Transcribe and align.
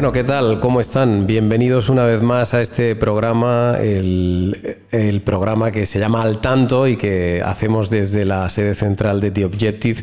Bueno, 0.00 0.12
¿qué 0.12 0.24
tal? 0.24 0.60
¿Cómo 0.60 0.80
están? 0.80 1.26
Bienvenidos 1.26 1.90
una 1.90 2.06
vez 2.06 2.22
más 2.22 2.54
a 2.54 2.62
este 2.62 2.96
programa, 2.96 3.76
el, 3.78 4.78
el, 4.92 5.20
programa 5.20 5.72
que 5.72 5.84
se 5.84 5.98
llama 5.98 6.22
Al 6.22 6.40
Tanto 6.40 6.88
y 6.88 6.96
que 6.96 7.42
hacemos 7.44 7.90
desde 7.90 8.24
la 8.24 8.48
sede 8.48 8.74
central 8.74 9.20
de 9.20 9.30
The 9.30 9.44
Objective 9.44 10.02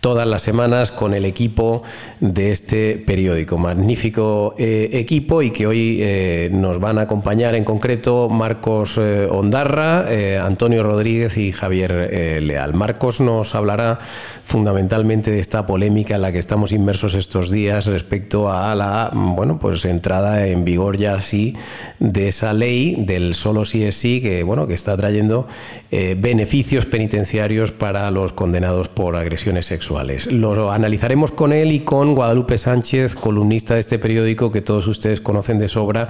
todas 0.00 0.28
las 0.28 0.42
semanas 0.42 0.92
con 0.92 1.12
el 1.12 1.24
equipo 1.24 1.82
de 2.20 2.50
este 2.50 3.02
periódico. 3.04 3.58
Magnífico 3.58 4.54
eh, 4.58 4.90
equipo 4.92 5.42
y 5.42 5.50
que 5.50 5.66
hoy 5.66 5.98
eh, 6.00 6.50
nos 6.52 6.78
van 6.78 6.98
a 6.98 7.02
acompañar 7.02 7.54
en 7.54 7.64
concreto 7.64 8.28
Marcos 8.28 8.96
eh, 8.98 9.26
Ondarra, 9.30 10.06
Antonio 10.44 10.82
Rodríguez 10.82 11.36
y 11.36 11.52
Javier 11.52 12.42
Leal. 12.42 12.74
Marcos 12.74 13.20
nos 13.20 13.54
hablará 13.54 13.98
fundamentalmente 14.44 15.30
de 15.30 15.40
esta 15.40 15.66
polémica 15.66 16.14
en 16.14 16.22
la 16.22 16.32
que 16.32 16.38
estamos 16.38 16.72
inmersos 16.72 17.14
estos 17.14 17.50
días 17.50 17.86
respecto 17.86 18.50
a 18.50 18.74
la 18.74 19.10
bueno, 19.12 19.58
pues 19.58 19.84
entrada 19.84 20.46
en 20.46 20.64
vigor 20.64 20.96
ya 20.96 21.20
sí 21.20 21.54
de 21.98 22.28
esa 22.28 22.52
ley 22.52 22.96
del 22.98 23.34
solo 23.34 23.64
sí 23.64 23.84
es 23.84 23.96
sí 23.96 24.20
que 24.20 24.42
bueno, 24.42 24.66
que 24.66 24.74
está 24.74 24.96
trayendo 24.96 25.46
beneficios 25.90 26.86
penitenciarios 26.86 27.72
para 27.72 28.10
los 28.10 28.32
condenados 28.32 28.88
por 28.88 29.16
agresiones 29.16 29.66
sexuales 29.66 29.87
lo 29.90 30.72
analizaremos 30.72 31.32
con 31.32 31.52
él 31.52 31.72
y 31.72 31.80
con 31.80 32.14
Guadalupe 32.14 32.58
Sánchez, 32.58 33.14
columnista 33.14 33.74
de 33.74 33.80
este 33.80 33.98
periódico 33.98 34.52
que 34.52 34.60
todos 34.60 34.86
ustedes 34.86 35.20
conocen 35.20 35.58
de 35.58 35.68
sobra 35.68 36.08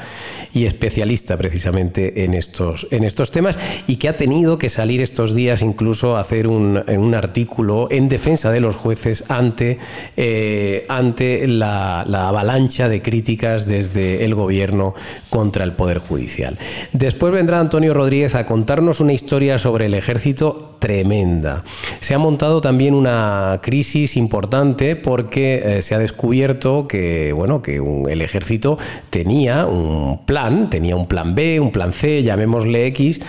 y 0.53 0.65
especialista 0.65 1.37
precisamente 1.37 2.25
en 2.25 2.35
estos, 2.35 2.87
en 2.91 3.05
estos 3.05 3.31
temas 3.31 3.59
y 3.87 3.97
que 3.97 4.09
ha 4.09 4.17
tenido 4.17 4.59
que 4.59 4.69
salir 4.69 5.03
estos 5.03 5.35
días 5.35 5.63
incluso 5.63 6.17
a 6.17 6.21
hacer 6.21 6.49
un, 6.49 6.79
artículo 7.15 7.89
en 7.91 8.09
defensa 8.09 8.51
de 8.51 8.61
los 8.61 8.77
jueces 8.77 9.25
ante, 9.29 9.79
eh, 10.17 10.85
ante 10.89 11.47
la, 11.49 12.05
la 12.07 12.29
avalancha 12.29 12.89
de 12.89 13.01
críticas 13.01 13.67
desde 13.67 14.25
el 14.25 14.35
gobierno 14.35 14.95
contra 15.31 15.65
el 15.65 15.73
Poder 15.73 15.99
Judicial. 15.99 16.59
Después 16.93 17.33
vendrá 17.33 17.61
Antonio 17.61 17.95
Rodríguez 17.95 18.35
a 18.35 18.47
contarnos 18.47 19.01
una 19.01 19.13
historia 19.13 19.59
sobre 19.59 19.87
el 19.87 19.95
ejército 19.95 20.77
tremenda. 20.79 21.65
Se 22.01 22.15
ha 22.15 22.19
montado 22.19 22.61
también 22.61 22.95
una 22.95 23.59
crisis 23.69 24.17
importante 24.17 24.97
porque 24.97 25.61
eh, 25.63 25.83
se 25.83 25.95
ha 25.95 25.99
descubierto 25.99 26.89
que, 26.89 27.35
bueno, 27.35 27.61
que 27.61 27.83
el 28.09 28.23
ejército 28.23 28.79
tenía 29.11 29.67
un 29.67 30.25
plan, 30.25 30.71
tenía 30.71 30.97
un 30.97 31.07
plan 31.07 31.35
B, 31.35 31.61
un 31.61 31.71
plan 31.71 31.93
C, 31.93 32.23
llamémosle 32.23 32.87
X, 32.87 33.21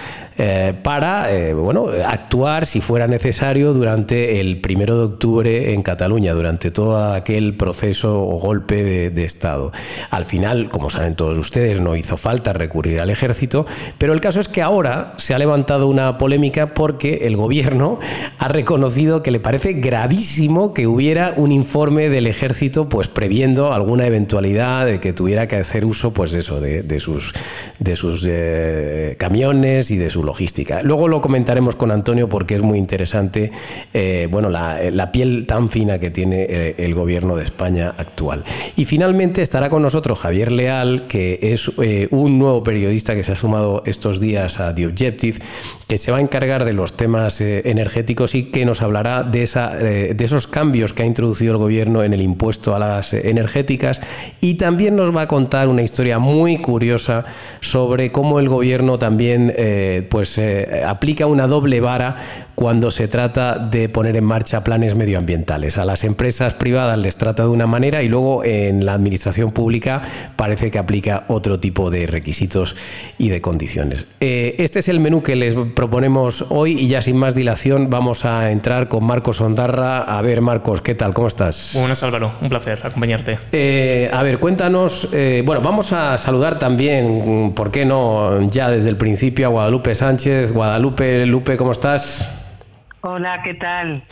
eh, 0.42 0.74
para 0.84 1.36
eh, 1.36 1.54
bueno, 1.54 1.90
actuar 2.08 2.66
si 2.66 2.80
fuera 2.80 3.08
necesario 3.08 3.74
durante 3.74 4.40
el 4.40 4.62
primero 4.62 4.98
de 4.98 5.04
octubre 5.04 5.74
en 5.74 5.82
Cataluña, 5.82 6.32
durante 6.34 6.72
todo 6.72 7.14
aquel 7.14 7.58
proceso 7.58 8.22
o 8.22 8.40
golpe 8.40 9.10
de, 9.12 9.24
Estado. 9.26 9.74
Al 10.12 10.24
final, 10.24 10.70
como 10.70 10.90
saben 10.90 11.16
todos 11.16 11.38
ustedes, 11.38 11.82
no 11.82 11.98
hizo 11.98 12.16
falta 12.16 12.54
recurrir 12.54 13.02
al 13.02 13.10
ejército, 13.10 13.66
pero 13.98 14.14
el 14.14 14.22
caso 14.22 14.40
es 14.40 14.48
que 14.48 14.62
ahora 14.62 15.14
se 15.18 15.34
ha 15.34 15.40
levantado 15.40 15.88
una 15.88 16.18
polémica 16.18 16.74
porque 16.74 17.28
el 17.28 17.36
gobierno 17.36 18.00
ha 18.38 18.48
reconocido 18.48 19.22
que 19.22 19.32
le 19.32 19.42
parece 19.42 19.74
gravísimo 19.74 20.74
que 20.74 20.88
hubiera 20.88 21.34
un 21.36 21.52
informe 21.52 22.08
del 22.08 22.28
ejército 22.28 22.88
pues 22.88 23.10
previendo 23.10 23.74
alguna 23.74 24.08
eventualidad 24.08 24.86
de 24.86 25.02
que 25.02 25.12
tuviera 25.12 25.50
que 25.50 25.58
hacer 25.58 25.84
uso 25.84 26.14
pues 26.14 26.34
eso 26.34 26.62
de, 26.62 27.00
sus 27.02 27.34
de 27.80 27.98
sus 27.98 28.26
eh, 28.26 29.16
camiones 29.20 29.92
y 29.92 29.98
de 29.98 30.10
su 30.10 30.24
logística. 30.30 30.84
Luego 30.84 31.08
lo 31.08 31.22
comentaremos 31.22 31.76
con 31.76 31.92
Antonio 31.92 32.30
porque 32.30 32.54
es 32.56 32.62
muy 32.62 32.78
interesante 32.78 33.52
eh, 33.94 34.28
bueno, 34.30 34.50
la, 34.50 35.12
piel 35.12 35.48
tan 35.48 35.72
fina 35.72 35.98
que 35.98 36.12
tiene 36.12 36.46
eh, 36.48 36.76
el 36.78 36.94
gobierno 36.94 37.36
de 37.36 37.44
España 37.44 37.96
actual. 37.98 38.44
Y 38.76 38.86
finalmente 38.86 39.42
estará 39.42 39.70
con 39.70 39.82
nosotros 39.82 40.20
Javier 40.20 40.52
Leal, 40.52 41.08
que 41.08 41.40
es 41.42 41.72
eh, 41.82 42.08
un 42.12 42.38
nuevo 42.38 42.62
periodista 42.62 43.16
que 43.16 43.24
se 43.24 43.32
ha 43.32 43.36
sumado 43.36 43.82
estos 43.88 44.20
días 44.20 44.60
a 44.60 44.76
The 44.76 44.86
Objective, 44.86 45.40
que 45.88 45.98
se 45.98 46.12
va 46.12 46.20
a 46.20 46.22
encargar 46.22 46.64
de 46.64 46.74
los 46.74 46.96
temas 46.96 47.42
energéticos 47.42 48.36
y 48.36 48.44
que 48.52 48.64
nos 48.64 48.84
hablará 48.84 49.24
de, 49.24 49.42
esa, 49.42 49.74
de 49.74 50.24
esos 50.24 50.46
cambios 50.46 50.94
que 50.94 51.02
ha 51.02 51.06
introducido 51.08 51.54
el 51.54 51.58
gobierno 51.58 52.04
en 52.04 52.14
el 52.14 52.22
impuesto 52.22 52.76
a 52.76 52.80
las 52.80 53.14
energéticas 53.14 54.00
y 54.40 54.56
también 54.56 54.96
nos 54.96 55.16
va 55.16 55.24
a 55.24 55.28
contar 55.28 55.68
una 55.68 55.82
historia 55.82 56.20
muy 56.20 56.60
curiosa 56.60 57.26
sobre 57.62 58.12
cómo 58.12 58.40
el 58.40 58.50
gobierno 58.50 59.00
también 59.00 59.56
pues, 60.10 60.19
pues 60.20 60.38
eh, 60.38 60.84
aplica 60.86 61.28
una 61.28 61.48
doble 61.48 61.80
vara 61.80 62.18
cuando 62.54 62.92
se 62.92 63.08
trata 63.08 63.58
de 63.58 63.88
poner 63.88 64.18
en 64.18 64.26
marcha 64.26 64.66
planes 64.66 64.94
medioambientales. 64.94 65.78
A 65.78 65.86
las 65.86 66.04
empresas 66.04 66.54
privadas 66.56 67.00
les 67.00 67.16
trata 67.16 67.44
de 67.44 67.48
una 67.48 67.68
manera 67.68 68.04
y 68.04 68.10
luego 68.10 68.44
en 68.44 68.86
la 68.86 68.96
administración 68.96 69.54
pública 69.54 70.02
parece 70.36 70.72
que 70.72 70.78
aplica 70.78 71.24
otro 71.30 71.62
tipo 71.62 71.90
de 71.90 72.06
requisitos 72.06 72.76
y 73.18 73.30
de 73.30 73.40
condiciones. 73.40 74.08
Eh, 74.20 74.56
este 74.60 74.80
es 74.80 74.90
el 74.90 75.00
menú 75.00 75.24
que 75.24 75.38
les 75.38 75.56
proponemos 75.74 76.48
hoy 76.50 76.78
y 76.78 76.90
ya 76.90 77.02
sin 77.02 77.16
más 77.16 77.34
dilación 77.34 77.90
vamos 77.90 78.26
a 78.26 78.52
entrar 78.52 78.90
con 78.90 79.06
Marcos 79.06 79.40
Ondarra. 79.40 80.00
A 80.00 80.22
ver, 80.22 80.42
Marcos, 80.42 80.82
¿qué 80.82 80.96
tal? 80.96 81.14
¿Cómo 81.14 81.30
estás? 81.30 81.78
buenas, 81.80 82.04
Álvaro. 82.04 82.34
Un 82.42 82.50
placer 82.50 82.78
acompañarte. 82.84 83.40
Eh, 83.54 84.10
a 84.12 84.22
ver, 84.22 84.40
cuéntanos. 84.40 85.08
bueno, 85.46 85.62
vamos 85.62 85.94
a 85.94 86.18
saludar 86.18 86.60
también, 86.60 87.54
¿por 87.56 87.72
qué 87.72 87.86
no? 87.86 88.50
Ya 88.50 88.70
desde 88.70 88.90
el 88.90 88.98
principio 88.98 89.48
a 89.48 89.50
Guadalupe 89.50 89.96
Sánchez. 89.96 90.09
Guadalupe, 90.10 91.24
Lupe, 91.28 91.56
¿cómo 91.56 91.72
estás? 91.72 92.28
Hola, 93.02 93.44
¿qué 93.44 93.54
tal? 93.54 94.04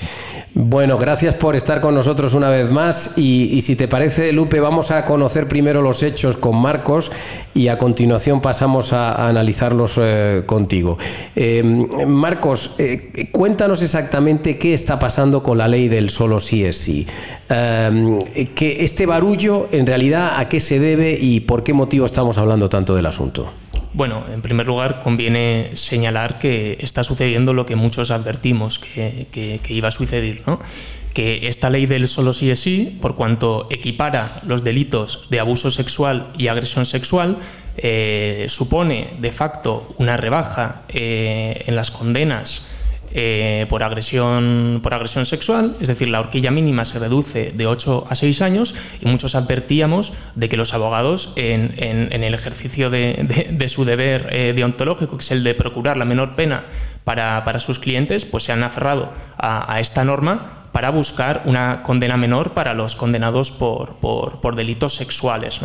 Bueno, 0.53 0.99
gracias 0.99 1.33
por 1.33 1.55
estar 1.55 1.81
con 1.81 1.95
nosotros 1.95 2.35
una 2.35 2.51
vez 2.51 2.69
más 2.69 3.17
y, 3.17 3.59
si 3.63 3.75
te 3.75 3.87
parece, 3.87 4.31
Lupe, 4.31 4.59
vamos 4.59 4.91
a 4.91 5.05
conocer 5.05 5.47
primero 5.47 5.81
los 5.81 6.03
hechos 6.03 6.37
con 6.37 6.55
Marcos 6.55 7.11
y 7.55 7.69
a 7.69 7.79
continuación 7.79 8.41
pasamos 8.41 8.93
a, 8.93 9.27
analizarlos 9.27 9.99
eh, 9.99 10.43
contigo. 10.45 10.99
Eh, 11.35 11.63
Marcos, 12.05 12.75
eh, 12.77 13.29
cuéntanos 13.31 13.81
exactamente 13.81 14.59
qué 14.59 14.75
está 14.75 14.99
pasando 14.99 15.41
con 15.41 15.57
la 15.57 15.67
ley 15.67 15.87
del 15.87 16.11
solo 16.11 16.39
sí 16.39 16.63
es 16.63 16.77
sí. 16.77 17.07
que 17.49 18.77
este 18.81 19.07
barullo, 19.07 19.67
en 19.71 19.87
realidad, 19.87 20.33
¿a 20.37 20.47
qué 20.47 20.59
se 20.59 20.79
debe 20.79 21.17
y 21.19 21.39
por 21.39 21.63
qué 21.63 21.73
motivo 21.73 22.05
estamos 22.05 22.37
hablando 22.37 22.69
tanto 22.69 22.93
del 22.93 23.07
asunto? 23.07 23.51
Bueno, 23.93 24.23
en 24.31 24.41
primer 24.41 24.67
lugar 24.67 24.99
conviene 24.99 25.71
señalar 25.73 26.39
que 26.39 26.77
está 26.81 27.03
sucediendo 27.03 27.53
lo 27.53 27.65
que 27.65 27.75
muchos 27.75 28.11
advertimos 28.11 28.79
que, 28.79 29.61
iba 29.69 29.87
a 29.87 29.91
suceder, 29.91 30.43
¿no? 30.45 30.59
que 31.13 31.47
esta 31.47 31.71
ley 31.71 31.87
del 31.87 32.07
solo 32.07 32.31
sí 32.31 32.51
es 32.51 32.59
sí, 32.59 32.95
por 33.01 33.15
cuanto 33.15 33.67
equipara 33.71 34.39
los 34.45 34.63
delitos 34.63 35.27
de 35.31 35.39
abuso 35.39 35.71
sexual 35.71 36.31
y 36.37 36.47
agresión 36.47 36.85
sexual, 36.85 37.39
eh, 37.77 38.45
supone 38.49 39.15
de 39.19 39.31
facto 39.31 39.83
una 39.97 40.17
rebaja 40.17 40.83
eh, 40.89 41.63
en 41.65 41.75
las 41.75 41.89
condenas 41.89 42.67
eh, 43.13 43.66
por, 43.69 43.84
agresión, 43.84 44.81
por 44.84 44.94
agresión 44.94 45.25
sexual, 45.25 45.75
es 45.80 45.88
decir, 45.88 46.09
la 46.09 46.19
horquilla 46.19 46.51
mínima 46.51 46.83
se 46.83 47.00
reduce 47.00 47.54
de 47.56 47.65
8 47.65 48.06
a 48.09 48.15
6 48.15 48.42
años 48.42 48.75
y 49.00 49.07
muchos 49.07 49.33
advertíamos 49.33 50.13
de 50.36 50.50
que 50.50 50.57
los 50.57 50.74
abogados 50.74 51.31
en, 51.38 51.71
el 51.77 52.33
ejercicio 52.33 52.89
de, 52.89 53.65
su 53.69 53.86
deber 53.86 54.27
eh, 54.31 54.54
deontológico, 54.56 55.18
que 55.18 55.24
es 55.24 55.31
el 55.31 55.44
de 55.44 55.56
procurar 55.56 55.95
la 55.95 56.06
menor 56.06 56.36
pena 56.36 56.65
para, 57.06 57.59
sus 57.59 57.80
clientes, 57.80 58.25
pues 58.25 58.44
se 58.44 58.51
han 58.51 58.63
aferrado 58.63 59.13
a, 59.38 59.80
esta 59.80 60.03
norma 60.03 60.65
para 60.74 60.89
buscar 60.89 61.44
una 61.45 61.81
condena 61.83 62.18
menor 62.18 62.53
para 62.53 62.74
los 62.74 62.98
condenados 62.98 63.51
por, 63.51 64.56
delitos 64.56 64.95
sexuales. 64.95 65.62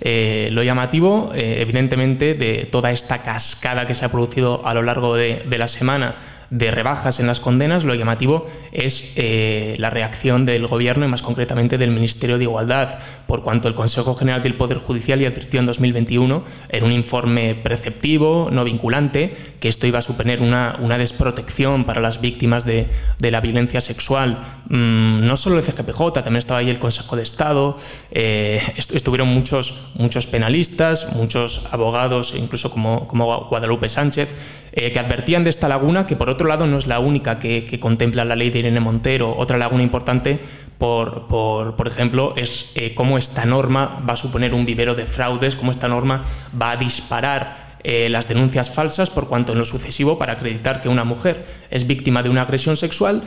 Eh, 0.00 0.48
lo 0.50 0.64
llamativo, 0.64 1.30
evidentemente, 1.34 2.34
de 2.34 2.68
toda 2.70 2.90
esta 2.90 3.18
cascada 3.18 3.86
que 3.86 3.94
se 3.94 4.04
ha 4.04 4.10
producido 4.10 4.66
a 4.66 4.74
lo 4.74 4.82
largo 4.82 5.14
de 5.14 5.56
la 5.56 5.68
semana 5.68 6.16
de 6.50 6.70
rebajas 6.70 7.20
en 7.20 7.26
las 7.26 7.40
condenas, 7.40 7.84
lo 7.84 7.94
llamativo 7.94 8.46
es 8.72 9.12
eh, 9.16 9.76
la 9.78 9.88
reacción 9.88 10.44
del 10.44 10.66
Gobierno 10.66 11.04
y 11.04 11.08
más 11.08 11.22
concretamente 11.22 11.78
del 11.78 11.90
Ministerio 11.90 12.38
de 12.38 12.44
Igualdad, 12.44 12.98
por 13.26 13.42
cuanto 13.42 13.68
el 13.68 13.74
Consejo 13.74 14.14
General 14.14 14.42
del 14.42 14.56
Poder 14.56 14.78
Judicial 14.78 15.20
ya 15.20 15.28
advirtió 15.28 15.60
en 15.60 15.66
2021 15.66 16.44
en 16.68 16.84
un 16.84 16.92
informe 16.92 17.54
preceptivo, 17.54 18.48
no 18.50 18.64
vinculante, 18.64 19.34
que 19.60 19.68
esto 19.68 19.86
iba 19.86 20.00
a 20.00 20.02
suponer 20.02 20.42
una, 20.42 20.76
una 20.80 20.98
desprotección 20.98 21.84
para 21.84 22.00
las 22.00 22.20
víctimas 22.20 22.64
de, 22.64 22.88
de 23.18 23.30
la 23.30 23.40
violencia 23.40 23.80
sexual. 23.80 24.42
Mm, 24.68 25.26
no 25.26 25.36
solo 25.36 25.58
el 25.58 25.64
CGPJ, 25.64 26.12
también 26.14 26.36
estaba 26.36 26.60
ahí 26.60 26.70
el 26.70 26.78
Consejo 26.78 27.16
de 27.16 27.22
Estado, 27.22 27.76
eh, 28.10 28.60
estuvieron 28.76 29.28
muchos, 29.28 29.90
muchos 29.94 30.26
penalistas, 30.26 31.14
muchos 31.14 31.66
abogados, 31.70 32.34
incluso 32.36 32.70
como, 32.70 33.06
como 33.06 33.44
Guadalupe 33.44 33.88
Sánchez, 33.88 34.28
eh, 34.72 34.92
que 34.92 34.98
advertían 34.98 35.42
de 35.42 35.50
esta 35.50 35.68
laguna, 35.68 36.06
que 36.06 36.16
por 36.16 36.30
otro 36.30 36.48
lado 36.48 36.66
no 36.66 36.78
es 36.78 36.86
la 36.86 37.00
única 37.00 37.38
que, 37.38 37.78
contempla 37.80 38.24
la 38.24 38.36
ley 38.36 38.50
de 38.50 38.60
Irene 38.60 38.80
Montero. 38.80 39.34
Otra 39.36 39.58
laguna 39.58 39.82
importante, 39.82 40.40
por, 40.78 41.26
por, 41.26 41.88
ejemplo, 41.88 42.34
es 42.36 42.70
eh, 42.74 42.94
cómo 42.94 43.18
esta 43.18 43.44
norma 43.44 44.02
va 44.08 44.14
a 44.14 44.16
suponer 44.16 44.54
un 44.54 44.64
vivero 44.64 44.94
de 44.94 45.06
fraudes, 45.06 45.56
cómo 45.56 45.70
esta 45.70 45.88
norma 45.88 46.22
va 46.60 46.72
a 46.72 46.76
disparar 46.76 47.70
eh, 47.82 48.08
las 48.10 48.28
denuncias 48.28 48.70
falsas 48.70 49.10
por 49.10 49.26
cuanto 49.26 49.52
en 49.52 49.58
lo 49.58 49.64
sucesivo 49.64 50.18
para 50.18 50.34
acreditar 50.34 50.82
que 50.82 50.88
una 50.88 51.02
mujer 51.02 51.46
es 51.70 51.86
víctima 51.86 52.22
de 52.22 52.28
una 52.28 52.42
agresión 52.42 52.76
sexual 52.76 53.22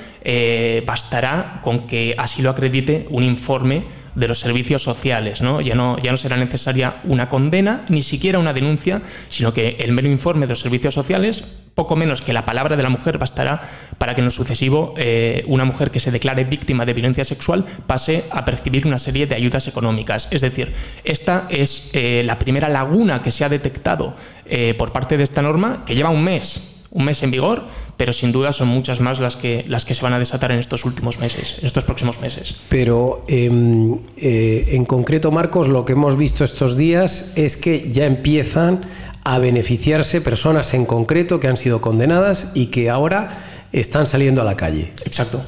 bastará 0.85 1.59
con 1.63 1.87
que 1.87 2.13
así 2.19 2.43
lo 2.43 2.51
acredite 2.51 3.07
un 3.09 3.23
informe 3.23 3.85
de 4.15 4.27
los 4.27 4.39
servicios 4.39 4.83
sociales. 4.83 5.41
¿no? 5.41 5.61
Ya, 5.61 5.75
no, 5.75 5.97
ya 5.99 6.11
no 6.11 6.17
será 6.17 6.37
necesaria 6.37 6.95
una 7.03 7.27
condena, 7.27 7.85
ni 7.89 8.01
siquiera 8.01 8.39
una 8.39 8.53
denuncia, 8.53 9.01
sino 9.29 9.53
que 9.53 9.77
el 9.79 9.91
mero 9.91 10.09
informe 10.09 10.45
de 10.45 10.51
los 10.51 10.59
servicios 10.59 10.93
sociales, 10.93 11.43
poco 11.75 11.95
menos 11.95 12.21
que 12.21 12.33
la 12.33 12.45
palabra 12.45 12.75
de 12.75 12.83
la 12.83 12.89
mujer, 12.89 13.17
bastará 13.17 13.61
para 13.97 14.15
que 14.15 14.21
en 14.21 14.25
lo 14.25 14.31
sucesivo 14.31 14.93
eh, 14.97 15.43
una 15.47 15.65
mujer 15.65 15.91
que 15.91 15.99
se 15.99 16.11
declare 16.11 16.43
víctima 16.43 16.85
de 16.85 16.93
violencia 16.93 17.25
sexual 17.25 17.65
pase 17.87 18.25
a 18.29 18.45
percibir 18.45 18.85
una 18.85 18.99
serie 18.99 19.25
de 19.25 19.35
ayudas 19.35 19.67
económicas. 19.67 20.27
Es 20.31 20.41
decir, 20.41 20.73
esta 21.03 21.47
es 21.49 21.89
eh, 21.93 22.23
la 22.25 22.39
primera 22.39 22.69
laguna 22.69 23.21
que 23.21 23.31
se 23.31 23.45
ha 23.45 23.49
detectado 23.49 24.15
eh, 24.45 24.75
por 24.77 24.91
parte 24.91 25.17
de 25.17 25.23
esta 25.23 25.41
norma, 25.41 25.83
que 25.85 25.95
lleva 25.95 26.09
un 26.09 26.23
mes 26.23 26.72
un 26.93 27.05
mes 27.05 27.23
en 27.23 27.31
vigor, 27.31 27.63
pero 27.97 28.13
sin 28.13 28.31
duda 28.31 28.53
son 28.53 28.67
muchas 28.67 28.99
más 28.99 29.19
las 29.19 29.35
que, 29.35 29.65
las 29.67 29.83
que 29.83 29.95
se 29.95 30.03
van 30.03 30.13
a 30.13 30.19
desatar 30.19 30.51
en 30.51 30.59
estos 30.59 30.85
últimos 30.85 31.19
meses, 31.19 31.57
en 31.59 31.65
estos 31.65 31.83
próximos 31.83 32.21
meses. 32.21 32.55
Pero 32.69 33.21
em, 33.27 33.97
eh, 34.17 34.69
en 34.69 34.85
concreto, 34.85 35.31
Marcos, 35.31 35.67
lo 35.67 35.85
que 35.85 35.93
hemos 35.93 36.15
visto 36.17 36.43
estos 36.43 36.77
días 36.77 37.33
es 37.35 37.57
que 37.57 37.91
ya 37.91 38.05
empiezan 38.05 38.81
a 39.23 39.39
beneficiarse 39.39 40.21
personas 40.21 40.73
en 40.73 40.85
concreto 40.85 41.39
que 41.39 41.47
han 41.47 41.57
sido 41.57 41.81
condenadas 41.81 42.49
y 42.53 42.67
que 42.67 42.89
ahora 42.89 43.39
están 43.71 44.05
saliendo 44.05 44.41
a 44.41 44.45
la 44.45 44.55
calle. 44.55 44.91
Exacto. 45.05 45.43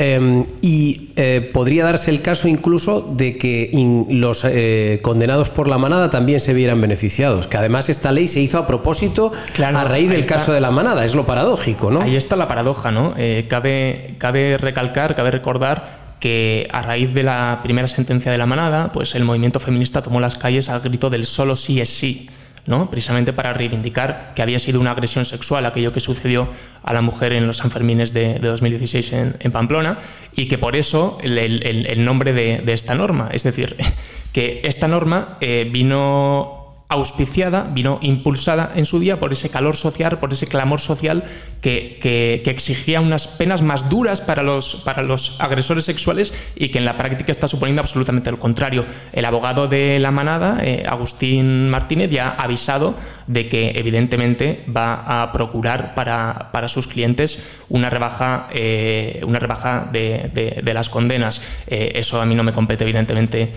Em, 0.00 0.44
y 0.62 1.10
eh, 1.16 1.50
podría 1.52 1.82
darse 1.82 2.12
el 2.12 2.22
caso 2.22 2.46
incluso 2.46 3.00
de 3.16 3.36
que 3.36 3.72
los 4.08 4.44
eh, 4.44 5.00
condenados 5.02 5.50
por 5.50 5.66
la 5.66 5.76
manada 5.76 6.08
también 6.08 6.38
se 6.38 6.54
vieran 6.54 6.80
beneficiados, 6.80 7.48
que 7.48 7.56
además 7.56 7.88
esta 7.88 8.12
ley 8.12 8.28
se 8.28 8.40
hizo 8.40 8.58
a 8.58 8.66
propósito 8.68 9.32
a 9.60 9.84
raíz 9.84 10.08
del 10.08 10.24
caso 10.24 10.52
de 10.52 10.60
la 10.60 10.70
manada, 10.70 11.04
es 11.04 11.16
lo 11.16 11.26
paradójico, 11.26 11.90
¿no? 11.90 12.02
Ahí 12.02 12.14
está 12.14 12.36
la 12.36 12.46
paradoja, 12.46 12.92
¿no? 12.92 13.14
Eh, 13.16 13.46
cabe, 13.48 14.14
cabe 14.18 14.56
recalcar, 14.56 15.16
cabe 15.16 15.32
recordar 15.32 16.08
que 16.20 16.68
a 16.70 16.82
raíz 16.82 17.12
de 17.12 17.24
la 17.24 17.58
primera 17.64 17.88
sentencia 17.88 18.30
de 18.30 18.38
la 18.38 18.46
manada, 18.46 18.92
pues 18.92 19.16
el 19.16 19.24
movimiento 19.24 19.58
feminista 19.58 20.00
tomó 20.00 20.20
las 20.20 20.36
calles 20.36 20.68
al 20.68 20.80
grito 20.80 21.10
del 21.10 21.26
solo 21.26 21.56
sí 21.56 21.80
es 21.80 21.88
sí 21.88 22.28
precisamente 22.90 23.32
para 23.32 23.54
reivindicar 23.54 24.32
que 24.34 24.42
había 24.42 24.58
sido 24.58 24.80
una 24.80 24.90
agresión 24.90 25.24
sexual 25.24 25.64
aquello 25.66 25.92
que 25.92 26.00
sucedió 26.00 26.48
a 26.82 26.92
la 26.92 27.00
mujer 27.00 27.32
en 27.32 27.46
los 27.46 27.56
Sanfermines 27.58 28.12
de, 28.12 28.38
2016 28.38 29.12
en, 29.12 29.52
Pamplona 29.52 29.98
y 30.36 30.48
que 30.48 30.58
por 30.58 30.76
eso 30.76 31.18
el, 31.22 32.04
nombre 32.04 32.32
de, 32.32 32.72
esta 32.72 32.94
norma, 32.94 33.30
es 33.32 33.42
decir, 33.42 33.76
que 34.32 34.60
esta 34.64 34.86
norma 34.86 35.38
eh, 35.40 35.68
vino 35.72 36.57
auspiciada, 36.90 37.64
vino 37.64 37.98
impulsada 38.00 38.72
en 38.74 38.86
su 38.86 38.98
día 38.98 39.20
por 39.20 39.32
ese 39.32 39.50
calor 39.50 39.76
social, 39.76 40.18
por 40.20 40.32
ese 40.32 40.46
clamor 40.46 40.80
social 40.80 41.22
que, 41.60 41.98
exigía 42.46 43.02
unas 43.02 43.28
penas 43.28 43.60
más 43.60 43.90
duras 43.90 44.22
para 44.22 44.42
los, 44.42 44.76
para 44.76 45.02
los 45.02 45.38
agresores 45.38 45.84
sexuales 45.84 46.32
y 46.56 46.70
que 46.70 46.78
en 46.78 46.86
la 46.86 46.96
práctica 46.96 47.30
está 47.30 47.46
suponiendo 47.46 47.82
absolutamente 47.82 48.30
lo 48.30 48.38
contrario. 48.38 48.86
El 49.12 49.26
abogado 49.26 49.68
de 49.68 49.98
la 49.98 50.10
manada, 50.10 50.60
eh, 50.64 50.84
Agustín 50.88 51.68
Martínez, 51.68 52.10
ya 52.10 52.30
ha 52.30 52.44
avisado 52.44 52.94
de 53.26 53.48
que 53.48 53.72
evidentemente 53.76 54.64
va 54.74 55.22
a 55.22 55.30
procurar 55.32 55.94
para, 55.94 56.68
sus 56.68 56.88
clientes 56.88 57.42
una 57.68 57.90
rebaja, 57.90 58.48
eh, 58.52 59.20
una 59.26 59.38
rebaja 59.38 59.88
de, 59.92 60.62
las 60.72 60.88
condenas. 60.88 61.42
Eh, 61.66 61.92
eso 61.96 62.20
a 62.20 62.24
mí 62.24 62.34
no 62.34 62.42
me 62.42 62.54
compete 62.54 62.84
evidentemente 62.84 63.52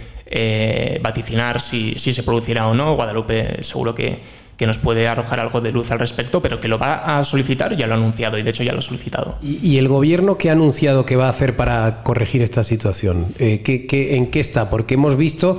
vaticinar 1.01 1.61
si, 1.61 1.95
si 1.97 2.13
se 2.13 2.23
producirá 2.23 2.67
o 2.67 2.73
no. 2.73 2.95
Guadalupe 2.95 3.63
seguro 3.63 3.93
que, 3.93 4.21
que 4.61 4.67
nos 4.67 4.77
puede 4.77 5.07
arrojar 5.07 5.39
algo 5.39 5.59
de 5.59 5.71
luz 5.71 5.89
al 5.89 5.97
respecto, 5.97 6.39
pero 6.39 6.59
que 6.59 6.67
lo 6.67 6.77
va 6.77 7.17
a 7.17 7.23
solicitar, 7.23 7.75
ya 7.75 7.87
lo 7.87 7.95
ha 7.95 7.97
anunciado 7.97 8.37
y 8.37 8.43
de 8.43 8.51
hecho 8.51 8.61
ya 8.61 8.73
lo 8.73 8.77
ha 8.77 8.83
solicitado. 8.83 9.39
¿Y, 9.41 9.79
el 9.79 9.87
gobierno 9.87 10.37
qué 10.37 10.49
ha 10.49 10.53
anunciado 10.53 11.03
que 11.03 11.15
va 11.15 11.25
a 11.25 11.29
hacer 11.29 11.55
para 11.55 12.03
corregir 12.03 12.43
esta 12.43 12.63
situación? 12.63 13.33
Eh, 13.39 13.63
en 13.65 14.27
qué 14.27 14.39
está? 14.39 14.69
Porque 14.69 14.93
hemos 14.93 15.17
visto 15.17 15.57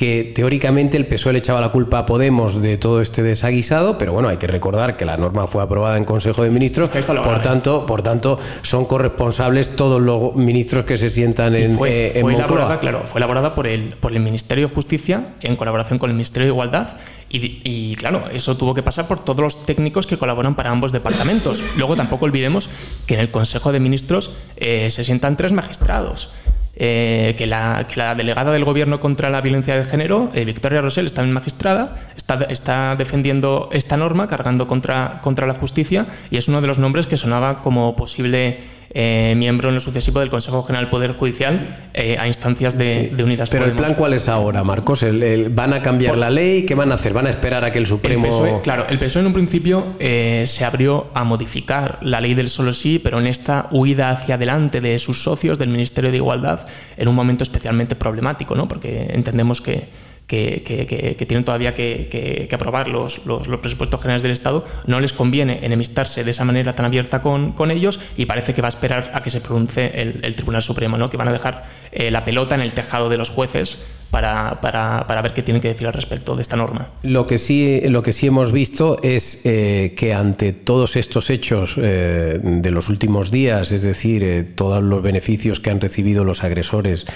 que 0.00 0.24
teóricamente 0.34 0.96
el 0.96 1.04
PSOE 1.04 1.34
le 1.34 1.40
echaba 1.40 1.60
la 1.60 1.72
culpa 1.72 1.98
a 1.98 2.06
Podemos 2.06 2.62
de 2.62 2.78
todo 2.78 3.02
este 3.02 3.22
desaguisado, 3.22 3.98
pero 3.98 4.14
bueno, 4.14 4.30
hay 4.30 4.38
que 4.38 4.46
recordar 4.46 4.96
que 4.96 5.04
la 5.04 5.18
norma 5.18 5.46
fue 5.46 5.62
aprobada 5.62 5.98
en 5.98 6.06
Consejo 6.06 6.42
de 6.42 6.48
Ministros, 6.48 6.88
por 6.88 7.42
tanto, 7.42 7.84
por 7.84 8.00
tanto 8.00 8.38
son 8.62 8.86
corresponsables 8.86 9.76
todos 9.76 10.00
los 10.00 10.34
ministros 10.36 10.86
que 10.86 10.96
se 10.96 11.10
sientan 11.10 11.54
en, 11.54 11.74
fue, 11.74 12.06
eh, 12.06 12.20
elaborada, 12.20 12.80
claro, 12.80 13.02
fue 13.04 13.18
elaborada 13.18 13.54
por 13.54 13.66
el, 13.66 13.94
por 14.00 14.12
el 14.12 14.20
Ministerio 14.20 14.68
de 14.68 14.74
Justicia 14.74 15.34
en 15.42 15.56
colaboración 15.56 15.98
con 15.98 16.08
el 16.08 16.14
Ministerio 16.14 16.46
de 16.46 16.52
Igualdad 16.54 16.96
y, 17.28 17.94
claro, 17.96 18.24
eso 18.32 18.56
tuvo 18.56 18.72
que 18.72 18.82
pasar 18.82 19.06
por 19.06 19.20
todos 19.20 19.40
los 19.40 19.66
técnicos 19.66 20.06
que 20.06 20.16
colaboran 20.16 20.54
para 20.56 20.70
ambos 20.70 20.92
departamentos. 20.92 21.62
Luego 21.76 21.94
tampoco 21.94 22.24
olvidemos 22.24 22.70
que 23.04 23.14
en 23.14 23.20
el 23.20 23.30
Consejo 23.30 23.70
de 23.70 23.80
Ministros 23.80 24.32
eh, 24.56 24.88
se 24.88 25.04
sientan 25.04 25.36
tres 25.36 25.52
magistrados. 25.52 26.32
Eh, 26.76 27.34
que, 27.36 27.46
la, 27.46 27.84
delegada 28.16 28.52
del 28.52 28.64
Gobierno 28.64 29.00
contra 29.00 29.28
la 29.28 29.40
violencia 29.40 29.76
de 29.76 29.84
género, 29.84 30.30
eh, 30.34 30.44
Victoria 30.44 30.80
Rosell, 30.80 31.06
está 31.06 31.22
en 31.22 31.32
magistrada, 31.32 31.96
está, 32.16 32.36
está, 32.44 32.96
defendiendo 32.96 33.68
esta 33.72 33.96
norma, 33.96 34.28
cargando 34.28 34.66
contra, 34.66 35.20
contra 35.20 35.46
la 35.46 35.54
justicia, 35.54 36.06
y 36.30 36.36
es 36.36 36.48
uno 36.48 36.60
de 36.60 36.68
los 36.68 36.78
nombres 36.78 37.06
que 37.06 37.16
sonaba 37.16 37.60
como 37.60 37.96
posible 37.96 38.60
eh, 38.92 39.34
miembro 39.36 39.68
en 39.68 39.76
lo 39.76 39.80
sucesivo 39.80 40.20
del 40.20 40.30
Consejo 40.30 40.64
General 40.64 40.86
del 40.86 40.90
Poder 40.90 41.12
Judicial 41.12 41.64
eh, 41.94 42.16
a 42.18 42.26
instancias 42.26 42.76
de, 42.76 43.14
Unidas 43.22 43.48
Pero 43.48 43.64
el 43.64 43.72
plan 43.72 43.94
cuál 43.94 44.14
es 44.14 44.28
ahora, 44.28 44.64
Marcos? 44.64 45.04
¿Van 45.50 45.72
a 45.72 45.82
cambiar 45.82 46.18
la 46.18 46.28
ley? 46.30 46.66
¿Qué 46.66 46.74
van 46.74 46.90
a 46.90 46.96
hacer? 46.96 47.12
¿Van 47.12 47.26
a 47.26 47.30
esperar 47.30 47.64
a 47.64 47.70
que 47.70 47.78
el 47.78 47.86
Supremo...? 47.86 48.46
E, 48.46 48.60
claro, 48.62 48.86
el 48.88 48.98
PSOE 48.98 49.20
en 49.20 49.26
un 49.28 49.32
principio 49.32 49.94
eh, 50.00 50.44
se 50.46 50.64
abrió 50.64 51.08
a 51.14 51.22
modificar 51.22 51.98
la 52.02 52.20
ley 52.20 52.34
del 52.34 52.48
solo 52.48 52.72
sí, 52.72 52.98
pero 52.98 53.20
en 53.20 53.26
esta 53.26 53.68
huida 53.70 54.10
hacia 54.10 54.34
adelante 54.34 54.80
de 54.80 54.98
sus 54.98 55.22
socios 55.22 55.58
del 55.58 55.68
Ministerio 55.68 56.10
de 56.10 56.16
Igualdad 56.16 56.66
en 56.96 57.08
un 57.08 57.14
momento 57.14 57.44
especialmente 57.44 57.94
problemático, 57.94 58.54
¿no? 58.54 58.66
porque 58.66 59.08
entendemos 59.10 59.60
que 59.60 59.88
que, 60.30 61.24
tienen 61.26 61.44
todavía 61.44 61.74
que, 61.74 62.48
aprobar 62.52 62.88
los, 62.88 63.20
presupuestos 63.60 64.00
generales 64.00 64.22
del 64.22 64.32
Estado, 64.32 64.64
no 64.86 65.00
les 65.00 65.12
conviene 65.12 65.60
enemistarse 65.62 66.22
de 66.22 66.30
esa 66.30 66.44
manera 66.44 66.74
tan 66.74 66.86
abierta 66.86 67.20
con, 67.20 67.52
con 67.52 67.70
ellos 67.70 67.98
y 68.16 68.26
parece 68.26 68.54
que 68.54 68.62
va 68.62 68.68
a 68.68 68.70
esperar 68.70 69.10
a 69.12 69.22
que 69.22 69.30
se 69.30 69.40
pronuncie 69.40 69.90
el, 70.00 70.36
Tribunal 70.36 70.62
Supremo, 70.62 70.96
¿no? 70.96 71.10
que 71.10 71.16
van 71.16 71.28
a 71.28 71.32
dejar 71.32 71.64
eh, 71.90 72.10
la 72.10 72.24
pelota 72.24 72.54
en 72.54 72.60
el 72.60 72.72
tejado 72.72 73.08
de 73.08 73.18
los 73.18 73.30
jueces 73.30 73.84
para, 74.10 74.60
para, 74.60 75.04
para, 75.06 75.22
ver 75.22 75.32
qué 75.32 75.42
tienen 75.42 75.60
que 75.60 75.68
decir 75.68 75.86
al 75.86 75.92
respecto 75.92 76.34
de 76.34 76.42
esta 76.42 76.56
norma. 76.56 76.90
Lo 77.02 77.26
que 77.26 77.38
sí, 77.38 77.80
lo 77.84 78.02
que 78.02 78.12
sí 78.12 78.26
hemos 78.26 78.52
visto 78.52 78.98
es 79.02 79.42
eh, 79.44 79.94
que 79.96 80.14
ante 80.14 80.52
todos 80.52 80.96
estos 80.96 81.30
hechos 81.30 81.76
eh, 81.78 82.40
de 82.42 82.70
los 82.70 82.88
últimos 82.88 83.30
días, 83.30 83.72
es 83.72 83.82
decir, 83.82 84.24
eh, 84.24 84.42
todos 84.42 84.82
los 84.82 85.02
beneficios 85.02 85.60
que 85.60 85.70
han 85.70 85.80
recibido 85.80 86.24
los 86.24 86.42
agresores 86.44 87.06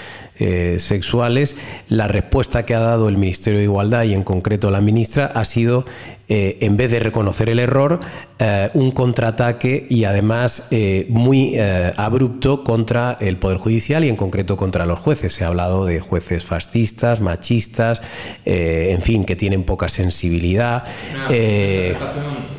sexuales, 0.77 1.55
la 1.87 2.09
respuesta 2.09 2.65
que 2.65 2.75
ha 2.75 2.79
dado 2.81 3.07
el 3.07 3.15
Ministerio 3.15 3.59
de 3.59 3.63
Igualdad 3.63 4.03
y 4.03 4.13
en 4.13 4.25
concreto 4.25 4.69
la 4.69 4.81
ministra 4.81 5.27
ha 5.27 5.45
sido 5.45 5.85
eh, 6.27 6.57
en 6.61 6.75
vez 6.75 6.89
de 6.89 6.99
reconocer 6.99 7.49
el 7.49 7.59
error, 7.59 7.99
eh, 8.39 8.71
un 8.73 8.91
contraataque 8.91 9.85
y 9.89 10.05
además 10.05 10.67
eh, 10.71 11.05
muy 11.09 11.57
abrupto 11.97 12.63
contra 12.63 13.15
el 13.19 13.37
Poder 13.37 13.57
Judicial 13.57 14.03
y 14.03 14.09
en 14.09 14.15
concreto 14.15 14.57
contra 14.57 14.85
los 14.85 14.99
jueces. 14.99 15.33
Se 15.33 15.43
ha 15.43 15.47
hablado 15.47 15.85
de 15.85 15.99
jueces 15.99 16.43
fascistas, 16.43 17.21
machistas, 17.21 18.01
en 18.45 19.01
fin, 19.01 19.25
que 19.25 19.35
tienen 19.35 19.63
poca 19.63 19.89
sensibilidad. 19.89 20.83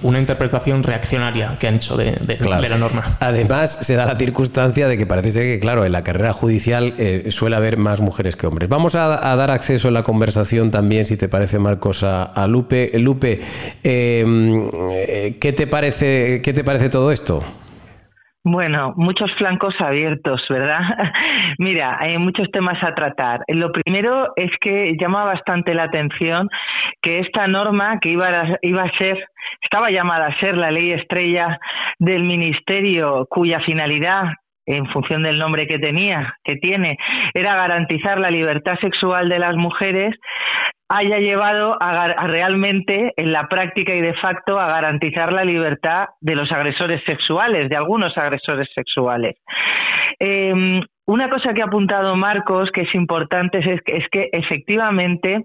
Una 0.02 0.18
interpretación, 0.18 0.82
reaccionaria 0.82 1.56
que 1.58 1.68
han 1.68 1.76
hecho 1.76 1.96
de, 1.96 2.16
la 2.40 2.78
norma. 2.78 3.16
Además, 3.20 3.78
se 3.80 3.94
da 3.94 4.06
la 4.06 4.16
circunstancia 4.16 4.88
de 4.88 4.96
que 4.96 5.06
parece 5.06 5.32
ser 5.32 5.42
que, 5.44 5.58
claro, 5.58 5.84
en 5.84 5.92
la 5.92 6.02
carrera 6.02 6.32
judicial 6.32 6.94
suele 7.28 7.56
haber 7.56 7.76
más 7.76 8.00
mujeres 8.00 8.36
que 8.36 8.46
hombres. 8.46 8.68
Vamos 8.68 8.94
a, 8.94 9.36
dar 9.36 9.50
acceso 9.50 9.88
en 9.88 9.94
la 9.94 10.02
conversación 10.02 10.70
también, 10.70 11.04
si 11.04 11.16
te 11.16 11.28
parece, 11.28 11.58
Marcos, 11.58 12.02
a, 12.02 12.22
a 12.24 12.46
Lupe. 12.46 12.90
Lupe, 12.98 13.40
Em, 13.82 14.70
¿Qué 15.40 15.52
te 15.52 15.66
parece, 15.66 16.40
qué 16.42 16.52
te 16.52 16.64
parece 16.64 16.88
todo 16.88 17.10
esto? 17.10 17.42
Bueno, 18.48 18.94
muchos 18.96 19.28
flancos 19.38 19.74
abiertos, 19.80 20.40
¿verdad? 20.48 20.78
Mira, 21.58 21.96
hay 21.98 22.16
muchos 22.16 22.48
temas 22.52 22.80
a 22.80 22.94
tratar. 22.94 23.40
Lo 23.48 23.72
primero 23.72 24.32
es 24.36 24.52
que 24.60 24.94
llama 25.00 25.24
bastante 25.24 25.74
la 25.74 25.82
atención 25.82 26.48
que 27.02 27.18
esta 27.18 27.48
norma 27.48 27.98
que 28.00 28.10
iba 28.10 28.28
a, 28.28 28.56
iba 28.62 28.84
a 28.84 28.98
ser, 28.98 29.18
estaba 29.60 29.90
llamada 29.90 30.26
a 30.28 30.38
ser 30.38 30.56
la 30.56 30.70
ley 30.70 30.92
estrella 30.92 31.58
del 31.98 32.22
Ministerio, 32.22 33.26
cuya 33.28 33.58
finalidad 33.66 34.26
en 34.66 34.86
función 34.86 35.22
del 35.22 35.38
nombre 35.38 35.66
que 35.66 35.78
tenía, 35.78 36.36
que 36.44 36.56
tiene, 36.56 36.98
era 37.34 37.54
garantizar 37.54 38.18
la 38.18 38.30
libertad 38.30 38.76
sexual 38.80 39.28
de 39.28 39.38
las 39.38 39.56
mujeres, 39.56 40.14
haya 40.88 41.18
llevado 41.18 41.76
a, 41.80 42.26
realmente, 42.26 43.12
en 43.16 43.32
la 43.32 43.48
práctica 43.48 43.94
y 43.94 44.00
de 44.00 44.14
facto, 44.14 44.58
a 44.58 44.68
garantizar 44.68 45.32
la 45.32 45.44
libertad 45.44 46.06
de 46.20 46.34
los 46.36 46.50
agresores 46.52 47.02
sexuales, 47.06 47.68
de 47.68 47.76
algunos 47.76 48.16
agresores 48.16 48.68
sexuales. 48.74 49.36
Em, 50.18 50.80
una 51.06 51.30
cosa 51.30 51.54
que 51.54 51.62
ha 51.62 51.66
apuntado 51.66 52.16
Marcos, 52.16 52.70
que 52.72 52.82
es 52.82 52.94
importante, 52.94 53.58
es, 53.58 54.08
que 54.10 54.28
efectivamente 54.32 55.44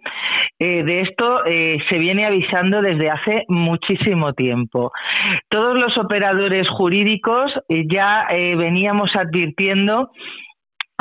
eh, 0.57 0.83
de 0.83 1.01
esto 1.01 1.45
eh, 1.45 1.77
se 1.87 1.99
viene 1.99 2.25
avisando 2.25 2.81
desde 2.81 3.11
hace 3.11 3.45
muchísimo 3.47 4.33
tiempo. 4.33 4.91
Todos 5.49 5.77
los 5.79 5.97
operadores 5.97 6.67
jurídicos 6.69 7.51
eh, 7.69 7.85
ya 7.87 8.27
veníamos 8.31 9.15
advirtiendo 9.15 10.09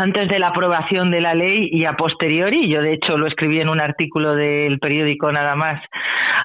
antes 0.00 0.28
de 0.28 0.38
la 0.38 0.49
aprobación 0.49 1.11
de 1.11 1.21
la 1.21 1.35
ley 1.35 1.69
y 1.71 1.85
a 1.85 1.92
posteriori, 1.92 2.71
yo 2.71 2.80
de 2.80 2.95
hecho 2.95 3.19
lo 3.19 3.26
escribí 3.26 3.61
en 3.61 3.69
un 3.69 3.80
artículo 3.80 4.35
del 4.35 4.78
periódico 4.78 5.30
nada 5.30 5.54
más 5.57 5.78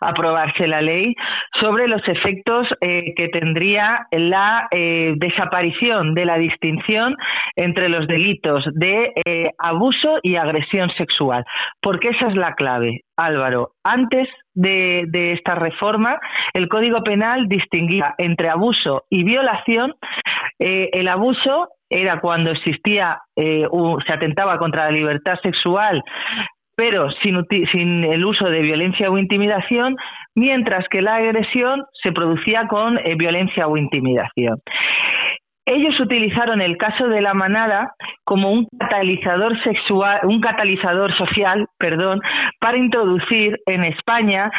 aprobarse 0.01 0.67
la 0.67 0.81
ley, 0.81 1.15
sobre 1.61 1.87
los 1.87 2.01
efectos 2.05 2.67
eh, 2.81 3.13
que 3.15 3.29
tendría 3.29 4.07
la 4.11 4.67
eh, 4.71 5.13
desaparición 5.15 6.13
de 6.13 6.25
la 6.25 6.37
distinción 6.37 7.15
entre 7.55 7.87
los 7.87 8.07
delitos 8.07 8.65
de 8.73 9.13
eh, 9.25 9.51
abuso 9.57 10.19
y 10.21 10.35
agresión 10.35 10.89
sexual, 10.97 11.45
porque 11.81 12.09
esa 12.09 12.27
es 12.27 12.35
la 12.35 12.55
clave, 12.55 13.03
Álvaro. 13.15 13.71
Antes 13.85 14.27
de, 14.53 15.05
de 15.07 15.31
esta 15.31 15.55
reforma, 15.55 16.19
el 16.53 16.67
Código 16.67 17.03
Penal 17.03 17.47
distinguía 17.47 18.15
entre 18.17 18.49
abuso 18.49 19.05
y 19.09 19.23
violación. 19.23 19.93
el 20.59 21.07
abuso 21.07 21.69
era 21.89 22.19
cuando 22.19 22.51
existía, 22.51 23.19
eh, 23.35 23.65
se 24.07 24.13
atentaba 24.13 24.57
contra 24.57 24.85
la 24.85 24.91
libertad 24.91 25.35
sexual, 25.41 26.01
pero 26.75 27.09
sin, 27.23 27.45
sin 27.71 28.03
el 28.03 28.25
uso 28.25 28.45
de 28.49 28.61
violencia 28.61 29.09
o 29.09 29.17
intimidación, 29.17 29.95
mientras 30.35 30.87
que 30.89 31.01
la 31.01 31.15
agresión 31.15 31.83
se 32.03 32.11
producía 32.11 32.67
con 32.67 32.97
eh, 32.97 33.15
violencia 33.15 33.67
o 33.67 33.77
intimidación. 33.77 34.59
Ellos 35.65 35.99
utilizaron 35.99 36.61
el 36.61 36.77
caso 36.77 37.07
de 37.07 37.21
la 37.21 37.33
manada 37.33 37.93
como 38.23 38.51
un 38.51 38.67
catalizador 38.79 39.61
sexual, 39.63 40.19
un 40.23 40.39
catalizador 40.39 41.15
social, 41.17 41.67
perdón, 41.79 42.21
para 42.59 42.77
introducir 42.77 43.59
en 43.65 43.83
España 43.83 44.51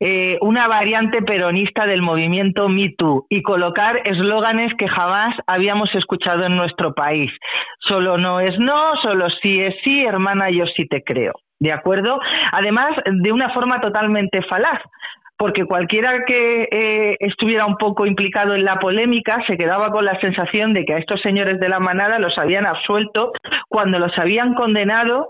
eh, 0.00 0.36
una 0.40 0.66
variante 0.66 1.22
peronista 1.22 1.86
del 1.86 2.02
movimiento 2.02 2.68
Me 2.68 2.92
Too 2.98 3.26
y 3.28 3.42
colocar 3.42 4.00
eslóganes 4.04 4.72
que 4.76 4.88
jamás 4.88 5.34
habíamos 5.46 5.94
escuchado 5.94 6.44
en 6.44 6.56
nuestro 6.56 6.92
país. 6.92 7.30
Solo 7.80 8.18
no 8.18 8.40
es 8.40 8.58
no, 8.58 8.96
solo 9.02 9.28
sí 9.40 9.60
es 9.60 9.74
sí, 9.84 10.04
hermana, 10.04 10.50
yo 10.50 10.64
sí 10.76 10.88
te 10.88 11.02
creo. 11.02 11.34
¿De 11.60 11.72
acuerdo? 11.72 12.20
Además, 12.52 12.94
de 13.04 13.32
una 13.32 13.50
forma 13.50 13.80
totalmente 13.80 14.42
falaz, 14.42 14.80
porque 15.38 15.64
cualquiera 15.64 16.24
que 16.26 16.68
eh, 16.70 17.16
estuviera 17.20 17.64
un 17.64 17.76
poco 17.76 18.04
implicado 18.06 18.54
en 18.54 18.64
la 18.64 18.78
polémica 18.80 19.42
se 19.46 19.56
quedaba 19.56 19.90
con 19.90 20.04
la 20.04 20.20
sensación 20.20 20.74
de 20.74 20.84
que 20.84 20.94
a 20.94 20.98
estos 20.98 21.20
señores 21.22 21.60
de 21.60 21.68
la 21.68 21.78
manada 21.78 22.18
los 22.18 22.36
habían 22.36 22.66
absuelto 22.66 23.32
cuando 23.68 24.00
los 24.00 24.12
habían 24.18 24.54
condenado 24.54 25.28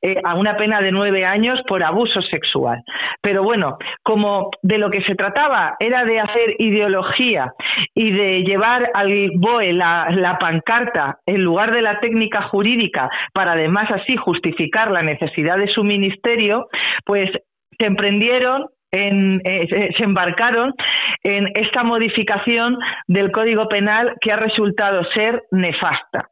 eh, 0.00 0.16
a 0.24 0.34
una 0.34 0.56
pena 0.56 0.80
de 0.80 0.90
nueve 0.90 1.24
años 1.24 1.60
por 1.68 1.84
abuso 1.84 2.22
sexual. 2.22 2.82
Pero 3.20 3.44
bueno, 3.44 3.76
como 4.02 4.50
de 4.62 4.78
lo 4.78 4.90
que 4.90 5.02
se 5.02 5.14
trataba 5.14 5.76
era 5.78 6.04
de 6.04 6.18
hacer 6.18 6.56
ideología 6.58 7.52
y 7.94 8.10
de 8.10 8.42
llevar 8.42 8.90
al 8.94 9.30
BOE 9.36 9.74
la, 9.74 10.08
la 10.10 10.38
pancarta 10.38 11.18
en 11.26 11.44
lugar 11.44 11.72
de 11.72 11.82
la 11.82 12.00
técnica 12.00 12.42
jurídica 12.48 13.10
para 13.34 13.52
además 13.52 13.90
así 13.90 14.16
justificar 14.16 14.90
la 14.90 15.02
necesidad 15.02 15.58
de 15.58 15.68
su 15.68 15.84
ministerio, 15.84 16.68
pues 17.04 17.30
se 17.78 17.86
emprendieron 17.86 18.66
eh, 18.94 19.94
se 19.96 20.04
embarcaron 20.04 20.74
en 21.22 21.48
esta 21.54 21.82
modificación 21.82 22.78
del 23.06 23.32
Código 23.32 23.68
Penal 23.68 24.14
que 24.20 24.32
ha 24.32 24.36
resultado 24.36 25.02
ser 25.14 25.44
nefasta. 25.50 26.28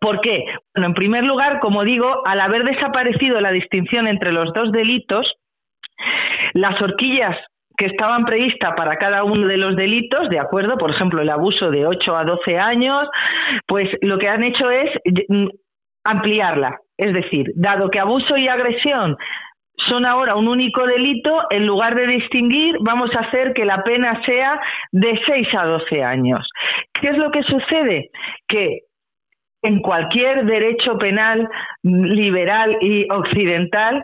¿Por 0.00 0.20
qué? 0.20 0.44
Bueno, 0.74 0.88
en 0.88 0.94
primer 0.94 1.24
lugar, 1.24 1.60
como 1.60 1.84
digo, 1.84 2.26
al 2.26 2.40
haber 2.40 2.64
desaparecido 2.64 3.40
la 3.40 3.52
distinción 3.52 4.06
entre 4.06 4.32
los 4.32 4.52
dos 4.52 4.72
delitos, 4.72 5.32
las 6.54 6.80
horquillas 6.80 7.36
que 7.76 7.86
estaban 7.86 8.24
previstas 8.24 8.74
para 8.74 8.96
cada 8.96 9.24
uno 9.24 9.46
de 9.46 9.58
los 9.58 9.76
delitos, 9.76 10.28
de 10.28 10.38
acuerdo, 10.38 10.76
por 10.78 10.90
ejemplo, 10.90 11.20
el 11.20 11.28
abuso 11.30 11.70
de 11.70 11.86
8 11.86 12.16
a 12.16 12.24
12 12.24 12.58
años, 12.58 13.08
pues 13.66 13.88
lo 14.00 14.18
que 14.18 14.28
han 14.28 14.42
hecho 14.44 14.70
es 14.70 14.90
mm, 15.28 15.48
ampliarla. 16.04 16.78
Es 16.96 17.12
decir, 17.12 17.52
dado 17.54 17.90
que 17.90 17.98
abuso 17.98 18.36
y 18.38 18.48
agresión 18.48 19.16
son 19.88 20.06
ahora 20.06 20.36
un 20.36 20.48
único 20.48 20.86
delito, 20.86 21.42
en 21.50 21.66
lugar 21.66 21.94
de 21.94 22.06
distinguir, 22.06 22.76
vamos 22.80 23.10
a 23.14 23.20
hacer 23.20 23.52
que 23.52 23.64
la 23.64 23.82
pena 23.82 24.20
sea 24.24 24.60
de 24.92 25.20
6 25.26 25.48
a 25.58 25.64
12 25.64 26.02
años. 26.02 26.48
¿Qué 26.92 27.08
es 27.08 27.18
lo 27.18 27.30
que 27.30 27.42
sucede? 27.42 28.10
Que 28.48 28.80
en 29.62 29.80
cualquier 29.80 30.44
derecho 30.44 30.96
penal 30.98 31.48
liberal 31.82 32.76
y 32.80 33.10
occidental 33.10 34.02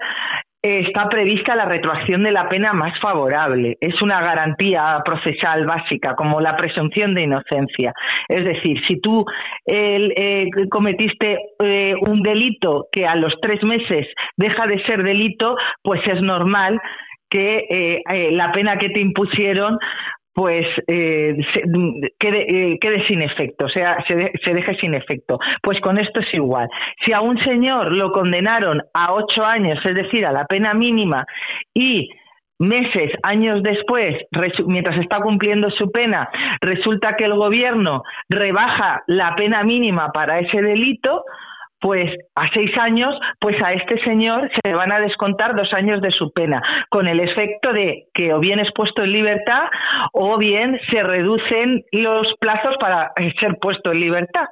está 0.63 1.09
prevista 1.09 1.57
la 1.57 1.65
retroacción 1.65 2.23
de 2.23 2.31
la 2.31 2.49
pena 2.49 2.73
más 2.73 2.99
favorable. 3.01 3.77
Es 3.81 4.01
una 4.01 4.21
garantía 4.21 5.01
procesal 5.05 5.67
básica, 5.67 6.15
como 6.15 6.41
la 6.41 6.57
presunción 6.57 7.15
de 7.15 7.23
inocencia. 7.23 7.93
Es 8.29 8.45
decir, 8.45 8.81
si 8.89 9.01
tú 9.01 9.25
eh, 9.67 10.49
cometiste 10.71 11.39
eh, 11.59 11.95
un 12.01 12.23
delito 12.23 12.87
que 12.93 13.07
a 13.07 13.17
los 13.17 13.35
tres 13.41 13.63
meses 13.65 14.07
deja 14.37 14.67
de 14.67 14.83
ser 14.85 15.03
delito, 15.03 15.57
pues 15.83 16.01
es 16.07 16.23
normal 16.23 16.81
que 17.29 17.65
eh, 17.69 18.31
la 18.33 18.53
pena 18.53 18.77
que 18.77 18.91
te 18.91 19.01
impusieron 19.01 19.79
pues 20.35 20.67
eh, 20.87 21.37
quede, 22.19 22.79
quede, 22.81 23.07
sin 23.07 23.23
efecto, 23.23 23.69
sea, 23.69 24.03
se, 24.09 24.33
se, 24.45 24.55
deje 24.55 24.75
sin 24.77 24.95
efecto. 24.95 25.39
Pues 25.63 25.81
con 25.81 25.99
esto 25.99 26.21
es 26.21 26.35
igual. 26.35 26.69
Si 27.05 27.13
a 27.13 27.21
un 27.21 27.41
señor 27.43 27.93
lo 27.93 28.13
condenaron 28.13 28.83
a 28.95 29.13
ocho 29.13 29.45
años, 29.45 29.79
es 29.85 29.95
decir, 29.95 30.25
a 30.25 30.33
la 30.33 30.47
pena 30.47 30.73
mínima, 30.73 31.27
y 31.75 32.09
meses, 32.63 33.11
años 33.23 33.63
después, 33.63 34.17
mientras 34.67 34.99
está 34.99 35.21
cumpliendo 35.21 35.71
su 35.71 35.91
pena, 35.91 36.29
resulta 36.61 37.17
que 37.17 37.25
el 37.25 37.35
gobierno 37.35 38.03
rebaja 38.29 39.03
la 39.07 39.35
pena 39.35 39.63
mínima 39.65 40.13
para 40.13 40.39
ese 40.39 40.63
delito, 40.63 41.25
pues 41.83 42.09
a 42.37 42.49
seis 42.55 42.71
años, 42.79 43.15
pues 43.41 43.61
a 43.61 43.73
este 43.73 44.03
señor 44.05 44.49
se 44.55 44.61
le 44.69 44.75
van 44.75 44.93
a 44.93 45.01
descontar 45.01 45.55
dos 45.57 45.73
años 45.75 46.01
de 46.01 46.13
su 46.13 46.33
pena, 46.33 46.63
con 46.89 47.09
el 47.09 47.19
efecto 47.19 47.73
de 47.73 48.05
que 48.15 48.33
o 48.33 48.39
bien 48.39 48.61
es 48.61 48.69
puesto 48.73 49.03
en 49.03 49.13
libertad 49.13 49.65
o 50.13 50.39
bien 50.39 50.81
se 50.91 51.03
reducen 51.03 51.85
los 51.91 52.33
plazos 52.39 52.77
para 52.79 53.13
ser 53.41 53.59
puesto 53.61 53.91
en 53.91 54.01
libertad. 54.01 54.47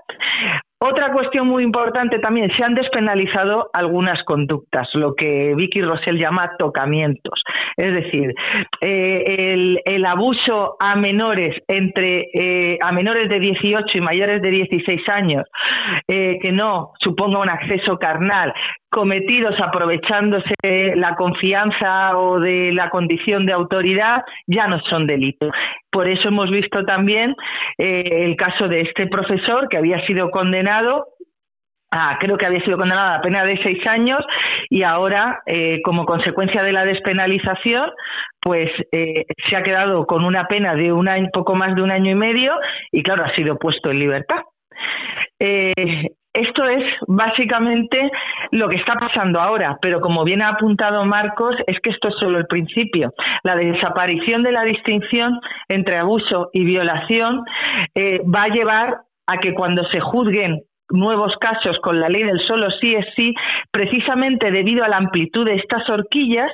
Otra 0.83 1.13
cuestión 1.13 1.47
muy 1.47 1.63
importante 1.63 2.21
también, 2.21 2.51
se 2.57 2.65
han 2.65 2.75
despenalizado 2.75 3.69
algunas 3.75 4.25
conductas, 4.25 4.89
lo 4.95 5.15
que 5.15 5.55
Vicky 5.55 5.83
Rosell 5.83 6.19
llama 6.19 6.53
tocamientos. 6.59 7.43
Es 7.77 7.93
decir, 7.93 8.35
eh, 8.81 9.77
el, 9.85 10.07
abuso 10.07 10.77
a 10.81 10.97
menores 10.97 11.55
entre 11.69 12.31
eh, 12.33 12.79
a 12.81 12.93
menores 12.93 13.29
de 13.29 13.41
18 13.41 13.99
y 13.99 14.01
mayores 14.01 14.41
de 14.41 14.51
16 14.51 15.07
años, 15.11 15.45
eh, 16.09 16.39
que 16.43 16.51
no 16.51 16.93
suponga 16.99 17.41
un 17.41 17.51
acceso 17.51 17.99
carnal, 17.99 18.55
cometidos 18.89 19.55
aprovechándose 19.61 20.55
la 20.97 21.15
confianza 21.15 22.17
o 22.17 22.41
de 22.41 22.73
la 22.73 22.89
condición 22.89 23.45
de 23.45 23.53
autoridad 23.53 24.23
ya 24.47 24.67
no 24.67 24.81
son 24.89 25.07
delitos. 25.07 25.51
Por 25.91 26.09
eso 26.09 26.29
hemos 26.29 26.51
visto 26.51 26.85
también 26.85 27.35
eh, 27.79 28.25
el 28.25 28.37
caso 28.37 28.69
de 28.69 28.83
este 28.83 29.07
profesor 29.07 29.69
que 29.69 29.77
había 29.77 30.05
sido 30.07 30.31
condenado 30.31 31.07
Ah, 31.93 32.19
creo 32.21 32.39
que 32.39 32.47
había 32.47 32.65
sido 32.65 32.79
condenado 32.79 33.17
a 33.17 33.21
pena 33.21 33.45
de 33.45 33.59
seis 33.65 33.85
años 33.89 34.21
y 34.69 34.85
ahora, 34.85 35.43
eh, 35.47 35.81
como 35.83 36.07
consecuencia 36.07 36.63
de 36.63 36.73
la 36.73 36.85
despenalización, 36.85 37.91
pues 38.41 38.71
eh, 38.93 39.25
se 39.45 39.57
ha 39.57 39.65
quedado 39.65 40.07
con 40.07 40.25
una 40.25 40.47
pena 40.47 40.77
de 40.77 40.93
un 40.93 41.09
poco 41.33 41.57
más 41.57 41.75
de 41.75 41.83
un 41.83 41.91
año 41.91 42.13
y 42.13 42.15
medio 42.15 42.55
y, 42.93 43.03
claro, 43.03 43.25
ha 43.25 43.35
sido 43.35 43.59
puesto 43.59 43.91
en 43.91 43.99
libertad. 43.99 44.43
Esto 46.33 46.65
es 46.65 46.85
básicamente 47.09 48.11
lo 48.53 48.69
que 48.69 48.77
está 48.77 48.95
pasando 48.95 49.41
ahora, 49.41 49.79
pero 49.83 50.01
como 50.01 50.25
bien 50.25 50.43
ha 50.43 50.51
apuntado 50.51 51.05
Marcos, 51.05 51.57
es 51.67 51.81
que 51.81 51.91
esto 51.91 52.09
es 52.09 52.15
solo 52.21 52.39
el 52.39 52.47
principio. 52.47 53.13
La 53.43 53.57
desaparición 53.57 54.43
de 54.43 54.53
la 54.53 54.63
distinción 54.63 55.41
entre 55.69 55.99
abuso 55.99 56.51
y 56.53 56.65
violación 56.65 57.45
eh, 57.95 58.21
va 58.23 58.45
a 58.45 58.49
llevar 58.49 59.01
a 59.27 59.39
que 59.39 59.55
cuando 59.55 59.85
se 59.91 60.01
juzguen 60.01 60.63
nuevos 60.91 61.35
casos 61.41 61.79
con 61.83 62.01
la 62.01 62.09
ley 62.09 62.23
del 62.23 62.41
solo 62.41 62.69
sí 62.81 62.95
es 62.95 63.07
sí, 63.17 63.35
precisamente 63.71 64.51
debido 64.51 64.85
a 64.85 64.89
la 64.89 64.97
amplitud 64.97 65.47
de 65.47 65.57
estas 65.57 65.89
horquillas, 65.89 66.51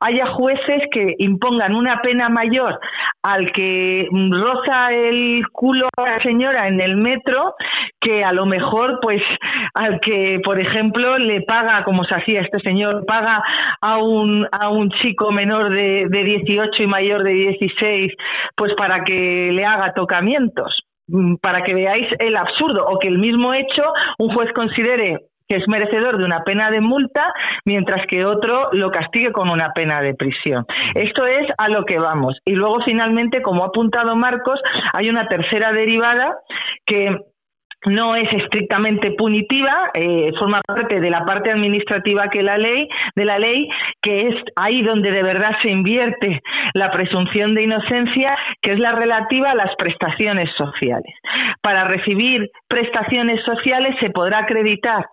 haya 0.00 0.26
jueces 0.26 0.82
que 0.90 1.14
impongan 1.18 1.74
una 1.74 2.00
pena 2.00 2.28
mayor 2.28 2.78
al 3.22 3.50
que 3.52 4.08
roza 4.30 4.92
el 4.92 5.42
culo 5.52 5.88
a 5.96 6.02
la 6.02 6.22
señora 6.22 6.68
en 6.68 6.80
el 6.80 6.96
metro 6.96 7.54
que 8.00 8.24
a 8.24 8.32
lo 8.32 8.46
mejor 8.46 9.00
pues 9.02 9.22
al 9.74 10.00
que 10.00 10.40
por 10.44 10.60
ejemplo 10.60 11.18
le 11.18 11.42
paga 11.42 11.82
como 11.84 12.04
se 12.04 12.14
hacía 12.14 12.42
este 12.42 12.60
señor 12.60 13.04
paga 13.06 13.42
a 13.80 13.98
un 13.98 14.46
a 14.52 14.68
un 14.70 14.90
chico 14.90 15.32
menor 15.32 15.70
de, 15.70 16.06
de 16.08 16.24
18 16.24 16.82
y 16.82 16.86
mayor 16.86 17.24
de 17.24 17.32
16 17.32 18.12
pues 18.54 18.74
para 18.74 19.02
que 19.02 19.50
le 19.52 19.64
haga 19.64 19.92
tocamientos 19.94 20.87
para 21.40 21.62
que 21.62 21.74
veáis 21.74 22.08
el 22.18 22.36
absurdo 22.36 22.86
o 22.86 22.98
que 22.98 23.08
el 23.08 23.18
mismo 23.18 23.54
hecho 23.54 23.82
un 24.18 24.34
juez 24.34 24.52
considere 24.52 25.18
que 25.48 25.56
es 25.56 25.66
merecedor 25.66 26.18
de 26.18 26.24
una 26.24 26.44
pena 26.44 26.70
de 26.70 26.80
multa, 26.80 27.32
mientras 27.64 28.06
que 28.06 28.24
otro 28.24 28.68
lo 28.72 28.90
castigue 28.90 29.32
con 29.32 29.48
una 29.48 29.72
pena 29.72 30.02
de 30.02 30.14
prisión. 30.14 30.66
Esto 30.94 31.26
es 31.26 31.46
a 31.56 31.68
lo 31.68 31.84
que 31.84 31.98
vamos. 31.98 32.38
Y 32.44 32.52
luego, 32.52 32.80
finalmente, 32.84 33.40
como 33.40 33.64
ha 33.64 33.68
apuntado 33.68 34.14
Marcos, 34.14 34.60
hay 34.92 35.08
una 35.08 35.26
tercera 35.26 35.72
derivada 35.72 36.36
que 36.84 37.16
no 37.86 38.16
es 38.16 38.32
estrictamente 38.32 39.12
punitiva, 39.12 39.90
eh, 39.94 40.32
forma 40.38 40.60
parte 40.66 41.00
de 41.00 41.10
la 41.10 41.24
parte 41.24 41.50
administrativa 41.50 42.28
que 42.28 42.42
la 42.42 42.58
ley, 42.58 42.88
de 43.14 43.24
la 43.24 43.38
ley, 43.38 43.68
que 44.02 44.28
es 44.28 44.34
ahí 44.56 44.82
donde 44.82 45.10
de 45.10 45.22
verdad 45.22 45.52
se 45.62 45.70
invierte 45.70 46.42
la 46.74 46.90
presunción 46.90 47.54
de 47.54 47.62
inocencia, 47.62 48.36
que 48.62 48.72
es 48.72 48.78
la 48.78 48.92
relativa 48.92 49.52
a 49.52 49.54
las 49.54 49.74
prestaciones 49.76 50.50
sociales. 50.56 51.14
Para 51.62 51.84
recibir 51.84 52.50
prestaciones 52.68 53.42
sociales 53.44 53.94
se 54.00 54.10
podrá 54.10 54.38
acreditar 54.40 55.06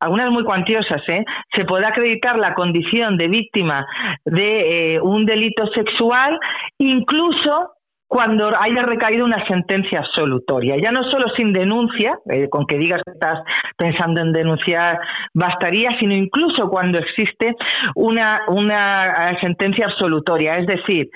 algunas 0.00 0.30
muy 0.30 0.44
cuantiosas, 0.44 1.02
¿eh? 1.08 1.24
se 1.54 1.64
podrá 1.66 1.88
acreditar 1.88 2.38
la 2.38 2.54
condición 2.54 3.18
de 3.18 3.28
víctima 3.28 3.86
de 4.24 4.94
eh, 4.94 5.00
un 5.00 5.26
delito 5.26 5.66
sexual, 5.74 6.38
incluso 6.78 7.72
cuando 8.10 8.50
haya 8.60 8.82
recaído 8.82 9.24
una 9.24 9.46
sentencia 9.46 10.00
absolutoria. 10.00 10.74
Ya 10.82 10.90
no 10.90 11.08
solo 11.12 11.26
sin 11.36 11.52
denuncia, 11.52 12.18
eh, 12.28 12.48
con 12.50 12.66
que 12.66 12.76
digas 12.76 13.00
que 13.06 13.12
estás 13.12 13.38
pensando 13.76 14.20
en 14.20 14.32
denunciar 14.32 14.98
bastaría, 15.32 15.96
sino 16.00 16.12
incluso 16.14 16.68
cuando 16.68 16.98
existe 16.98 17.54
una, 17.94 18.40
una 18.48 19.30
eh, 19.30 19.38
sentencia 19.40 19.86
absolutoria. 19.86 20.58
Es 20.58 20.66
decir, 20.66 21.08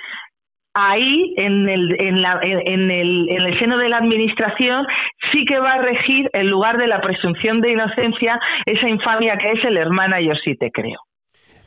ahí 0.73 1.35
en 1.37 1.69
el, 1.69 2.01
en, 2.01 2.23
la, 2.23 2.39
en, 2.41 2.89
el, 2.93 3.27
en 3.29 3.43
el 3.43 3.59
seno 3.59 3.77
de 3.77 3.89
la 3.89 3.97
Administración 3.97 4.87
sí 5.33 5.45
que 5.47 5.59
va 5.59 5.73
a 5.73 5.79
regir, 5.79 6.31
en 6.33 6.49
lugar 6.49 6.79
de 6.79 6.87
la 6.87 7.01
presunción 7.01 7.61
de 7.61 7.73
inocencia, 7.73 8.39
esa 8.67 8.89
infamia 8.89 9.37
que 9.37 9.51
es 9.51 9.65
el 9.65 9.79
hermana 9.79 10.21
yo 10.21 10.35
sí 10.45 10.55
te 10.55 10.71
creo. 10.71 11.01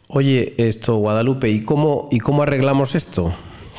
Oye, 0.08 0.54
esto, 0.58 0.96
Guadalupe, 0.96 1.50
¿y 1.50 1.66
cómo, 1.66 2.08
¿y 2.12 2.20
cómo 2.20 2.44
arreglamos 2.44 2.96
esto? 2.96 3.34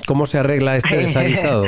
¿Cómo 0.09 0.25
se 0.25 0.39
arregla 0.39 0.77
este 0.77 0.97
desaguisado? 1.05 1.67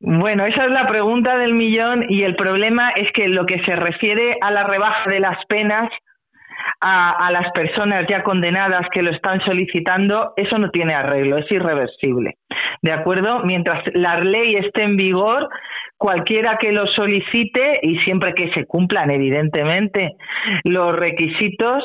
Bueno, 0.00 0.44
esa 0.44 0.64
es 0.64 0.70
la 0.72 0.86
pregunta 0.88 1.38
del 1.38 1.54
millón 1.54 2.04
y 2.08 2.24
el 2.24 2.34
problema 2.36 2.90
es 2.90 3.10
que 3.12 3.28
lo 3.28 3.46
que 3.46 3.64
se 3.64 3.76
refiere 3.76 4.36
a 4.42 4.50
la 4.50 4.64
rebaja 4.64 5.08
de 5.08 5.20
las 5.20 5.38
penas 5.46 5.88
a, 6.80 7.30
las 7.32 7.50
personas 7.52 8.06
ya 8.08 8.22
condenadas 8.22 8.86
que 8.92 9.02
lo 9.02 9.10
están 9.10 9.40
solicitando, 9.44 10.32
eso 10.36 10.58
no 10.58 10.70
tiene 10.70 10.94
arreglo, 10.94 11.38
es 11.38 11.50
irreversible. 11.50 12.34
¿De 12.82 12.92
acuerdo? 12.92 13.40
Mientras 13.44 13.82
la 13.94 14.20
ley 14.20 14.56
esté 14.56 14.82
en 14.82 14.96
vigor, 14.96 15.48
cualquiera 15.96 16.58
que 16.58 16.72
lo 16.72 16.86
solicite 16.88 17.80
y 17.82 17.98
siempre 18.00 18.34
que 18.34 18.52
se 18.52 18.66
cumplan, 18.66 19.10
evidentemente, 19.10 20.12
los 20.64 20.94
requisitos, 20.94 21.82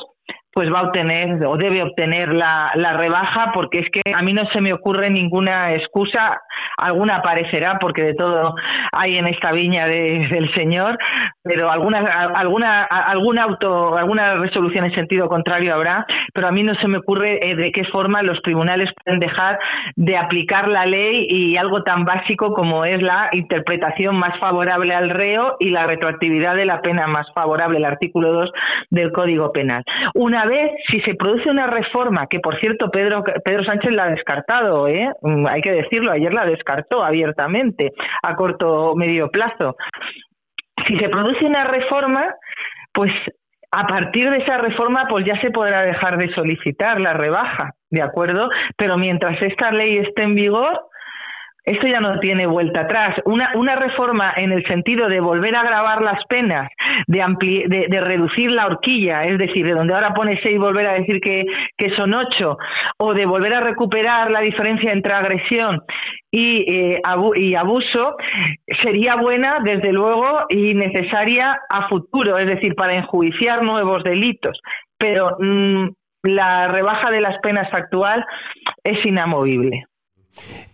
pues 0.53 0.71
va 0.71 0.79
a 0.79 0.83
obtener 0.87 1.45
o 1.45 1.55
debe 1.55 1.81
obtener 1.81 2.33
la, 2.33 2.71
la, 2.75 2.93
rebaja 2.93 3.51
porque 3.53 3.79
es 3.79 3.89
que 3.89 4.01
a 4.13 4.21
mí 4.21 4.33
no 4.33 4.45
se 4.51 4.59
me 4.59 4.73
ocurre 4.73 5.09
ninguna 5.09 5.73
excusa, 5.73 6.41
alguna 6.77 7.17
aparecerá 7.17 7.77
porque 7.79 8.03
de 8.03 8.15
todo 8.15 8.55
hay 8.91 9.17
en 9.17 9.27
esta 9.27 9.51
viña 9.53 9.87
del 9.87 10.53
Señor, 10.53 10.97
pero 11.43 11.71
alguna, 11.71 11.99
alguna, 12.35 12.83
alguna 12.83 13.43
auto, 13.43 13.97
alguna 13.97 14.35
resolución 14.35 14.85
en 14.85 14.95
sentido 14.95 15.29
contrario 15.29 15.73
habrá, 15.73 16.05
pero 16.33 16.47
a 16.47 16.51
mí 16.51 16.63
no 16.63 16.75
se 16.75 16.87
me 16.87 16.97
ocurre 16.97 17.39
eh, 17.41 17.55
de 17.55 17.71
qué 17.71 17.85
forma 17.85 18.21
los 18.21 18.41
tribunales 18.41 18.89
pueden 19.03 19.19
dejar 19.19 19.57
de 19.95 20.17
aplicar 20.17 20.67
la 20.67 20.85
ley 20.85 21.27
y 21.29 21.55
algo 21.55 21.83
tan 21.83 22.03
básico 22.03 22.53
como 22.53 22.83
es 22.83 23.01
la 23.01 23.29
interpretación 23.31 24.17
más 24.17 24.37
favorable 24.39 24.93
al 24.93 25.09
reo 25.09 25.55
y 25.59 25.69
la 25.69 25.87
retroactividad 25.87 26.55
de 26.55 26.65
la 26.65 26.81
pena 26.81 27.07
más 27.07 27.27
favorable, 27.33 27.77
el 27.77 27.85
artículo 27.85 28.33
2 28.33 28.51
del 28.89 29.11
Código 29.11 29.51
Penal. 29.51 29.83
Una 30.13 30.40
vez, 30.45 30.71
si 30.91 30.99
se 31.01 31.15
produce 31.15 31.49
una 31.49 31.67
reforma, 31.67 32.27
que 32.27 32.39
por 32.39 32.59
cierto 32.59 32.89
Pedro, 32.89 33.23
Pedro 33.43 33.63
Sánchez 33.63 33.91
la 33.91 34.05
ha 34.05 34.09
descartado, 34.09 34.87
¿eh? 34.87 35.11
Mm, 35.21 35.47
hay 35.47 35.61
que 35.61 35.71
decirlo, 35.71 36.11
ayer 36.11 36.33
la 36.33 36.45
descartó 36.45 37.03
abiertamente 37.03 37.91
a 38.23 38.35
corto 38.35 38.95
medio 38.95 39.29
plazo. 39.29 39.75
Si 40.87 40.97
se 40.97 41.09
produce 41.09 41.45
una 41.45 41.65
reforma, 41.65 42.35
pues 42.93 43.11
a 43.71 43.87
partir 43.87 44.29
de 44.29 44.37
esa 44.37 44.57
reforma, 44.57 45.05
pues 45.09 45.25
ya 45.25 45.39
se 45.41 45.51
podrá 45.51 45.83
dejar 45.83 46.17
de 46.17 46.33
solicitar 46.33 46.99
la 46.99 47.13
rebaja, 47.13 47.71
¿de 47.89 48.01
acuerdo? 48.01 48.49
Pero 48.75 48.97
mientras 48.97 49.41
esta 49.41 49.71
ley 49.71 49.97
esté 49.97 50.23
en 50.23 50.35
vigor, 50.35 50.90
esto 51.63 51.87
ya 51.87 51.99
no 51.99 52.19
tiene 52.19 52.47
vuelta 52.47 52.81
atrás. 52.81 53.15
Una, 53.25 53.51
una 53.55 53.75
reforma 53.75 54.33
en 54.35 54.51
el 54.51 54.65
sentido 54.65 55.07
de 55.07 55.19
volver 55.19 55.55
a 55.55 55.61
agravar 55.61 56.01
las 56.01 56.25
penas, 56.25 56.69
de, 57.07 57.87
de, 57.87 58.01
reducir 58.01 58.49
la 58.51 58.65
horquilla, 58.65 59.25
es 59.25 59.37
decir, 59.37 59.65
de 59.65 59.73
donde 59.73 59.93
ahora 59.93 60.13
pone 60.13 60.39
seis 60.41 60.57
volver 60.57 60.87
a 60.87 60.93
decir 60.93 61.19
que, 61.21 61.45
que 61.77 61.91
son 61.95 62.13
ocho, 62.13 62.57
o 62.97 63.13
de 63.13 63.25
volver 63.25 63.53
a 63.53 63.61
recuperar 63.61 64.31
la 64.31 64.41
diferencia 64.41 64.91
entre 64.91 65.13
agresión 65.13 65.81
y, 66.31 66.65
eh, 66.73 67.01
y 67.35 67.55
abuso, 67.55 68.15
sería 68.81 69.15
buena, 69.15 69.59
desde 69.63 69.91
luego, 69.91 70.45
y 70.49 70.73
necesaria 70.73 71.59
a 71.69 71.87
futuro, 71.89 72.39
es 72.39 72.47
decir, 72.47 72.73
para 72.73 72.95
enjuiciar 72.95 73.61
nuevos 73.61 74.03
delitos. 74.03 74.59
Pero 74.97 75.37
mm, 75.39 75.89
la 76.23 76.67
rebaja 76.69 77.11
de 77.11 77.21
las 77.21 77.37
penas 77.39 77.71
actual 77.71 78.25
es 78.83 79.05
inamovible. 79.05 79.85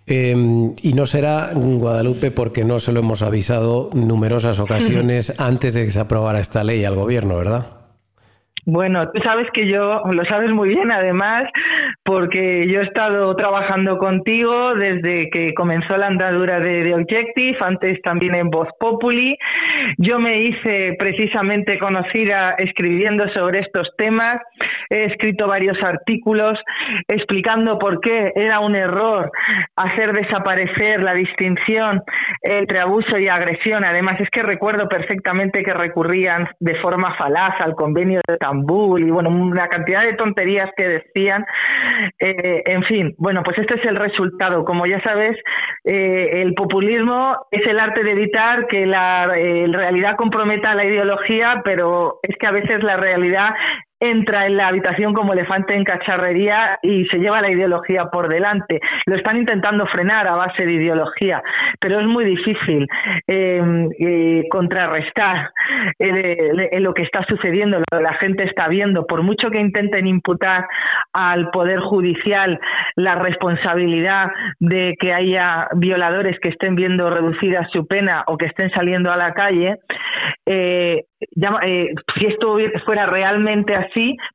Em, 0.05 0.73
y 0.81 0.93
no 0.93 1.05
será 1.05 1.51
Guadalupe 1.53 2.31
porque 2.31 2.63
no 2.63 2.79
se 2.79 2.93
lo 2.93 2.99
hemos 2.99 3.21
avisado 3.21 3.89
numerosas 3.93 4.59
ocasiones 4.59 5.33
antes 5.39 5.73
de 5.73 5.83
que 5.83 5.91
se 5.91 5.99
aprobara 5.99 6.39
esta 6.39 6.63
ley 6.63 6.85
al 6.85 6.95
gobierno, 6.95 7.37
¿verdad? 7.37 7.67
Bueno, 8.65 9.09
tú 9.11 9.21
sabes 9.23 9.47
que 9.53 9.69
yo, 9.69 10.01
lo 10.11 10.25
sabes 10.25 10.51
muy 10.51 10.69
bien 10.69 10.91
además, 10.91 11.43
porque 12.07 12.65
yo 12.69 12.79
he 12.79 12.85
estado 12.85 13.35
trabajando 13.35 13.97
contigo 13.97 14.73
desde 14.75 15.29
que 15.29 15.53
comenzó 15.53 15.97
la 15.97 16.07
andadura 16.07 16.57
de, 16.61 16.85
de, 16.85 16.93
Objective, 16.93 17.57
antes 17.59 18.01
también 18.01 18.33
en 18.33 18.49
Voz 18.49 18.69
Populi. 18.79 19.37
Yo 19.97 20.17
me 20.17 20.43
hice 20.43 20.95
precisamente 20.97 21.77
conocida 21.77 22.51
escribiendo 22.59 23.27
sobre 23.33 23.59
estos 23.59 23.89
temas, 23.97 24.39
he 24.89 25.03
escrito 25.03 25.47
varios 25.47 25.77
artículos 25.83 26.57
explicando 27.09 27.77
por 27.77 27.99
qué 27.99 28.31
era 28.35 28.61
un 28.61 28.77
error 28.77 29.29
hacer 29.75 30.13
desaparecer 30.13 31.03
la 31.03 31.13
distinción 31.13 32.01
entre 32.41 32.79
abuso 32.79 33.17
y 33.17 33.27
agresión. 33.27 33.83
Además, 33.83 34.17
es 34.21 34.29
que 34.29 34.43
recuerdo 34.43 34.87
perfectamente 34.87 35.61
que 35.61 35.73
recurrían 35.73 36.47
de 36.61 36.75
forma 36.75 37.15
falaz 37.17 37.59
al 37.59 37.75
convenio 37.75 38.21
de 38.25 38.37
Tambor 38.37 39.01
y 39.01 39.11
bueno, 39.11 39.29
una 39.29 39.67
cantidad 39.67 40.03
de 40.03 40.13
tonterías 40.13 40.69
que 40.77 40.87
decían. 40.87 41.45
Eh, 42.19 42.63
en 42.65 42.83
fin, 42.83 43.15
bueno, 43.17 43.43
pues 43.43 43.57
este 43.57 43.75
es 43.75 43.85
el 43.85 43.95
resultado. 43.95 44.63
Como 44.65 44.85
ya 44.85 45.01
sabes, 45.01 45.37
eh, 45.83 46.41
el 46.41 46.53
populismo 46.53 47.47
es 47.51 47.67
el 47.67 47.79
arte 47.79 48.03
de 48.03 48.11
evitar 48.11 48.67
que 48.67 48.85
la 48.85 49.31
eh, 49.37 49.67
realidad 49.69 50.15
comprometa 50.15 50.75
la 50.75 50.85
ideología, 50.85 51.61
pero 51.63 52.19
es 52.23 52.35
que 52.37 52.47
a 52.47 52.51
veces 52.51 52.83
la 52.83 52.97
realidad 52.97 53.49
entra 53.99 54.45
en 54.45 54.57
la 54.57 54.67
habitación 54.67 55.13
como 55.13 55.33
elefante 55.33 55.75
en 55.75 55.83
cacharrería 55.83 56.79
y 56.81 57.05
se 57.05 57.17
lleva 57.17 57.41
la 57.41 57.51
ideología 57.51 58.05
por 58.05 58.29
delante. 58.29 58.79
Lo 59.05 59.15
están 59.15 59.37
intentando 59.37 59.85
frenar 59.87 60.27
a 60.27 60.35
base 60.35 60.65
de 60.65 60.73
ideología, 60.73 61.41
pero 61.79 61.99
es 61.99 62.05
muy 62.05 62.25
difícil 62.25 62.87
em, 63.27 63.89
eh, 63.99 64.43
contrarrestar 64.49 65.51
eh, 65.99 66.79
lo 66.79 66.93
que 66.93 67.03
está 67.03 67.25
sucediendo, 67.27 67.79
lo 67.79 67.97
que 67.97 68.03
la 68.03 68.13
gente 68.15 68.43
está 68.43 68.67
viendo. 68.67 69.05
Por 69.07 69.23
mucho 69.23 69.49
que 69.49 69.59
intenten 69.59 70.07
imputar 70.07 70.67
al 71.13 71.49
Poder 71.49 71.79
Judicial 71.79 72.59
la 72.95 73.15
responsabilidad 73.15 74.27
de 74.59 74.95
que 74.99 75.13
haya 75.13 75.67
violadores 75.75 76.37
que 76.39 76.49
estén 76.49 76.75
viendo 76.75 77.09
reducida 77.09 77.67
su 77.71 77.87
pena 77.87 78.23
o 78.27 78.37
que 78.37 78.45
estén 78.47 78.69
saliendo 78.71 79.11
a 79.11 79.17
la 79.17 79.33
calle, 79.33 79.77
eh, 80.45 81.03
eh, 81.19 81.87
si 82.19 82.27
esto 82.27 82.57
fuera 82.85 83.05
realmente 83.07 83.75
así, 83.75 83.86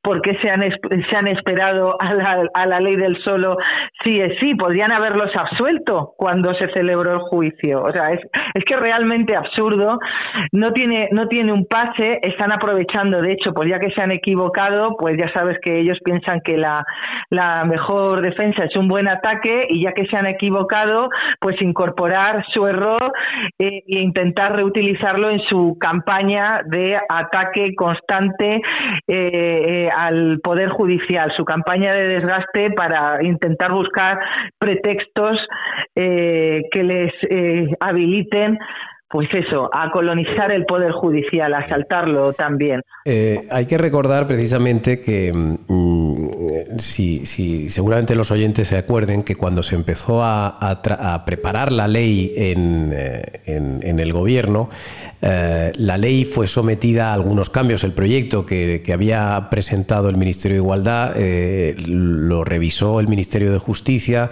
¿por 0.03 0.21
qué 0.23 0.37
se 0.43 0.51
han, 0.51 0.63
se 0.63 1.17
han 1.17 1.27
esperado 1.29 2.01
a 2.01 2.15
la, 2.15 2.45
a 2.55 2.67
la 2.67 2.81
ley 2.81 2.97
del 2.97 3.23
solo 3.23 3.57
sí 4.05 4.21
es 4.21 4.39
sí? 4.41 4.55
Podrían 4.55 4.93
haberlos 4.93 5.31
absuelto 5.37 6.15
cuando 6.17 6.55
se 6.55 6.69
celebró 6.73 7.13
el 7.15 7.21
juicio. 7.21 7.83
O 7.83 7.93
sea, 7.93 8.13
es, 8.13 8.21
es 8.55 8.65
que 8.65 8.77
realmente 8.77 9.37
absurdo, 9.37 9.99
no 10.53 10.73
tiene, 10.73 11.09
no 11.13 11.29
tiene 11.29 11.53
un 11.53 11.67
pase, 11.67 12.21
están 12.23 12.53
aprovechando, 12.53 13.21
de 13.21 13.33
hecho, 13.33 13.53
pues 13.53 13.69
ya 13.69 13.79
que 13.79 13.91
se 13.91 14.01
han 14.01 14.13
equivocado, 14.13 14.97
pues 14.99 15.17
ya 15.19 15.33
sabes 15.33 15.59
que 15.63 15.81
ellos 15.81 15.99
piensan 16.05 16.41
que 16.41 16.57
la, 16.57 16.85
la 17.31 17.65
mejor 17.65 18.21
defensa 18.21 18.65
es 18.65 18.77
un 18.77 18.89
buen 18.89 19.09
ataque 19.09 19.67
y 19.69 19.83
ya 19.83 19.93
que 19.93 20.07
se 20.07 20.17
han 20.17 20.27
equivocado, 20.27 21.09
pues 21.41 21.61
incorporar 21.61 22.45
su 22.53 22.67
error 22.67 23.13
eh, 23.59 23.83
e 23.87 23.99
intentar 24.01 24.57
reutilizarlo 24.57 25.31
en 25.31 25.41
su 25.41 25.77
campaña 25.81 26.61
de 26.67 26.99
ataque 27.09 27.75
constante 27.75 28.61
eh, 29.07 29.42
eh, 29.43 29.91
al 29.91 30.41
Poder 30.43 30.71
Judicial, 30.71 31.33
su 31.37 31.45
campaña 31.45 31.93
de 31.93 32.09
desgaste 32.09 32.71
para 32.71 33.23
intentar 33.23 33.73
buscar 33.73 34.19
pretextos 34.59 35.39
que 35.95 36.83
les 36.83 37.13
habiliten 37.81 38.59
pues 39.13 39.29
eso, 39.35 39.69
a 39.75 39.91
colonizar 39.91 40.51
el 40.51 40.65
poder 40.65 40.91
judicial, 40.93 41.53
a 41.53 41.59
asaltarlo 41.59 42.33
también. 42.33 42.81
Eh, 43.05 43.47
hay 43.51 43.67
que 43.67 43.77
recordar 43.77 44.27
precisamente 44.27 45.03
que, 45.03 45.31
mm, 45.35 46.79
si, 46.79 47.27
seguramente 47.69 48.15
los 48.15 48.31
oyentes 48.31 48.69
se 48.69 48.79
acuerden 48.79 49.23
que 49.23 49.35
cuando 49.37 49.63
se 49.63 49.75
empezó 49.75 50.25
a, 50.25 50.59
preparar 51.27 51.73
la 51.73 51.89
ley 51.89 52.33
en, 52.37 52.91
eh, 52.95 53.43
el 53.45 54.13
gobierno, 54.15 54.71
eh, 55.21 55.73
la 55.75 55.99
ley 55.99 56.25
fue 56.25 56.47
sometida 56.47 57.11
a 57.11 57.13
algunos 57.13 57.51
cambios. 57.51 57.85
El 57.85 57.93
proyecto 57.93 58.47
que, 58.47 58.81
que 58.83 58.95
había 58.95 59.49
presentado 59.51 60.09
el 60.09 60.17
Ministerio 60.17 60.57
de 60.57 60.63
Igualdad 60.63 61.13
lo 61.87 62.45
revisó 62.45 62.99
el 62.99 63.09
Ministerio 63.09 63.53
de 63.53 63.59
Justicia 63.59 64.31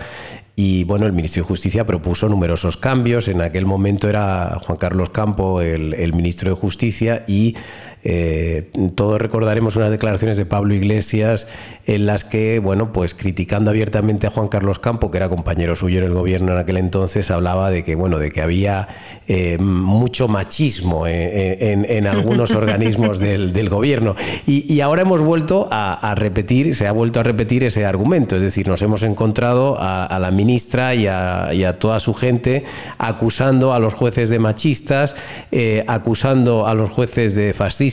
y 0.56 0.84
bueno, 0.84 1.06
el 1.06 1.12
Ministerio 1.12 1.44
de 1.44 1.48
Justicia 1.48 1.86
propuso 1.86 2.28
numerosos 2.28 2.76
cambios. 2.76 3.28
En 3.28 3.40
aquel 3.40 3.66
momento 3.66 4.08
era 4.08 4.58
Juan 4.60 4.78
Carlos 4.78 5.10
Campo 5.10 5.60
el, 5.60 5.94
el 5.94 6.12
ministro 6.12 6.50
de 6.50 6.56
Justicia 6.56 7.24
y 7.26 7.56
eh, 8.02 8.70
todos 8.94 9.20
recordaremos 9.20 9.76
unas 9.76 9.90
declaraciones 9.90 10.36
de 10.36 10.46
Pablo 10.46 10.74
Iglesias 10.74 11.46
en 11.86 12.06
las 12.06 12.24
que, 12.24 12.58
bueno, 12.58 12.92
pues 12.92 13.14
criticando 13.14 13.70
abiertamente 13.70 14.26
a 14.26 14.30
Juan 14.30 14.48
Carlos 14.48 14.78
Campo, 14.78 15.10
que 15.10 15.18
era 15.18 15.28
compañero 15.28 15.74
suyo 15.74 15.98
en 15.98 16.04
el 16.04 16.14
gobierno 16.14 16.52
en 16.52 16.58
aquel 16.58 16.76
entonces, 16.76 17.30
hablaba 17.30 17.70
de 17.70 17.84
que, 17.84 17.94
bueno, 17.94 18.18
de 18.18 18.30
que 18.30 18.42
había 18.42 18.88
eh, 19.26 19.58
mucho 19.58 20.28
machismo 20.28 21.06
en, 21.06 22.06
algunos 22.06 22.50
organismos 22.54 23.18
del, 23.18 23.68
gobierno. 23.68 24.14
Y, 24.46 24.80
ahora 24.80 25.02
hemos 25.02 25.20
vuelto 25.20 25.68
a, 25.70 26.14
repetir, 26.16 26.74
se 26.74 26.86
ha 26.86 26.92
vuelto 26.92 27.20
a 27.20 27.22
repetir 27.22 27.64
ese 27.64 27.84
argumento, 27.84 28.36
es 28.36 28.42
decir, 28.42 28.68
nos 28.68 28.82
hemos 28.82 29.02
encontrado 29.02 29.76
a, 29.78 30.18
la 30.20 30.30
ministra 30.30 30.94
y 30.94 31.06
a, 31.06 31.76
toda 31.78 32.00
su 32.00 32.14
gente 32.14 32.64
acusando 32.98 33.74
a 33.74 33.78
los 33.78 33.94
jueces 33.94 34.30
de 34.30 34.38
machistas, 34.38 35.14
eh, 35.52 35.84
acusando 35.86 36.66
a 36.66 36.74
los 36.74 36.90
jueces 36.90 37.34
de 37.34 37.52
fascistas, 37.52 37.89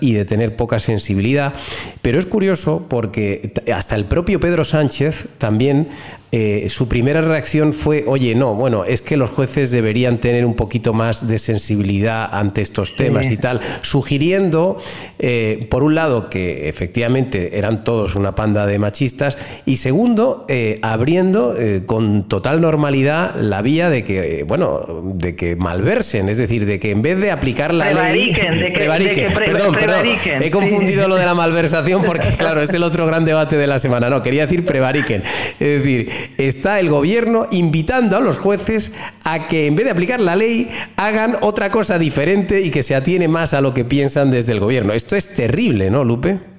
y 0.00 0.14
de 0.14 0.24
tener 0.24 0.56
poca 0.56 0.78
sensibilidad. 0.78 1.54
Pero 2.02 2.18
es 2.18 2.26
curioso 2.26 2.86
porque 2.88 3.52
hasta 3.74 3.96
el 3.96 4.04
propio 4.04 4.40
Pedro 4.40 4.64
Sánchez 4.64 5.28
también 5.38 5.88
eh, 6.32 6.66
su 6.68 6.88
primera 6.88 7.20
reacción 7.20 7.72
fue, 7.72 8.04
oye, 8.06 8.34
no, 8.34 8.54
bueno, 8.54 8.84
es 8.84 9.02
que 9.02 9.16
los 9.16 9.30
jueces 9.30 9.70
deberían 9.70 10.18
tener 10.18 10.46
un 10.46 10.54
poquito 10.54 10.92
más 10.92 11.26
de 11.26 11.38
sensibilidad 11.38 12.28
ante 12.32 12.62
estos 12.62 12.96
temas 12.96 13.30
y 13.30 13.36
tal, 13.36 13.60
sugiriendo, 13.82 14.78
eh, 15.18 15.66
por 15.70 15.82
un 15.82 15.94
lado, 15.94 16.30
que 16.30 16.68
efectivamente 16.68 17.58
eran 17.58 17.84
todos 17.84 18.14
una 18.14 18.34
panda 18.34 18.66
de 18.66 18.78
machistas, 18.78 19.38
y 19.66 19.76
segundo, 19.76 20.44
eh, 20.48 20.78
abriendo 20.82 21.56
con 21.86 22.28
total 22.28 22.60
normalidad 22.60 23.34
la 23.36 23.62
vía 23.62 23.90
de 23.90 24.04
que, 24.04 24.44
bueno, 24.46 25.02
de 25.14 25.34
que 25.34 25.56
malversen, 25.56 26.28
es 26.28 26.38
decir, 26.38 26.66
de 26.66 26.78
que 26.78 26.90
en 26.90 27.02
vez 27.02 27.20
de 27.20 27.30
aplicar 27.30 27.74
la 27.74 27.92
ley... 28.12 28.32
De 28.32 29.12
que, 29.12 29.26
perdón, 29.26 29.74
perdón, 29.74 30.06
he 30.40 30.50
confundido 30.50 31.08
lo 31.08 31.16
de 31.16 31.24
la 31.24 31.34
malversación 31.34 32.02
porque, 32.02 32.28
claro, 32.36 32.62
es 32.62 32.72
el 32.74 32.82
otro 32.82 33.06
gran 33.06 33.24
debate 33.24 33.56
de 33.56 33.66
la 33.66 33.78
semana. 33.78 34.10
No, 34.10 34.22
quería 34.22 34.46
decir 34.46 34.64
prevariquen. 34.64 35.22
Es 35.22 35.82
decir, 35.82 36.10
está 36.38 36.80
el 36.80 36.88
gobierno 36.88 37.46
invitando 37.50 38.16
a 38.16 38.20
los 38.20 38.38
jueces 38.38 38.92
a 39.24 39.48
que 39.48 39.66
en 39.66 39.76
vez 39.76 39.84
de 39.84 39.92
aplicar 39.92 40.20
la 40.20 40.36
ley 40.36 40.68
hagan 40.96 41.36
otra 41.40 41.70
cosa 41.70 41.98
diferente 41.98 42.60
y 42.60 42.70
que 42.70 42.82
se 42.82 42.94
atiene 42.94 43.28
más 43.28 43.54
a 43.54 43.60
lo 43.60 43.74
que 43.74 43.84
piensan 43.84 44.30
desde 44.30 44.52
el 44.52 44.60
gobierno. 44.60 44.92
Esto 44.92 45.16
es 45.16 45.28
terrible, 45.34 45.90
¿no, 45.90 46.04
Lupe? 46.04 46.49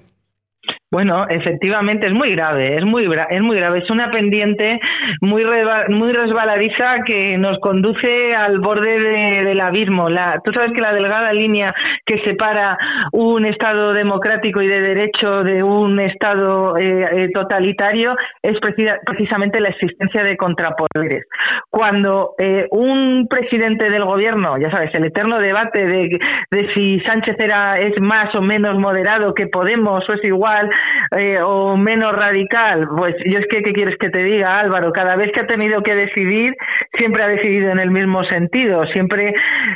Bueno, 0.91 1.25
efectivamente 1.29 2.07
es 2.07 2.13
muy 2.13 2.31
grave, 2.35 2.75
es 2.75 2.83
muy 2.83 3.07
es 3.29 3.41
muy 3.41 3.55
grave, 3.55 3.79
es 3.79 3.89
una 3.89 4.11
pendiente 4.11 4.77
muy 5.21 5.45
muy 5.87 6.11
resbaladiza 6.11 7.03
que 7.05 7.37
nos 7.37 7.59
conduce 7.59 8.35
al 8.35 8.59
borde 8.59 8.99
del 9.45 9.61
abismo. 9.61 10.09
La, 10.09 10.41
tú 10.43 10.51
sabes 10.51 10.73
que 10.73 10.81
la 10.81 10.91
delgada 10.91 11.31
línea 11.31 11.73
que 12.05 12.19
separa 12.25 12.77
un 13.13 13.45
Estado 13.45 13.93
democrático 13.93 14.61
y 14.61 14.67
de 14.67 14.81
derecho 14.81 15.43
de 15.43 15.63
un 15.63 15.97
Estado 16.01 16.75
eh, 16.77 17.07
eh, 17.13 17.29
totalitario 17.33 18.17
es 18.43 18.57
precisamente 18.59 19.61
la 19.61 19.69
existencia 19.69 20.25
de 20.25 20.35
contrapoderes. 20.35 21.25
Cuando 21.69 22.33
eh, 22.37 22.67
un 22.69 23.27
presidente 23.29 23.89
del 23.89 24.03
gobierno, 24.03 24.57
ya 24.57 24.69
sabes, 24.69 24.93
el 24.93 25.05
eterno 25.05 25.39
debate 25.39 25.85
de, 25.85 26.19
de 26.51 26.73
si 26.73 26.99
Sánchez 26.99 27.37
era 27.39 27.79
es 27.79 27.97
más 28.01 28.35
o 28.35 28.41
menos 28.41 28.77
moderado 28.77 29.33
que 29.33 29.47
Podemos 29.47 30.07
o 30.09 30.13
es 30.13 30.23
igual 30.23 30.69
eh, 31.17 31.39
o 31.41 31.77
menos 31.77 32.13
radical, 32.13 32.87
pues 32.97 33.15
yo 33.25 33.39
es 33.39 33.45
que, 33.47 33.61
¿qué 33.61 33.73
quieres 33.73 33.97
que 33.97 34.09
te 34.09 34.23
diga, 34.23 34.59
Álvaro? 34.59 34.91
Cada 34.91 35.15
vez 35.15 35.31
que 35.31 35.41
ha 35.41 35.47
tenido 35.47 35.81
que 35.83 35.95
decidir, 35.95 36.55
siempre 36.97 37.23
ha 37.23 37.27
decidido 37.27 37.71
en 37.71 37.79
el 37.79 37.91
mismo 37.91 38.23
sentido, 38.25 38.85
siempre, 38.87 39.33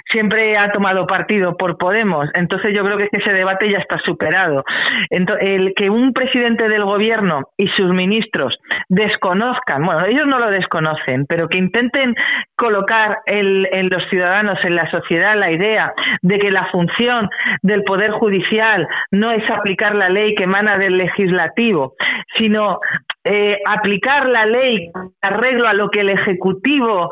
siempre 0.09 0.57
ha 0.57 0.71
tomado 0.71 1.07
partido 1.07 1.57
por 1.57 1.77
Podemos. 1.77 2.29
Entonces 2.35 2.73
yo 2.73 2.83
creo 2.83 2.97
que 2.97 3.09
ese 3.11 3.33
debate 3.33 3.69
ya 3.69 3.79
está 3.79 3.99
superado. 4.05 4.63
Entonces, 5.09 5.47
el 5.47 5.73
que 5.75 5.89
un 5.89 6.13
presidente 6.13 6.67
del 6.69 6.85
gobierno 6.85 7.49
y 7.57 7.67
sus 7.69 7.91
ministros 7.91 8.57
desconozcan, 8.89 9.83
bueno, 9.83 10.05
ellos 10.05 10.25
no 10.27 10.39
lo 10.39 10.49
desconocen, 10.49 11.25
pero 11.27 11.47
que 11.47 11.57
intenten 11.57 12.15
colocar 12.55 13.19
en 13.25 13.89
los 13.89 14.03
ciudadanos, 14.09 14.57
en 14.63 14.75
la 14.75 14.89
sociedad, 14.89 15.35
la 15.35 15.51
idea 15.51 15.93
de 16.21 16.39
que 16.39 16.51
la 16.51 16.65
función 16.71 17.29
del 17.61 17.83
Poder 17.83 18.11
Judicial 18.11 18.87
no 19.11 19.31
es 19.31 19.49
aplicar 19.49 19.95
la 19.95 20.09
ley 20.09 20.35
que 20.35 20.43
emana 20.43 20.77
del 20.77 20.94
legislativo, 20.97 21.93
sino 22.35 22.79
eh, 23.23 23.59
aplicar 23.65 24.27
la 24.27 24.45
ley 24.45 24.89
arreglo 25.21 25.67
a 25.67 25.73
lo 25.73 25.89
que 25.89 26.01
el 26.01 26.09
Ejecutivo 26.09 27.09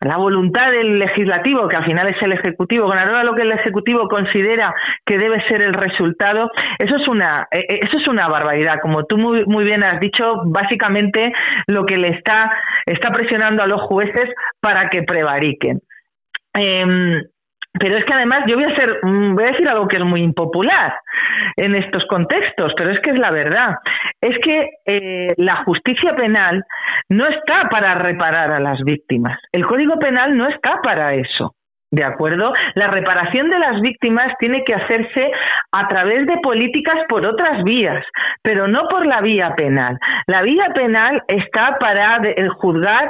la 0.00 0.18
voluntad 0.18 0.70
del 0.70 0.98
legislativo, 0.98 1.68
que 1.68 1.76
al 1.76 1.84
final 1.84 2.08
es 2.08 2.20
el 2.22 2.32
ejecutivo, 2.32 2.86
con 2.86 2.98
arreglo 2.98 3.18
a 3.18 3.24
lo 3.24 3.34
que 3.34 3.42
el 3.42 3.52
ejecutivo 3.52 4.08
considera 4.08 4.74
que 5.06 5.16
debe 5.16 5.42
ser 5.48 5.62
el 5.62 5.72
resultado, 5.72 6.50
eso 6.78 6.96
es 6.96 7.08
una, 7.08 7.48
eh, 7.50 7.64
eh, 7.68 7.80
eso 7.82 7.98
es 7.98 8.06
una 8.06 8.28
barbaridad. 8.28 8.78
Como 8.82 9.04
tú 9.04 9.16
muy, 9.16 9.44
muy 9.46 9.64
bien 9.64 9.82
has 9.82 9.98
dicho, 10.00 10.42
básicamente 10.46 11.32
lo 11.66 11.86
que 11.86 11.96
le 11.96 12.08
está, 12.08 12.52
está 12.84 13.10
presionando 13.10 13.62
a 13.62 13.66
los 13.66 13.80
jueces 13.82 14.30
para 14.60 14.88
que 14.90 15.02
prevariquen. 15.02 15.80
Em, 16.52 17.22
pero 17.78 17.96
es 17.96 18.04
que 18.04 18.14
además 18.14 18.44
yo 18.46 18.56
voy 18.56 18.64
a 18.64 18.76
ser, 18.76 19.00
mm, 19.02 19.34
voy 19.34 19.44
a 19.44 19.52
decir 19.52 19.68
algo 19.68 19.88
que 19.88 19.96
es 19.96 20.04
muy 20.04 20.22
impopular 20.22 20.94
en 21.56 21.74
estos 21.74 22.04
contextos, 22.06 22.72
pero 22.76 22.90
es 22.90 23.00
que 23.00 23.10
es 23.10 23.18
la 23.18 23.30
verdad. 23.30 23.76
Es 24.20 24.38
que 24.38 24.70
eh, 24.86 25.34
la 25.36 25.64
justicia 25.64 26.14
penal 26.14 26.64
no 27.08 27.26
está 27.26 27.68
para 27.70 27.94
reparar 27.94 28.52
a 28.52 28.60
las 28.60 28.80
víctimas. 28.82 29.38
El 29.52 29.66
Código 29.66 29.98
Penal 29.98 30.36
no 30.36 30.48
está 30.48 30.80
para 30.82 31.14
eso. 31.14 31.54
¿De 31.92 32.02
acuerdo? 32.02 32.52
La 32.74 32.88
reparación 32.88 33.48
de 33.48 33.60
las 33.60 33.80
víctimas 33.80 34.32
tiene 34.40 34.64
que 34.64 34.74
hacerse 34.74 35.30
a 35.70 35.86
través 35.86 36.26
de 36.26 36.36
políticas 36.38 36.96
por 37.08 37.24
otras 37.24 37.62
vías, 37.62 38.04
pero 38.42 38.66
no 38.66 38.88
por 38.88 39.06
la 39.06 39.20
vía 39.20 39.54
penal. 39.56 39.96
La 40.26 40.42
vía 40.42 40.66
penal 40.74 41.22
está 41.28 41.76
para 41.78 42.20
juzgar 42.58 43.08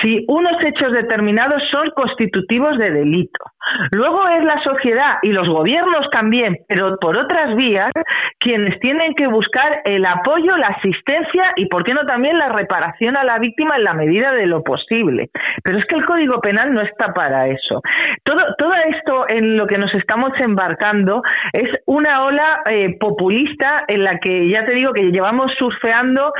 si 0.00 0.24
unos 0.28 0.52
hechos 0.64 0.92
determinados 0.92 1.62
son 1.72 1.90
constitutivos 1.90 2.78
de 2.78 2.90
delito. 2.90 3.44
Luego 3.92 4.28
es 4.28 4.44
la 4.44 4.62
sociedad 4.62 5.18
y 5.22 5.32
los 5.32 5.48
gobiernos 5.48 6.08
también, 6.10 6.58
pero 6.68 6.96
por 7.00 7.16
otras 7.16 7.56
vías, 7.56 7.90
quienes 8.38 8.78
tienen 8.80 9.14
que 9.14 9.26
buscar 9.26 9.82
el 9.84 10.04
apoyo, 10.04 10.56
la 10.56 10.68
asistencia 10.68 11.52
y, 11.56 11.66
por 11.66 11.84
qué 11.84 11.94
no, 11.94 12.04
también 12.06 12.38
la 12.38 12.48
reparación 12.48 13.16
a 13.16 13.24
la 13.24 13.38
víctima 13.38 13.76
en 13.76 13.84
la 13.84 13.94
medida 13.94 14.32
de 14.32 14.46
lo 14.46 14.62
posible. 14.62 15.30
Pero 15.62 15.78
es 15.78 15.86
que 15.86 15.96
el 15.96 16.04
Código 16.04 16.40
Penal 16.40 16.72
no 16.72 16.80
está 16.80 17.12
para 17.12 17.48
eso. 17.48 17.80
Todo, 18.24 18.40
todo 18.58 18.74
esto 18.74 19.26
en 19.28 19.56
lo 19.56 19.66
que 19.66 19.78
nos 19.78 19.92
estamos 19.94 20.32
embarcando 20.38 21.22
es 21.52 21.70
una 21.86 22.24
ola 22.24 22.62
eh, 22.66 22.96
populista 22.98 23.84
en 23.88 24.04
la 24.04 24.18
que 24.18 24.48
ya 24.48 24.64
te 24.64 24.72
digo 24.72 24.92
que 24.92 25.10
llevamos 25.10 25.52
surfeando 25.58 26.32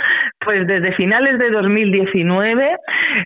Pues 0.44 0.66
desde 0.66 0.92
finales 0.94 1.38
de 1.38 1.50
2019 1.50 2.76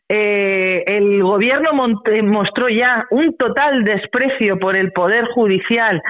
eh, 0.09 0.85
el 0.87 1.23
gobierno 1.23 1.73
mostró 1.73 2.69
ya 2.69 3.07
un 3.11 3.37
total 3.37 3.83
desprecio 3.83 4.57
por 4.59 4.77
el 4.77 4.93
Poder 4.93 5.27
Judicial 5.35 6.01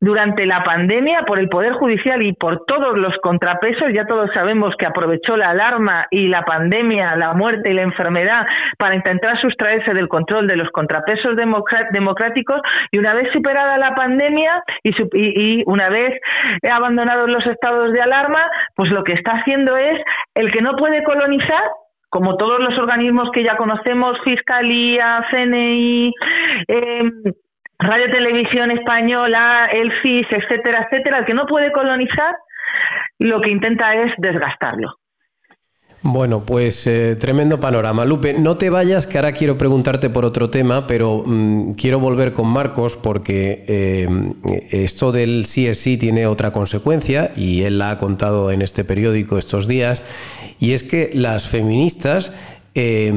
durante 0.00 0.46
la 0.46 0.64
pandemia, 0.64 1.22
por 1.22 1.38
el 1.38 1.48
Poder 1.48 1.74
Judicial 1.74 2.22
y 2.22 2.32
por 2.32 2.64
todos 2.66 2.98
los 2.98 3.16
contrapesos. 3.22 3.92
Ya 3.92 4.06
todos 4.06 4.30
sabemos 4.34 4.74
que 4.76 4.86
aprovechó 4.86 5.36
la 5.36 5.50
alarma 5.50 6.06
y 6.10 6.26
la 6.26 6.42
pandemia, 6.42 7.14
la 7.14 7.34
muerte 7.34 7.70
y 7.70 7.74
la 7.74 7.82
enfermedad 7.82 8.46
para 8.78 8.96
intentar 8.96 9.40
sustraerse 9.40 9.94
del 9.94 10.08
control 10.08 10.48
de 10.48 10.56
los 10.56 10.68
contrapesos 10.70 11.36
democráticos 11.36 12.60
y 12.90 12.98
una 12.98 13.14
vez 13.14 13.32
superada 13.32 13.78
la 13.78 13.94
pandemia 13.94 14.62
y, 14.82 14.90
y 15.12 15.62
una 15.66 15.88
vez 15.88 16.20
abandonados 16.68 17.30
los 17.30 17.46
estados 17.46 17.92
de 17.92 18.00
alarma, 18.00 18.44
pues 18.74 18.90
lo 18.90 19.04
que 19.04 19.12
está 19.12 19.32
haciendo 19.32 19.76
es 19.76 20.00
el 20.34 20.50
que 20.50 20.62
no 20.62 20.74
puede 20.74 21.04
colonizar 21.04 21.62
como 22.08 22.36
todos 22.36 22.60
los 22.60 22.78
organismos 22.78 23.30
que 23.32 23.44
ya 23.44 23.56
conocemos, 23.56 24.18
Fiscalía, 24.24 25.24
CNI, 25.30 26.12
em, 26.68 27.22
Radio 27.78 28.10
Televisión 28.10 28.70
Española, 28.70 29.68
el 29.72 29.92
FIS, 30.00 30.26
etcétera, 30.30 30.86
etcétera, 30.86 31.18
el 31.18 31.24
que 31.26 31.34
no 31.34 31.46
puede 31.46 31.72
colonizar, 31.72 32.34
lo 33.18 33.40
que 33.40 33.50
intenta 33.50 33.94
es 33.94 34.12
desgastarlo. 34.18 34.94
Bueno, 36.08 36.46
pues 36.46 36.86
eh, 36.86 37.16
tremendo 37.16 37.58
panorama. 37.58 38.04
Lupe, 38.04 38.32
no 38.32 38.56
te 38.56 38.70
vayas, 38.70 39.08
que 39.08 39.18
ahora 39.18 39.32
quiero 39.32 39.58
preguntarte 39.58 40.08
por 40.08 40.24
otro 40.24 40.50
tema, 40.50 40.86
pero 40.86 41.24
mm, 41.26 41.72
quiero 41.72 41.98
volver 41.98 42.30
con 42.32 42.46
Marcos 42.46 42.96
porque 42.96 43.64
eh, 43.66 44.08
esto 44.70 45.10
del 45.10 45.42
CSI 45.42 45.96
tiene 45.96 46.28
otra 46.28 46.52
consecuencia 46.52 47.32
y 47.34 47.62
él 47.62 47.78
la 47.78 47.90
ha 47.90 47.98
contado 47.98 48.52
en 48.52 48.62
este 48.62 48.84
periódico 48.84 49.36
estos 49.36 49.66
días, 49.66 50.04
y 50.60 50.74
es 50.74 50.84
que 50.84 51.10
las 51.12 51.48
feministas 51.48 52.32
eh, 52.76 53.12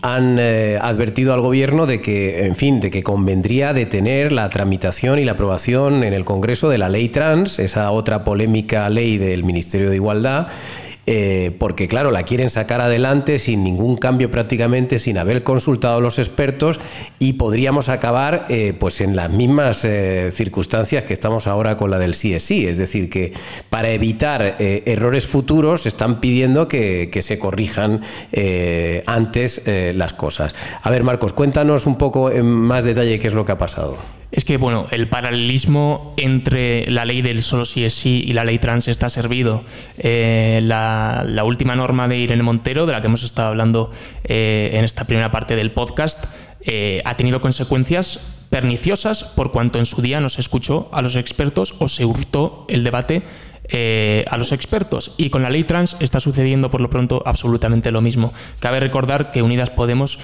han 0.00 0.38
advertido 0.38 1.34
al 1.34 1.42
gobierno 1.42 1.84
de 1.84 2.00
que, 2.00 2.46
en 2.46 2.56
fin, 2.56 2.80
de 2.80 2.90
que 2.90 3.02
convendría 3.02 3.74
detener 3.74 4.32
la 4.32 4.48
tramitación 4.48 5.18
y 5.18 5.26
la 5.26 5.32
aprobación 5.32 6.02
en 6.02 6.14
el 6.14 6.24
Congreso 6.24 6.70
de 6.70 6.78
la 6.78 6.88
ley 6.88 7.10
trans, 7.10 7.58
esa 7.58 7.90
otra 7.90 8.24
polémica 8.24 8.88
ley 8.88 9.18
del 9.18 9.44
Ministerio 9.44 9.90
de 9.90 9.96
Igualdad, 9.96 10.46
eh, 11.06 11.54
porque 11.58 11.88
claro, 11.88 12.10
la 12.10 12.22
quieren 12.22 12.48
sacar 12.50 12.80
adelante 12.80 13.38
sin 13.38 13.64
ningún 13.64 13.96
cambio 13.96 14.30
prácticamente, 14.30 14.98
sin 14.98 15.18
haber 15.18 15.42
consultado 15.42 15.96
a 15.96 16.00
los 16.00 16.18
expertos 16.18 16.78
y 17.18 17.34
podríamos 17.34 17.88
acabar 17.88 18.46
eh, 18.48 18.74
pues 18.78 19.00
en 19.00 19.16
las 19.16 19.30
mismas 19.30 19.84
eh, 19.84 20.30
circunstancias 20.32 21.04
que 21.04 21.12
estamos 21.12 21.46
ahora 21.46 21.76
con 21.76 21.90
la 21.90 21.98
del 21.98 22.12
CSI, 22.12 22.66
es 22.66 22.76
decir, 22.76 23.10
que 23.10 23.32
para 23.68 23.90
evitar 23.90 24.56
errores 24.58 25.26
futuros 25.26 25.86
están 25.86 26.20
pidiendo 26.20 26.68
que, 26.68 27.10
que 27.12 27.22
se 27.22 27.38
corrijan 27.38 28.02
antes 29.06 29.62
las 29.66 30.12
cosas. 30.12 30.54
A 30.82 30.90
ver, 30.90 31.02
Marcos, 31.02 31.32
cuéntanos 31.32 31.86
un 31.86 31.98
poco 31.98 32.30
en 32.30 32.46
más 32.46 32.84
detalle 32.84 33.18
qué 33.18 33.28
es 33.28 33.34
lo 33.34 33.44
que 33.44 33.52
ha 33.52 33.58
pasado 33.58 34.21
es 34.32 34.46
que 34.46 34.56
bueno, 34.56 34.86
el 34.90 35.08
paralelismo 35.08 36.14
entre 36.16 36.90
la 36.90 37.04
ley 37.04 37.20
del 37.20 37.42
solo 37.42 37.66
sí 37.66 37.84
es 37.84 37.92
sí 37.92 38.24
y 38.26 38.32
la 38.32 38.44
ley 38.44 38.58
trans 38.58 38.88
está 38.88 39.10
servido. 39.10 39.62
Eh, 39.98 40.60
la, 40.64 41.42
última 41.44 41.76
norma 41.76 42.08
de 42.08 42.16
Irene 42.16 42.42
Montero, 42.42 42.86
de 42.86 42.92
la 42.92 43.02
que 43.02 43.08
hemos 43.08 43.24
estado 43.24 43.48
hablando 43.48 43.90
eh, 44.24 44.70
en 44.72 44.84
esta 44.84 45.04
primera 45.04 45.30
parte 45.30 45.54
del 45.54 45.70
podcast, 45.72 46.24
eh, 46.62 47.02
ha 47.04 47.14
tenido 47.16 47.42
consecuencias 47.42 48.20
perniciosas 48.48 49.24
por 49.24 49.52
cuanto 49.52 49.78
en 49.78 49.86
su 49.86 50.00
día 50.00 50.20
no 50.20 50.28
se 50.28 50.40
escuchó 50.40 50.88
a 50.92 51.02
los 51.02 51.16
expertos 51.16 51.74
o 51.78 51.88
se 51.88 52.04
hurtó 52.04 52.64
el 52.68 52.84
debate 52.84 53.22
a 54.30 54.36
los 54.36 54.52
expertos. 54.52 55.14
Y 55.16 55.30
con 55.30 55.42
la 55.42 55.48
ley 55.48 55.64
trans 55.64 55.96
está 56.00 56.20
sucediendo 56.20 56.70
por 56.70 56.82
lo 56.82 56.90
pronto 56.90 57.22
absolutamente 57.24 57.90
lo 57.90 58.02
mismo. 58.02 58.34
Cabe 58.60 58.80
recordar 58.80 59.30
que 59.30 59.40
Unidas 59.40 59.70
Podemos 59.70 60.18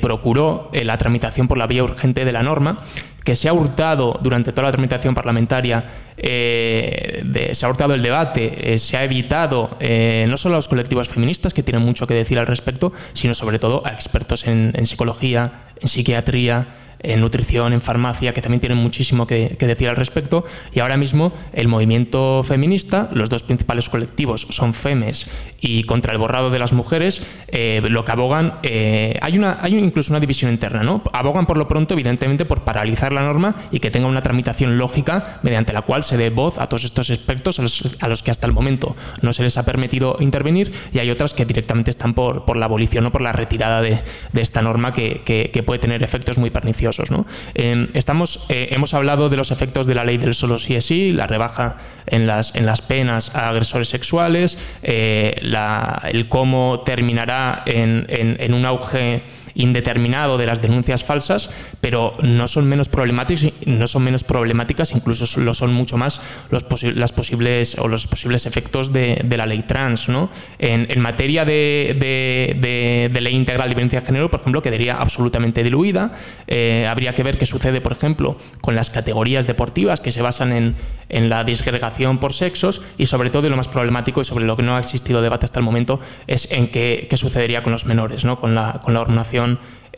procuró 0.00 0.70
la 0.72 0.96
tramitación 0.96 1.48
por 1.48 1.58
la 1.58 1.66
vía 1.66 1.82
urgente 1.82 2.24
de 2.24 2.32
la 2.32 2.44
norma 2.44 2.84
que 3.26 3.34
se 3.34 3.48
ha 3.48 3.52
hurtado 3.52 4.20
durante 4.22 4.52
toda 4.52 4.68
la 4.68 4.72
tramitación 4.72 5.12
parlamentaria, 5.12 5.84
eh, 6.16 7.50
se 7.52 7.66
ha 7.66 7.68
hurtado 7.68 7.92
el 7.92 8.00
debate, 8.00 8.72
eh, 8.72 8.78
se 8.78 8.96
ha 8.96 9.02
evitado 9.02 9.76
eh, 9.80 10.26
no 10.28 10.36
solo 10.36 10.54
a 10.54 10.58
los 10.58 10.68
colectivos 10.68 11.08
feministas, 11.08 11.52
que 11.52 11.64
tienen 11.64 11.82
mucho 11.82 12.06
que 12.06 12.14
decir 12.14 12.38
al 12.38 12.46
respecto, 12.46 12.92
sino 13.14 13.34
sobre 13.34 13.58
todo 13.58 13.82
a 13.84 13.90
expertos 13.90 14.46
en 14.46 14.86
psicología, 14.86 15.72
en 15.80 15.88
psiquiatría, 15.88 16.68
en 17.00 17.20
nutrición, 17.20 17.72
en 17.72 17.80
farmacia, 17.80 18.32
que 18.34 18.40
también 18.40 18.60
tienen 18.60 18.78
muchísimo 18.78 19.26
que, 19.26 19.56
decir 19.58 19.88
al 19.88 19.96
respecto. 19.96 20.44
Y 20.72 20.80
ahora 20.80 20.96
mismo 20.96 21.32
el 21.52 21.68
movimiento 21.68 22.42
feminista, 22.42 23.08
los 23.12 23.28
dos 23.28 23.42
principales 23.42 23.88
colectivos 23.88 24.46
son 24.50 24.74
FEMES 24.74 25.26
y 25.60 25.84
contra 25.84 26.12
el 26.12 26.18
borrado 26.18 26.50
de 26.50 26.58
las 26.58 26.72
mujeres, 26.72 27.22
eh, 27.48 27.82
lo 27.88 28.04
que 28.04 28.12
abogan, 28.12 28.54
eh, 28.62 29.18
hay, 29.22 29.38
una, 29.38 29.58
hay 29.60 29.76
incluso 29.76 30.12
una 30.12 30.20
división 30.20 30.50
interna, 30.50 30.82
¿no? 30.82 31.02
Abogan 31.12 31.46
por 31.46 31.58
lo 31.58 31.68
pronto, 31.68 31.94
evidentemente, 31.94 32.44
por 32.44 32.62
paralizar 32.62 33.12
la 33.12 33.22
norma 33.22 33.56
y 33.70 33.80
que 33.80 33.90
tenga 33.90 34.06
una 34.06 34.22
tramitación 34.22 34.78
lógica 34.78 35.40
mediante 35.42 35.72
la 35.72 35.82
cual 35.82 36.04
se 36.04 36.16
dé 36.16 36.30
voz 36.30 36.58
a 36.58 36.66
todos 36.66 36.84
estos 36.84 37.10
expertos 37.10 37.58
a 37.58 37.62
los, 38.08 38.22
que 38.22 38.30
hasta 38.30 38.46
el 38.46 38.52
momento 38.52 38.96
no 39.22 39.32
se 39.32 39.42
les 39.42 39.58
ha 39.58 39.64
permitido 39.64 40.16
intervenir 40.20 40.72
y 40.92 40.98
hay 40.98 41.10
otras 41.10 41.34
que 41.34 41.44
directamente 41.44 41.90
están 41.90 42.14
por, 42.14 42.44
por 42.44 42.56
la 42.56 42.66
abolición 42.66 43.06
o 43.06 43.12
por 43.12 43.20
la 43.20 43.32
retirada 43.32 43.80
de, 43.80 44.02
esta 44.34 44.62
norma 44.62 44.92
que, 44.92 45.22
que 45.24 45.62
puede 45.62 45.78
tener 45.80 46.02
efectos 46.02 46.38
muy 46.38 46.50
perniciosos. 46.50 46.85
Em, 47.54 47.88
estamos, 47.94 48.46
eh, 48.48 48.68
hemos 48.70 48.94
hablado 48.94 49.28
de 49.28 49.36
los 49.36 49.50
efectos 49.50 49.86
de 49.86 49.94
la 49.94 50.04
ley 50.04 50.18
del 50.18 50.34
solo 50.34 50.58
sí 50.58 50.74
es 50.74 50.84
sí, 50.84 51.12
la 51.12 51.26
rebaja 51.26 51.76
en 52.06 52.26
las, 52.26 52.54
en 52.54 52.66
las 52.66 52.82
penas 52.82 53.34
a 53.34 53.48
agresores 53.48 53.88
sexuales, 53.88 54.58
eh, 54.82 55.34
el 56.12 56.28
cómo 56.28 56.82
terminará 56.84 57.62
en, 57.66 58.06
en 58.08 58.54
un 58.54 58.64
auge 58.66 59.22
indeterminado 59.56 60.36
de 60.36 60.46
las 60.46 60.62
denuncias 60.62 61.04
falsas, 61.04 61.50
pero 61.80 62.14
no 62.22 62.46
son 62.46 62.68
menos 62.68 62.88
problemáticas, 62.88 63.52
no 63.64 63.86
son 63.86 64.04
menos 64.04 64.22
problemáticas, 64.22 64.92
incluso 64.92 65.40
lo 65.40 65.54
son 65.54 65.72
mucho 65.72 65.96
más 65.96 66.20
los 66.50 66.64
las 66.94 67.12
posibles 67.12 67.78
o 67.78 67.88
los 67.88 68.06
posibles 68.06 68.46
efectos 68.46 68.92
de, 68.92 69.24
la 69.36 69.46
ley 69.46 69.62
trans. 69.62 70.08
¿no? 70.08 70.30
En, 70.58 71.00
materia 71.00 71.44
de, 71.44 73.08
ley 73.12 73.34
integral 73.34 73.68
de 73.68 73.74
violencia 73.74 74.00
de 74.00 74.06
género, 74.06 74.30
por 74.30 74.40
ejemplo, 74.40 74.62
quedaría 74.62 74.96
absolutamente 74.96 75.62
diluida. 75.62 76.12
Eh, 76.46 76.86
habría 76.88 77.14
que 77.14 77.22
ver 77.22 77.38
qué 77.38 77.46
sucede, 77.46 77.80
por 77.80 77.92
ejemplo, 77.92 78.36
con 78.60 78.74
las 78.74 78.90
categorías 78.90 79.46
deportivas 79.46 80.00
que 80.00 80.12
se 80.12 80.22
basan 80.22 80.52
en, 80.52 80.74
la 81.08 81.44
disgregación 81.44 82.18
por 82.18 82.32
sexos 82.32 82.82
y 82.98 83.06
sobre 83.06 83.30
todo, 83.30 83.48
lo 83.48 83.56
más 83.56 83.68
problemático 83.68 84.20
y 84.20 84.24
sobre 84.24 84.44
lo 84.44 84.56
que 84.56 84.64
no 84.64 84.76
ha 84.76 84.80
existido 84.80 85.22
debate 85.22 85.44
hasta 85.46 85.60
el 85.60 85.64
momento, 85.64 86.00
es 86.26 86.50
en 86.50 86.68
qué, 86.68 87.08
sucedería 87.16 87.62
con 87.62 87.72
los 87.72 87.86
menores, 87.86 88.24
¿no? 88.24 88.38
con, 88.38 88.54
la, 88.54 88.80
con 88.82 88.92
la 88.92 89.00
hormonación 89.00 89.45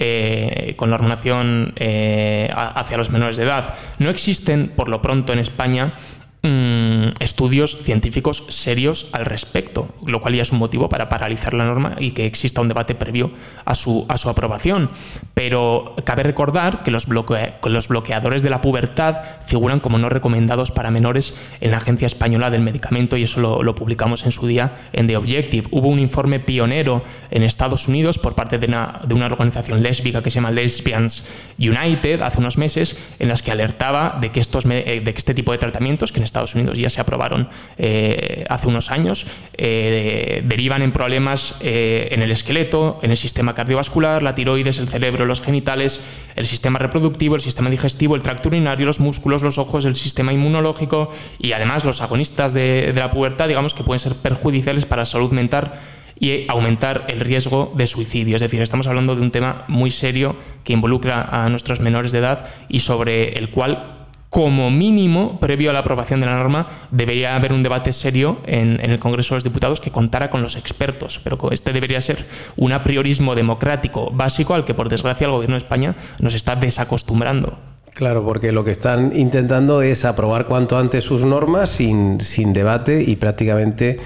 eh, 0.00 0.74
con 0.76 0.90
la 0.90 0.96
hormonación 0.96 1.72
eh, 1.76 2.48
hacia 2.54 2.96
los 2.96 3.10
menores 3.10 3.36
de 3.36 3.42
edad. 3.42 3.74
No 3.98 4.10
existen, 4.10 4.72
por 4.76 4.88
lo 4.88 5.02
pronto, 5.02 5.32
en 5.32 5.40
España 5.40 5.94
Mm, 6.40 7.14
estudios 7.18 7.76
científicos 7.82 8.44
serios 8.46 9.08
al 9.10 9.24
respecto, 9.24 9.88
lo 10.06 10.20
cual 10.20 10.36
ya 10.36 10.42
es 10.42 10.52
un 10.52 10.58
motivo 10.58 10.88
para 10.88 11.08
paralizar 11.08 11.52
la 11.52 11.64
norma 11.64 11.96
y 11.98 12.12
que 12.12 12.26
exista 12.26 12.60
un 12.60 12.68
debate 12.68 12.94
previo 12.94 13.32
a 13.64 13.74
su, 13.74 14.06
a 14.08 14.16
su 14.18 14.28
aprobación. 14.28 14.88
Pero 15.34 15.96
cabe 16.04 16.22
recordar 16.22 16.84
que 16.84 16.92
los, 16.92 17.08
los 17.08 17.88
bloqueadores 17.88 18.42
de 18.42 18.50
la 18.50 18.60
pubertad 18.60 19.20
figuran 19.46 19.80
como 19.80 19.98
no 19.98 20.10
recomendados 20.10 20.70
para 20.70 20.92
menores 20.92 21.34
en 21.60 21.72
la 21.72 21.78
Agencia 21.78 22.06
Española 22.06 22.50
del 22.50 22.62
Medicamento 22.62 23.16
y 23.16 23.24
eso 23.24 23.40
lo, 23.40 23.74
publicamos 23.74 24.24
en 24.24 24.30
su 24.30 24.46
día 24.46 24.74
en 24.92 25.08
The 25.08 25.16
Objective. 25.16 25.66
Hubo 25.72 25.88
un 25.88 25.98
informe 25.98 26.38
pionero 26.38 27.02
en 27.32 27.42
Estados 27.42 27.88
Unidos 27.88 28.20
por 28.20 28.36
parte 28.36 28.58
de 28.58 28.66
una, 28.68 29.00
de 29.04 29.14
una 29.14 29.26
organización 29.26 29.82
lésbica 29.82 30.22
que 30.22 30.30
se 30.30 30.36
llama 30.36 30.52
Lesbians 30.52 31.24
United 31.58 32.22
hace 32.22 32.38
unos 32.38 32.58
meses 32.58 32.96
en 33.18 33.28
las 33.28 33.42
que 33.42 33.50
alertaba 33.50 34.18
de 34.20 34.30
que, 34.30 34.38
estos, 34.38 34.62
de 34.64 35.02
que 35.02 35.18
este 35.18 35.34
tipo 35.34 35.50
de 35.50 35.58
tratamientos, 35.58 36.12
que 36.12 36.20
en 36.20 36.27
Estados 36.28 36.54
Unidos 36.54 36.78
ya 36.78 36.90
se 36.90 37.00
aprobaron 37.00 37.48
eh, 37.76 38.44
hace 38.48 38.68
unos 38.68 38.90
años, 38.90 39.26
eh, 39.54 40.42
derivan 40.44 40.82
en 40.82 40.92
problemas 40.92 41.56
eh, 41.60 42.08
en 42.12 42.22
el 42.22 42.30
esqueleto, 42.30 42.98
en 43.02 43.10
el 43.10 43.16
sistema 43.16 43.54
cardiovascular, 43.54 44.22
la 44.22 44.34
tiroides, 44.34 44.78
el 44.78 44.88
cerebro, 44.88 45.24
los 45.24 45.40
genitales, 45.40 46.00
el 46.36 46.46
sistema 46.46 46.78
reproductivo, 46.78 47.34
el 47.34 47.40
sistema 47.40 47.70
digestivo, 47.70 48.14
el 48.14 48.22
tracto 48.22 48.48
urinario, 48.48 48.86
los 48.86 49.00
músculos, 49.00 49.42
los 49.42 49.58
ojos, 49.58 49.84
el 49.84 49.96
sistema 49.96 50.32
inmunológico 50.32 51.10
y 51.38 51.52
además 51.52 51.84
los 51.84 52.00
agonistas 52.00 52.52
de, 52.52 52.92
de 52.92 53.00
la 53.00 53.10
pubertad, 53.10 53.48
digamos 53.48 53.74
que 53.74 53.82
pueden 53.82 53.98
ser 53.98 54.14
perjudiciales 54.14 54.86
para 54.86 55.02
la 55.02 55.06
salud 55.06 55.32
mental 55.32 55.72
y 56.20 56.46
aumentar 56.48 57.06
el 57.08 57.20
riesgo 57.20 57.72
de 57.76 57.86
suicidio. 57.86 58.36
Es 58.36 58.42
decir, 58.42 58.60
estamos 58.60 58.86
hablando 58.86 59.14
de 59.14 59.22
un 59.22 59.30
tema 59.30 59.64
muy 59.68 59.90
serio 59.90 60.36
que 60.64 60.72
involucra 60.72 61.22
a 61.22 61.48
nuestros 61.48 61.80
menores 61.80 62.12
de 62.12 62.18
edad 62.18 62.48
y 62.68 62.80
sobre 62.80 63.38
el 63.38 63.50
cual 63.50 63.97
como 64.30 64.70
mínimo, 64.70 65.40
previo 65.40 65.70
a 65.70 65.72
la 65.72 65.80
aprobación 65.80 66.20
de 66.20 66.26
la 66.26 66.36
norma, 66.36 66.66
debería 66.90 67.34
haber 67.34 67.52
un 67.52 67.62
debate 67.62 67.92
serio 67.92 68.40
en, 68.44 68.80
el 68.80 68.98
Congreso 68.98 69.34
de 69.34 69.36
los 69.36 69.44
Diputados 69.44 69.80
que 69.80 69.90
contara 69.90 70.30
con 70.30 70.42
los 70.42 70.56
expertos. 70.56 71.20
Pero 71.24 71.38
este 71.50 71.72
debería 71.72 72.00
ser 72.00 72.26
un 72.56 72.72
apriorismo 72.72 73.34
democrático 73.34 74.10
básico 74.12 74.54
al 74.54 74.64
que, 74.64 74.74
por 74.74 74.88
desgracia, 74.88 75.26
el 75.26 75.32
Gobierno 75.32 75.54
de 75.54 75.58
España 75.58 75.96
nos 76.20 76.34
está 76.34 76.56
desacostumbrando. 76.56 77.58
Claro, 77.94 78.24
porque 78.24 78.52
lo 78.52 78.62
que 78.62 78.70
están 78.70 79.16
intentando 79.16 79.82
es 79.82 80.04
aprobar 80.04 80.46
cuanto 80.46 80.78
antes 80.78 81.02
sus 81.02 81.24
normas 81.24 81.70
sin, 81.70 82.20
sin 82.20 82.52
debate 82.52 83.02
y 83.02 83.16
prácticamente 83.16 83.98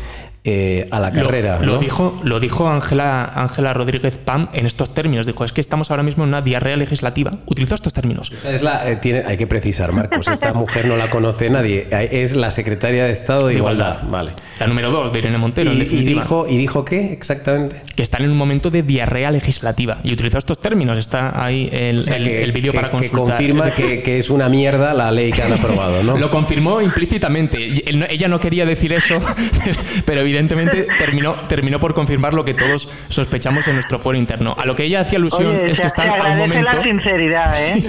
eh, 0.44 0.88
a 0.90 0.98
la 0.98 1.12
carrera. 1.12 1.61
Lo, 1.61 1.78
dijo, 1.78 2.20
lo 2.24 2.40
dijo 2.40 2.68
Ángela 2.68 3.24
Ángela 3.24 3.74
Rodríguez 3.74 4.18
Pam 4.18 4.48
en 4.52 4.66
estos 4.66 4.92
términos. 4.92 5.24
Dijo, 5.24 5.44
es 5.44 5.52
que 5.52 5.61
estamos 5.61 5.92
ahora 5.92 6.02
mismo 6.02 6.24
en 6.24 6.31
una 6.31 6.42
diarrea 6.42 6.76
legislativa. 6.76 7.38
Utilizó 7.46 7.76
estos 7.76 7.92
términos. 7.92 8.33
es 8.33 8.62
la, 8.62 8.90
eh, 8.90 8.96
tiene, 8.96 9.22
hay 9.24 9.37
que 9.37 9.46
precisar, 9.46 9.92
Marcos, 9.92 10.26
esta 10.26 10.52
mujer 10.52 10.87
no 10.87 10.96
la 10.96 11.11
conoce 11.11 11.48
nadie. 11.48 11.87
Es 12.11 12.35
la 12.35 12.50
secretaria 12.50 13.05
de 13.05 13.12
Estado 13.12 13.46
de, 13.46 13.55
Igualdad. 13.55 14.00
Vale. 14.09 14.33
La 14.59 14.66
número 14.66 14.90
dos 14.90 15.12
de 15.12 15.20
Irene 15.20 15.38
Montero, 15.38 15.70
y, 15.70 15.74
en 15.74 15.78
definitiva. 15.78 16.11
Y 16.11 16.14
dijo, 16.14 16.46
¿Y 16.48 16.57
dijo 16.57 16.85
qué 16.85 17.12
exactamente? 17.12 17.81
Que 17.94 18.02
están 18.02 18.22
en 18.24 18.31
un 18.31 18.37
momento 18.37 18.70
de 18.70 18.83
diarrea 18.83 19.31
legislativa. 19.31 19.98
Y 20.02 20.12
utilizó 20.12 20.38
estos 20.38 20.59
términos. 20.59 20.98
Está 20.98 21.44
ahí 21.44 21.68
el, 21.72 22.05
el, 22.11 22.50
vídeo 22.50 22.72
para 22.72 22.90
consultar. 22.90 23.26
Que 23.26 23.31
confirma 23.33 23.70
que, 23.70 24.02
que, 24.02 24.18
es 24.18 24.28
una 24.28 24.48
mierda 24.48 24.92
la 24.92 25.12
ley 25.12 25.31
que 25.31 25.42
han 25.42 25.52
aprobado, 25.52 26.02
¿no? 26.02 26.18
Lo 26.22 26.31
confirmó 26.31 26.81
implícitamente. 26.81 27.85
Ella 28.11 28.26
no 28.26 28.40
quería 28.40 28.66
decir 28.66 28.92
eso, 28.92 29.20
pero 30.05 30.24
evidentemente 30.32 30.86
terminó, 30.98 31.34
terminó 31.48 31.78
por 31.78 31.94
confirmar 31.94 32.34
lo 32.34 32.44
que 32.44 32.54
todos 32.54 32.88
sospechamos 33.08 33.68
en 33.68 33.74
nuestro 33.74 33.98
foro 33.98 34.16
interno. 34.16 34.56
A 34.58 34.66
lo 34.66 34.74
que 34.74 34.84
ella 34.84 35.00
hacía 35.00 35.18
alusión 35.18 35.60
es 35.66 35.80
que 35.80 35.86
están 35.86 36.08
al 36.08 36.36
momento. 36.36 36.70
La 36.70 36.82
sinceridad, 36.82 37.68
¿eh? 37.68 37.82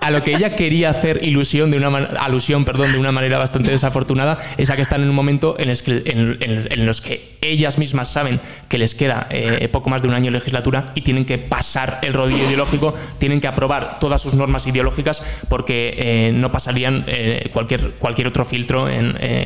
a 0.00 0.10
lo 0.10 0.22
que 0.22 0.34
ella 0.34 0.54
quería 0.54 0.90
hacer 0.90 1.20
ilusión 1.22 1.70
de 1.70 1.76
una 1.76 1.88
alusión, 2.20 2.64
perdón, 2.64 2.92
de 2.92 2.98
una 2.98 3.12
manera 3.12 3.38
bastante 3.38 3.70
desafortunada, 3.70 4.38
es 4.56 4.70
a 4.70 4.76
que 4.76 4.82
están 4.82 5.02
en 5.02 5.08
un 5.08 5.14
momento 5.14 5.56
en, 5.58 5.70
en, 5.70 6.86
los 6.86 7.00
que 7.00 7.36
ellas 7.40 7.78
mismas 7.78 8.10
saben 8.10 8.40
que 8.68 8.78
les 8.78 8.94
queda 8.94 9.26
eh, 9.30 9.68
poco 9.70 9.90
más 9.90 10.02
de 10.02 10.08
un 10.08 10.14
año 10.14 10.26
de 10.26 10.32
legislatura 10.32 10.86
y 10.94 11.02
tienen 11.02 11.24
que 11.24 11.38
pasar 11.38 11.98
el 12.02 12.14
rodillo 12.14 12.44
ideológico, 12.44 12.94
tienen 13.18 13.40
que 13.40 13.46
aprobar 13.46 13.98
todas 13.98 14.22
sus 14.22 14.34
normas 14.34 14.66
ideológicas 14.66 15.22
porque 15.48 15.94
eh, 15.96 16.32
no 16.34 16.52
pasarían 16.52 17.04
eh, 17.06 17.50
cualquier, 17.52 17.92
cualquier 17.94 18.28
otro 18.28 18.44
filtro 18.44 18.88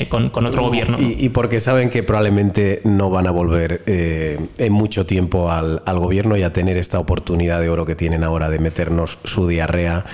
con, 0.08 0.30
con, 0.30 0.46
otro 0.46 0.62
gobierno. 0.62 0.98
Y, 1.00 1.16
y, 1.18 1.28
porque 1.30 1.61
saben 1.61 1.88
que 1.90 2.03
probablemente 2.03 2.81
no 2.85 3.11
van 3.11 3.27
a 3.27 3.31
volver 3.31 3.83
en 3.87 4.72
mucho 4.72 5.07
tiempo 5.07 5.51
al, 5.51 5.83
al 5.85 5.98
gobierno 5.98 6.37
y 6.37 6.42
a 6.42 6.53
tener 6.53 6.77
esta 6.77 6.98
oportunidad 6.98 7.61
de 7.61 7.68
oro 7.68 7.87
que 7.87 7.94
tienen 7.94 8.24
ahora 8.24 8.48
de 8.48 8.59
meternos 8.59 9.18
su 9.24 9.46
diarrea 9.46 10.05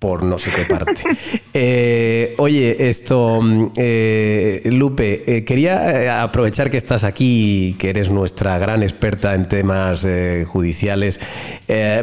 por 0.00 0.24
no 0.24 0.38
sé 0.38 0.50
qué 0.50 0.64
parte. 0.64 1.02
Eh, 1.52 2.36
oye, 2.38 2.88
esto, 2.88 3.40
eh, 3.76 4.62
Lupe, 4.72 5.24
eh, 5.26 5.44
quería 5.44 6.22
aprovechar 6.22 6.70
que 6.70 6.76
estás 6.76 7.02
aquí, 7.02 7.74
que 7.76 7.90
eres 7.90 8.08
nuestra 8.08 8.56
gran 8.58 8.84
experta 8.84 9.34
en 9.34 9.48
temas 9.48 10.06
judiciales, 10.46 11.18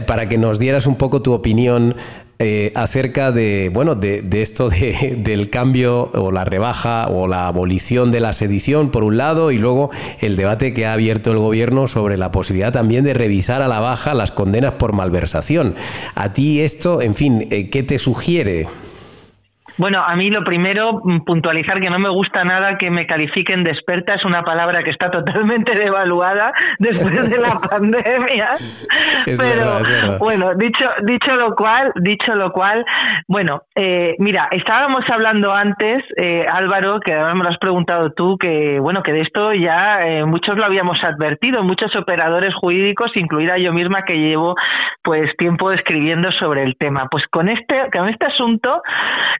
para 0.05 0.27
que 0.27 0.37
nos 0.37 0.59
dieras 0.59 0.85
un 0.85 0.95
poco 0.95 1.21
tu 1.21 1.31
opinión 1.31 1.95
eh, 2.39 2.71
acerca 2.75 3.31
de, 3.31 3.71
bueno, 3.73 3.95
de, 3.95 4.23
esto 4.33 4.69
de, 4.69 5.15
del 5.23 5.49
cambio 5.49 6.11
o 6.13 6.31
la 6.31 6.45
rebaja 6.45 7.07
o 7.07 7.27
la 7.27 7.47
abolición 7.47 8.11
de 8.11 8.19
la 8.19 8.33
sedición, 8.33 8.91
por 8.91 9.03
un 9.03 9.17
lado, 9.17 9.51
y 9.51 9.57
luego 9.57 9.89
el 10.19 10.35
debate 10.35 10.71
que 10.71 10.85
ha 10.85 10.93
abierto 10.93 11.31
el 11.31 11.39
gobierno 11.39 11.87
sobre 11.87 12.17
la 12.17 12.31
posibilidad 12.31 12.71
también 12.71 13.03
de 13.03 13.15
revisar 13.15 13.61
a 13.61 13.67
la 13.67 13.79
baja 13.79 14.13
las 14.13 14.31
condenas 14.31 14.73
por 14.73 14.93
malversación. 14.93 15.73
A 16.13 16.33
ti 16.33 16.61
esto, 16.61 17.01
en 17.01 17.15
fin, 17.15 17.47
eh, 17.49 17.69
¿qué 17.69 17.81
te 17.81 17.97
sugiere? 17.97 18.67
Bueno, 19.77 20.03
a 20.03 20.15
mí 20.15 20.29
lo 20.29 20.43
primero, 20.43 21.01
mm, 21.03 21.19
puntualizar 21.23 21.79
que 21.79 21.89
no 21.89 21.99
me 21.99 22.09
gusta 22.09 22.43
nada 22.43 22.77
que 22.77 22.89
me 22.89 23.05
califiquen 23.05 23.63
de 23.63 23.71
experta, 23.71 24.15
es 24.15 24.25
una 24.25 24.43
palabra 24.43 24.83
que 24.83 24.89
está 24.89 25.11
totalmente 25.11 25.75
devaluada 25.77 26.51
después 26.79 27.29
de 27.29 27.37
la 27.37 27.59
pandemia. 27.69 28.49
Pero 29.25 30.17
bueno, 30.19 30.55
dicho, 30.55 30.85
dicho 31.03 31.35
lo 31.35 31.55
cual, 31.55 31.91
dicho 31.95 32.33
lo 32.35 32.51
cual, 32.51 32.85
bueno, 33.27 33.61
eh, 33.75 34.15
mira, 34.19 34.47
estábamos 34.51 35.03
hablando 35.09 35.53
antes, 35.53 36.03
eh, 36.15 36.45
Álvaro, 36.51 36.99
que 36.99 37.13
además 37.13 37.35
me 37.35 37.43
lo 37.43 37.49
has 37.49 37.57
preguntado 37.57 38.11
tú, 38.11 38.37
que 38.37 38.79
bueno, 38.79 39.03
que 39.03 39.13
de 39.13 39.21
esto 39.21 39.53
ya 39.53 40.07
eh, 40.07 40.25
muchos 40.25 40.57
lo 40.57 40.65
habíamos 40.65 41.03
advertido, 41.03 41.63
muchos 41.63 41.95
operadores 41.95 42.53
jurídicos, 42.55 43.11
incluida 43.15 43.57
yo 43.57 43.73
misma 43.73 44.03
que 44.03 44.15
llevo 44.15 44.55
pues 45.03 45.31
tiempo 45.37 45.71
escribiendo 45.71 46.31
sobre 46.31 46.63
el 46.63 46.75
tema. 46.77 47.07
Pues 47.09 47.23
con 47.29 47.49
este, 47.49 47.89
con 47.91 48.09
este 48.09 48.25
asunto 48.25 48.81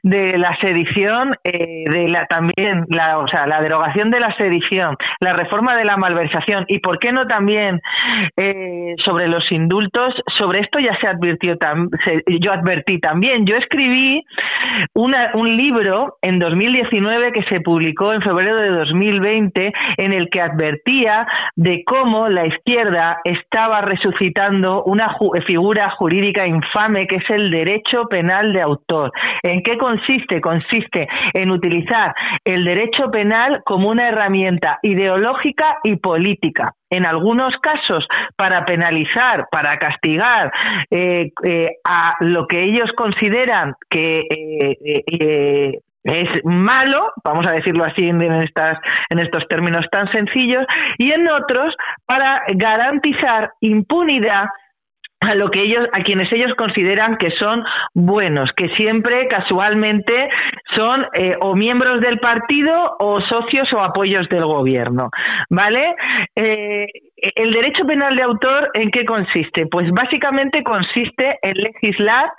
de 0.02 0.27
la 0.36 0.56
sedición, 0.60 1.34
eh, 1.44 1.84
de 1.88 2.08
la 2.08 2.26
también 2.26 2.84
la, 2.88 3.18
o 3.18 3.28
sea, 3.28 3.46
la 3.46 3.60
derogación 3.60 4.10
de 4.10 4.20
la 4.20 4.34
sedición, 4.36 4.96
la 5.20 5.32
reforma 5.32 5.76
de 5.76 5.84
la 5.84 5.96
malversación 5.96 6.64
y 6.68 6.80
por 6.80 6.98
qué 6.98 7.12
no 7.12 7.26
también 7.26 7.80
eh, 8.36 8.94
sobre 9.04 9.28
los 9.28 9.50
indultos, 9.50 10.14
sobre 10.36 10.60
esto 10.60 10.78
ya 10.80 10.98
se 11.00 11.06
advirtió, 11.06 11.56
yo 12.40 12.52
advertí 12.52 12.98
también, 12.98 13.46
yo 13.46 13.56
escribí 13.56 14.24
una, 14.94 15.30
un 15.34 15.56
libro 15.56 16.16
en 16.22 16.38
2019 16.38 17.32
que 17.32 17.42
se 17.44 17.60
publicó 17.60 18.12
en 18.12 18.22
febrero 18.22 18.56
de 18.56 18.70
2020 18.70 19.72
en 19.96 20.12
el 20.12 20.28
que 20.30 20.40
advertía 20.40 21.26
de 21.56 21.82
cómo 21.84 22.28
la 22.28 22.46
izquierda 22.46 23.18
estaba 23.24 23.80
resucitando 23.82 24.82
una 24.84 25.16
figura 25.46 25.90
jurídica 25.90 26.46
infame 26.46 27.06
que 27.06 27.16
es 27.16 27.30
el 27.30 27.50
derecho 27.50 28.06
penal 28.08 28.52
de 28.52 28.62
autor. 28.62 29.12
¿En 29.42 29.62
qué 29.62 29.78
consiste? 29.78 30.17
Consiste? 30.40 31.08
en 31.34 31.50
utilizar 31.50 32.14
el 32.44 32.64
derecho 32.64 33.10
penal 33.10 33.62
como 33.64 33.88
una 33.88 34.08
herramienta 34.08 34.78
ideológica 34.82 35.78
y 35.84 35.96
política. 35.96 36.74
En 36.90 37.06
algunos 37.06 37.54
casos, 37.58 38.06
para 38.36 38.64
penalizar, 38.64 39.46
para 39.50 39.78
castigar 39.78 40.50
eh, 40.90 41.30
eh, 41.44 41.70
a 41.84 42.14
lo 42.20 42.46
que 42.46 42.64
ellos 42.64 42.90
consideran 42.96 43.74
que 43.90 44.22
eh, 44.30 45.78
es 46.04 46.44
malo, 46.44 47.12
vamos 47.24 47.46
a 47.46 47.52
decirlo 47.52 47.84
así 47.84 48.08
en, 48.08 48.22
estas, 48.22 48.78
en 49.10 49.18
estos 49.18 49.46
términos 49.48 49.84
tan 49.90 50.10
sencillos, 50.10 50.64
y 50.96 51.12
en 51.12 51.28
otros 51.28 51.74
para 52.06 52.42
garantizar 52.54 53.50
impunidad 53.60 54.46
a 55.20 55.34
lo 55.34 55.50
que 55.50 55.62
ellos 55.62 55.86
a 55.92 56.02
quienes 56.02 56.32
ellos 56.32 56.54
consideran 56.56 57.16
que 57.16 57.30
son 57.32 57.64
buenos 57.94 58.50
que 58.56 58.68
siempre 58.70 59.26
casualmente 59.28 60.28
son 60.76 61.06
eh, 61.14 61.36
o 61.40 61.56
miembros 61.56 62.00
del 62.00 62.18
partido 62.20 62.96
o 63.00 63.20
socios 63.22 63.72
o 63.72 63.80
apoyos 63.80 64.28
del 64.28 64.44
gobierno 64.44 65.10
vale 65.50 65.96
eh, 66.36 66.86
el 67.16 67.50
derecho 67.50 67.84
penal 67.84 68.14
de 68.14 68.22
autor 68.22 68.70
en 68.74 68.90
qué 68.92 69.04
consiste 69.04 69.66
pues 69.66 69.90
básicamente 69.90 70.62
consiste 70.62 71.38
en 71.42 71.54
legislar 71.54 72.30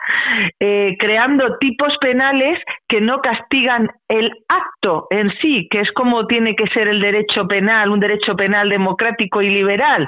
eh, 0.60 0.96
creando 0.98 1.58
tipos 1.58 1.94
penales 2.00 2.60
que 2.88 3.02
no 3.02 3.20
castigan 3.20 3.90
el 4.08 4.32
acto 4.48 5.08
en 5.10 5.32
sí 5.42 5.68
que 5.70 5.82
es 5.82 5.92
como 5.92 6.28
tiene 6.28 6.56
que 6.56 6.68
ser 6.68 6.88
el 6.88 7.02
derecho 7.02 7.46
penal 7.46 7.90
un 7.90 8.00
derecho 8.00 8.36
penal 8.36 8.70
democrático 8.70 9.42
y 9.42 9.50
liberal 9.50 10.08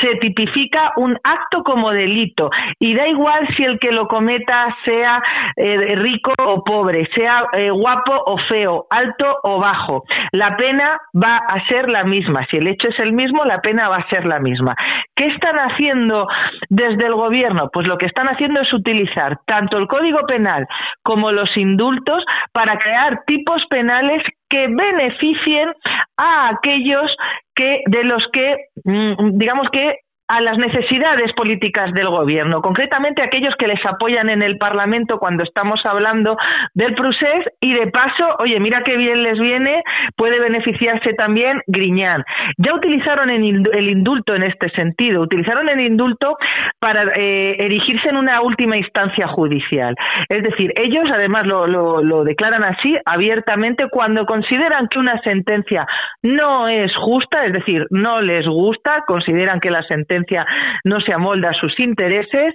se 0.00 0.16
tipifica 0.16 0.92
un 0.96 1.16
acto 1.22 1.62
como 1.62 1.90
delito 1.90 2.50
y 2.78 2.94
da 2.94 3.06
igual 3.08 3.46
si 3.56 3.64
el 3.64 3.78
que 3.78 3.92
lo 3.92 4.08
cometa 4.08 4.74
sea 4.84 5.22
eh, 5.56 5.96
rico 5.96 6.32
o 6.38 6.62
pobre, 6.62 7.08
sea 7.14 7.44
eh, 7.52 7.70
guapo 7.70 8.12
o 8.26 8.38
feo, 8.48 8.86
alto 8.90 9.38
o 9.42 9.58
bajo. 9.58 10.04
La 10.32 10.56
pena 10.56 10.98
va 11.14 11.36
a 11.36 11.66
ser 11.68 11.90
la 11.90 12.04
misma. 12.04 12.46
Si 12.50 12.56
el 12.56 12.66
hecho 12.66 12.88
es 12.88 12.98
el 12.98 13.12
mismo, 13.12 13.44
la 13.44 13.60
pena 13.60 13.88
va 13.88 13.96
a 13.96 14.08
ser 14.08 14.26
la 14.26 14.38
misma. 14.38 14.74
¿Qué 15.14 15.26
están 15.26 15.56
haciendo 15.56 16.26
desde 16.68 17.06
el 17.06 17.14
gobierno? 17.14 17.70
Pues 17.72 17.86
lo 17.86 17.96
que 17.98 18.06
están 18.06 18.28
haciendo 18.28 18.60
es 18.60 18.72
utilizar 18.72 19.38
tanto 19.46 19.78
el 19.78 19.86
Código 19.86 20.20
Penal 20.26 20.66
como 21.02 21.32
los 21.32 21.56
indultos 21.56 22.24
para 22.52 22.78
crear 22.78 23.22
tipos 23.26 23.64
penales 23.70 24.22
que 24.48 24.66
beneficien 24.68 25.72
a 26.16 26.48
aquellos 26.50 27.14
que 27.54 27.82
de 27.86 28.04
los 28.04 28.22
que 28.32 28.56
mm, 28.84 29.38
digamos 29.38 29.68
que 29.70 30.00
a 30.28 30.40
las 30.40 30.58
necesidades 30.58 31.32
políticas 31.34 31.92
del 31.92 32.08
gobierno, 32.08 32.60
concretamente 32.60 33.22
aquellos 33.22 33.54
que 33.56 33.68
les 33.68 33.84
apoyan 33.86 34.28
en 34.28 34.42
el 34.42 34.58
Parlamento 34.58 35.18
cuando 35.18 35.44
estamos 35.44 35.80
hablando 35.84 36.36
del 36.74 36.94
procés 36.94 37.44
y 37.60 37.74
de 37.74 37.86
paso, 37.88 38.36
oye, 38.40 38.58
mira 38.58 38.82
qué 38.82 38.96
bien 38.96 39.22
les 39.22 39.38
viene, 39.38 39.82
puede 40.16 40.40
beneficiarse 40.40 41.12
también 41.14 41.60
Griñán. 41.66 42.24
Ya 42.58 42.74
utilizaron 42.74 43.30
el 43.30 43.88
indulto 43.88 44.34
en 44.34 44.42
este 44.42 44.70
sentido, 44.70 45.22
utilizaron 45.22 45.68
el 45.68 45.80
indulto 45.80 46.36
para 46.80 47.04
eh, 47.14 47.56
erigirse 47.58 48.08
en 48.08 48.16
una 48.16 48.40
última 48.40 48.76
instancia 48.76 49.28
judicial. 49.28 49.94
Es 50.28 50.42
decir, 50.42 50.72
ellos 50.76 51.04
además 51.12 51.46
lo, 51.46 51.66
lo 51.66 52.24
declaran 52.24 52.64
así 52.64 52.96
abiertamente 53.04 53.88
cuando 53.90 54.26
consideran 54.26 54.88
que 54.88 54.98
una 54.98 55.20
sentencia 55.22 55.86
no 56.22 56.68
es 56.68 56.90
justa, 56.96 57.44
es 57.46 57.52
decir, 57.52 57.86
no 57.90 58.20
les 58.20 58.46
gusta, 58.46 59.04
consideran 59.06 59.60
que 59.60 59.70
la 59.70 59.82
sentencia 59.84 60.15
no 60.84 61.00
se 61.00 61.12
amolda 61.12 61.50
a 61.50 61.54
sus 61.54 61.78
intereses, 61.80 62.54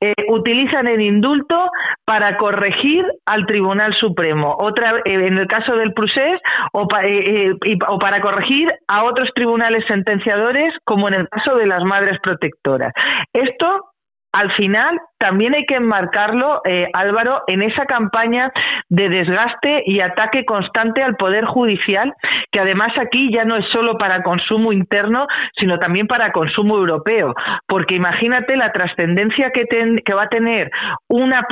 eh, 0.00 0.14
utilizan 0.28 0.86
el 0.88 1.00
indulto 1.00 1.70
para 2.04 2.36
corregir 2.36 3.04
al 3.26 3.46
Tribunal 3.46 3.94
Supremo. 3.94 4.56
Otra, 4.58 4.98
eh, 5.04 5.26
en 5.26 5.38
el 5.38 5.46
caso 5.46 5.76
del 5.76 5.92
procés, 5.92 6.40
o, 6.72 6.86
eh, 7.02 7.52
o 7.88 7.98
para 7.98 8.20
corregir 8.20 8.68
a 8.88 9.04
otros 9.04 9.28
tribunales 9.34 9.84
sentenciadores, 9.86 10.74
como 10.84 11.08
en 11.08 11.14
el 11.14 11.28
caso 11.28 11.56
de 11.56 11.66
las 11.66 11.84
madres 11.84 12.18
protectoras. 12.22 12.92
Esto 13.32 13.91
al 14.32 14.50
final 14.52 14.98
también 15.18 15.54
hay 15.54 15.66
que 15.66 15.76
enmarcarlo, 15.76 16.62
eh, 16.64 16.88
Álvaro, 16.94 17.42
en 17.46 17.62
esa 17.62 17.84
campaña 17.84 18.50
de 18.88 19.08
desgaste 19.08 19.82
y 19.86 20.00
ataque 20.00 20.44
constante 20.44 21.02
al 21.02 21.16
Poder 21.16 21.44
Judicial, 21.44 22.12
que 22.50 22.60
además 22.60 22.92
aquí 22.98 23.30
ya 23.32 23.44
no 23.44 23.56
es 23.56 23.64
solo 23.72 23.98
para 23.98 24.22
consumo 24.22 24.72
interno, 24.72 25.26
sino 25.60 25.78
también 25.78 26.06
para 26.06 26.32
consumo 26.32 26.76
europeo. 26.76 27.34
Porque 27.68 27.94
imagínate 27.94 28.56
la 28.56 28.72
trascendencia 28.72 29.50
que, 29.50 29.66
que 30.04 30.14
va 30.14 30.24
a 30.24 30.28
tener 30.28 30.70
una, 31.08 31.46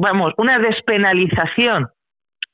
vamos, 0.00 0.32
una 0.36 0.58
despenalización 0.58 1.88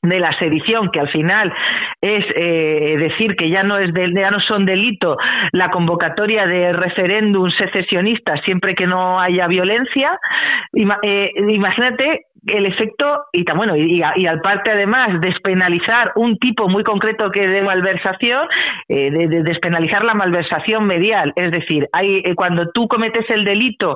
de 0.09 0.19
la 0.19 0.31
sedición, 0.33 0.89
que 0.91 0.99
al 0.99 1.09
final 1.09 1.53
es 2.01 2.25
eh, 2.35 2.95
decir 2.99 3.35
que 3.35 3.49
ya 3.49 3.63
no 3.63 3.77
es 3.77 3.91
ya 3.93 4.31
no 4.31 4.39
son 4.39 4.65
delito 4.65 5.17
la 5.51 5.69
convocatoria 5.69 6.45
de 6.45 6.73
referéndum 6.73 7.49
secesionista 7.51 8.37
siempre 8.45 8.75
que 8.75 8.87
no 8.87 9.19
haya 9.19 9.47
violencia. 9.47 10.19
Eh, 10.73 11.31
imagínate 11.47 12.26
el 12.47 12.65
efecto 12.65 13.25
y 13.31 13.43
bueno 13.53 13.75
y, 13.75 14.01
y, 14.15 14.27
al 14.27 14.41
parte 14.41 14.71
además 14.71 15.21
despenalizar 15.21 16.11
un 16.15 16.37
tipo 16.37 16.67
muy 16.67 16.83
concreto 16.83 17.29
que 17.31 17.47
de 17.47 17.61
malversación 17.61 18.47
eh, 18.89 19.11
de, 19.11 19.43
despenalizar 19.43 20.03
la 20.03 20.13
malversación 20.13 20.85
medial. 20.85 21.33
Es 21.35 21.51
decir 21.51 21.87
hay 21.93 22.17
eh, 22.23 22.35
cuando 22.35 22.69
tú 22.71 22.87
cometes 22.87 23.29
el 23.29 23.43
delito 23.43 23.95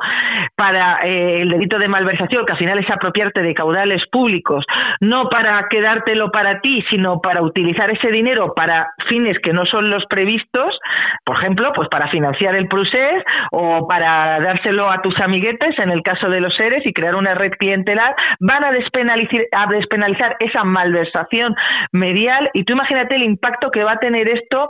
para 0.55 0.99
eh, 1.03 1.41
el 1.41 1.49
delito 1.49 1.79
de 1.79 1.87
malversación 1.87 2.45
que 2.45 2.53
al 2.53 2.59
final 2.59 2.79
es 2.79 2.89
apropiarte 2.89 3.41
de 3.41 3.53
caudales 3.53 4.01
públicos 4.11 4.65
no 4.99 5.29
para 5.29 5.67
quedártelo 5.69 6.31
para 6.31 6.61
ti 6.61 6.83
sino 6.89 7.21
para 7.21 7.41
utilizar 7.41 7.89
ese 7.89 8.09
dinero 8.09 8.53
para 8.55 8.91
fines 9.07 9.37
que 9.39 9.53
no 9.53 9.65
son 9.65 9.89
los 9.89 10.05
previstos 10.05 10.77
por 11.23 11.37
ejemplo 11.37 11.71
pues 11.73 11.87
para 11.89 12.09
financiar 12.09 12.55
el 12.55 12.67
procés 12.67 13.23
o 13.51 13.87
para 13.87 14.39
dárselo 14.39 14.89
a 14.89 15.01
tus 15.01 15.19
amiguetes 15.19 15.77
en 15.79 15.89
el 15.89 16.01
caso 16.03 16.29
de 16.29 16.41
los 16.41 16.55
seres 16.55 16.85
y 16.85 16.93
crear 16.93 17.15
una 17.15 17.33
red 17.33 17.51
clientelar 17.51 18.15
van 18.41 18.63
a 18.63 18.71
despenalizar, 18.71 19.45
a 19.51 19.67
despenalizar 19.67 20.35
esa 20.39 20.63
malversación 20.63 21.55
medial 21.91 22.49
y 22.53 22.63
tú 22.63 22.73
imagínate 22.73 23.15
el 23.15 23.23
impacto 23.23 23.69
que 23.71 23.83
va 23.83 23.93
a 23.93 23.99
tener 23.99 24.27
esto 24.27 24.67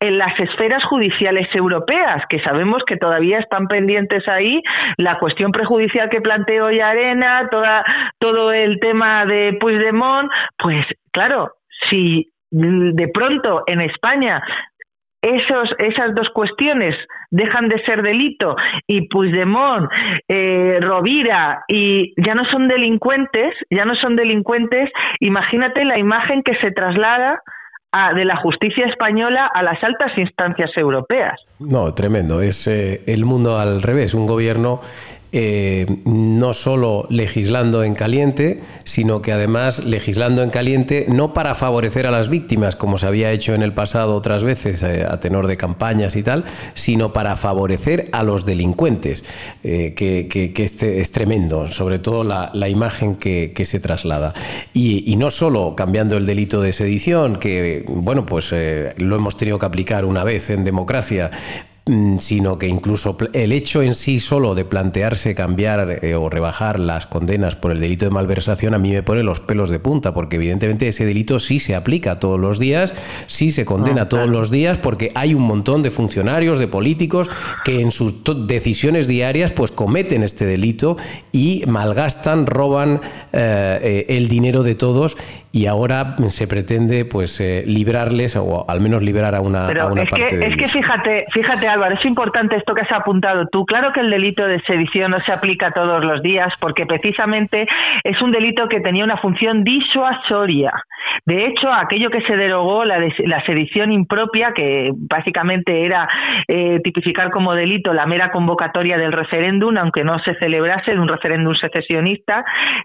en 0.00 0.18
las 0.18 0.38
esferas 0.40 0.84
judiciales 0.84 1.46
europeas, 1.54 2.24
que 2.28 2.40
sabemos 2.40 2.82
que 2.84 2.96
todavía 2.96 3.38
están 3.38 3.68
pendientes 3.68 4.26
ahí 4.28 4.60
la 4.96 5.18
cuestión 5.18 5.52
prejudicial 5.52 6.10
que 6.10 6.20
planteó 6.20 6.70
ya 6.72 6.90
Arena, 6.90 7.48
toda, 7.50 7.84
todo 8.18 8.52
el 8.52 8.80
tema 8.80 9.24
de 9.24 9.56
Puigdemont, 9.60 10.28
pues 10.58 10.84
claro, 11.12 11.52
si 11.90 12.32
de 12.50 13.08
pronto 13.08 13.62
en 13.66 13.80
España 13.80 14.42
esos, 15.22 15.70
esas 15.78 16.14
dos 16.14 16.28
cuestiones 16.30 16.96
dejan 17.30 17.68
de 17.68 17.82
ser 17.84 18.02
delito 18.02 18.56
y 18.86 19.08
Puigdemont, 19.08 19.88
eh, 20.28 20.78
Rovira 20.80 21.64
y 21.68 22.12
ya 22.20 22.34
no 22.34 22.44
son 22.50 22.68
delincuentes, 22.68 23.54
ya 23.70 23.84
no 23.84 23.94
son 23.94 24.16
delincuentes, 24.16 24.90
imagínate 25.20 25.84
la 25.84 25.98
imagen 25.98 26.42
que 26.42 26.56
se 26.56 26.72
traslada 26.72 27.40
de 28.14 28.24
la 28.24 28.36
justicia 28.36 28.86
española 28.86 29.50
a 29.52 29.62
las 29.62 29.82
altas 29.84 30.16
instancias 30.16 30.70
europeas. 30.76 31.38
No, 31.58 31.92
tremendo. 31.92 32.40
Es 32.40 32.66
eh, 32.66 33.02
el 33.06 33.26
mundo 33.26 33.58
al 33.58 33.82
revés. 33.82 34.14
Un 34.14 34.26
gobierno 34.26 34.80
eh, 35.34 35.86
no 36.04 36.52
solo 36.52 37.06
legislando 37.08 37.84
en 37.84 37.94
caliente, 37.94 38.60
sino 38.84 39.22
que 39.22 39.32
además 39.32 39.82
legislando 39.82 40.42
en 40.42 40.50
caliente 40.50 41.06
no 41.08 41.32
para 41.32 41.54
favorecer 41.54 42.06
a 42.06 42.10
las 42.10 42.28
víctimas, 42.28 42.76
como 42.76 42.98
se 42.98 43.06
había 43.06 43.32
hecho 43.32 43.54
en 43.54 43.62
el 43.62 43.72
pasado 43.72 44.14
otras 44.14 44.44
veces 44.44 44.82
eh, 44.82 45.06
a 45.08 45.16
tenor 45.20 45.46
de 45.46 45.56
campañas 45.56 46.16
y 46.16 46.22
tal, 46.22 46.44
sino 46.74 47.14
para 47.14 47.36
favorecer 47.36 48.10
a 48.12 48.22
los 48.24 48.44
delincuentes, 48.44 49.24
eh, 49.64 49.94
que, 49.94 50.52
este 50.62 51.00
es 51.00 51.12
tremendo, 51.12 51.66
sobre 51.68 51.98
todo 51.98 52.24
la, 52.24 52.68
imagen 52.68 53.16
que, 53.16 53.62
se 53.64 53.80
traslada. 53.80 54.34
Y, 54.74 55.10
y, 55.10 55.16
no 55.16 55.30
solo 55.30 55.74
cambiando 55.74 56.18
el 56.18 56.26
delito 56.26 56.60
de 56.60 56.74
sedición, 56.74 57.36
que 57.36 57.84
bueno, 57.88 58.26
pues 58.26 58.52
lo 58.52 59.16
hemos 59.16 59.36
tenido 59.36 59.58
que 59.58 59.66
aplicar 59.66 60.04
una 60.04 60.24
vez 60.24 60.50
en 60.50 60.64
democracia, 60.64 61.30
sino 62.20 62.58
que 62.58 62.68
incluso 62.68 63.16
el 63.32 63.50
hecho 63.50 63.82
en 63.82 63.94
sí 63.94 64.20
solo 64.20 64.54
de 64.54 64.64
plantearse 64.64 65.34
cambiar 65.34 65.98
eh, 66.02 66.14
o 66.14 66.30
rebajar 66.30 66.78
las 66.78 67.06
condenas 67.06 67.56
por 67.56 67.72
el 67.72 67.80
delito 67.80 68.04
de 68.04 68.12
malversación 68.12 68.74
a 68.74 68.78
mí 68.78 68.92
me 68.92 69.02
pone 69.02 69.24
los 69.24 69.40
pelos 69.40 69.68
de 69.68 69.80
punta, 69.80 70.14
porque 70.14 70.36
evidentemente 70.36 70.86
ese 70.86 71.04
delito 71.04 71.40
sí 71.40 71.58
se 71.58 71.74
aplica 71.74 72.20
todos 72.20 72.38
los 72.38 72.60
días, 72.60 72.94
sí 73.26 73.50
se 73.50 73.64
condena 73.64 74.08
todos 74.08 74.28
los 74.28 74.52
días, 74.52 74.78
porque 74.78 75.10
hay 75.16 75.34
un 75.34 75.42
montón 75.42 75.82
de 75.82 75.90
funcionarios, 75.90 76.60
de 76.60 76.68
políticos 76.68 77.28
que 77.64 77.80
en 77.80 77.90
sus 77.90 78.14
decisiones 78.46 79.08
diarias 79.08 79.50
pues 79.50 79.72
cometen 79.72 80.22
este 80.22 80.44
delito 80.44 80.96
y 81.32 81.64
malgastan, 81.66 82.46
roban 82.46 83.00
eh, 83.32 83.80
eh, 83.82 84.06
el 84.08 84.28
dinero 84.28 84.62
de 84.62 84.76
todos 84.76 85.16
y 85.52 85.66
ahora 85.66 86.16
se 86.28 86.48
pretende 86.48 87.04
pues 87.04 87.38
eh, 87.38 87.62
librarles 87.66 88.36
o 88.36 88.64
al 88.68 88.80
menos 88.80 89.02
liberar 89.02 89.34
a 89.34 89.42
una, 89.42 89.66
Pero 89.66 89.94
es 89.94 90.08
parte 90.08 90.38
que, 90.38 90.46
es 90.46 90.56
que 90.56 90.66
fíjate, 90.66 91.26
fíjate 91.30 91.68
Álvaro, 91.68 91.94
es 91.94 92.04
importante 92.06 92.56
esto 92.56 92.72
que 92.74 92.80
has 92.80 92.92
apuntado 92.92 93.46
tú. 93.52 93.66
Claro 93.66 93.92
que 93.92 94.00
el 94.00 94.10
delito 94.10 94.46
de 94.46 94.62
sedición 94.62 95.10
no 95.10 95.20
se 95.20 95.30
aplica 95.30 95.70
todos 95.72 96.04
los 96.06 96.22
días 96.22 96.48
porque 96.58 96.86
precisamente 96.86 97.66
es 98.02 98.22
un 98.22 98.32
delito 98.32 98.66
que 98.66 98.80
tenía 98.80 99.04
una 99.04 99.18
función 99.18 99.62
disuasoria. 99.62 100.72
De 101.26 101.46
hecho, 101.46 101.70
aquello 101.70 102.08
que 102.08 102.22
se 102.22 102.36
derogó, 102.36 102.84
la, 102.84 102.96
la 102.98 103.44
sedición 103.44 103.92
impropia, 103.92 104.52
que 104.54 104.88
básicamente 104.94 105.84
era 105.84 106.08
eh, 106.48 106.80
tipificar 106.82 107.30
como 107.30 107.54
delito 107.54 107.92
la 107.92 108.06
mera 108.06 108.30
convocatoria 108.30 108.96
del 108.96 109.12
referéndum, 109.12 109.76
aunque 109.76 110.02
no 110.02 110.18
se 110.20 110.34
celebrase 110.36 110.98
un 110.98 111.08
referéndum 111.08 111.54
secesionista, 111.56 112.44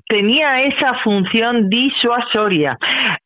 tenía 0.10 0.64
esa 0.64 0.96
función 1.04 1.70
disuasoria 1.70 2.57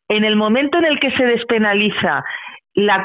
en 0.09 0.23
el 0.23 0.35
momento 0.35 0.77
en 0.77 0.85
el 0.85 0.99
que 0.99 1.11
se 1.11 1.23
despenaliza 1.23 2.23
la, 2.73 3.03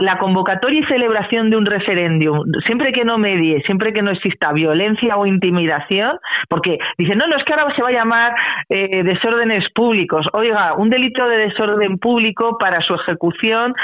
la, 0.00 0.18
convocatoria 0.18 0.80
y 0.80 0.84
celebración 0.84 1.48
de 1.48 1.56
un 1.56 1.64
referéndum, 1.64 2.42
siempre 2.66 2.90
que 2.92 3.04
no 3.04 3.18
medie, 3.18 3.62
siempre 3.62 3.92
que 3.92 4.02
no 4.02 4.10
exista 4.10 4.52
violencia 4.52 5.16
o 5.16 5.26
intimidación, 5.26 6.18
porque 6.48 6.78
dicen, 6.98 7.18
no, 7.18 7.28
no, 7.28 7.36
es 7.36 7.44
que 7.44 7.52
ahora 7.52 7.72
se 7.74 7.82
va 7.82 7.88
a 7.88 7.92
llamar 7.92 8.34
eh, 8.68 9.04
desórdenes 9.04 9.64
públicos. 9.74 10.26
Oiga, 10.32 10.74
un 10.74 10.90
delito 10.90 11.28
de 11.28 11.36
desorden 11.36 11.98
público 11.98 12.58
para 12.58 12.80
su 12.80 12.94
ejecución, 12.94 13.74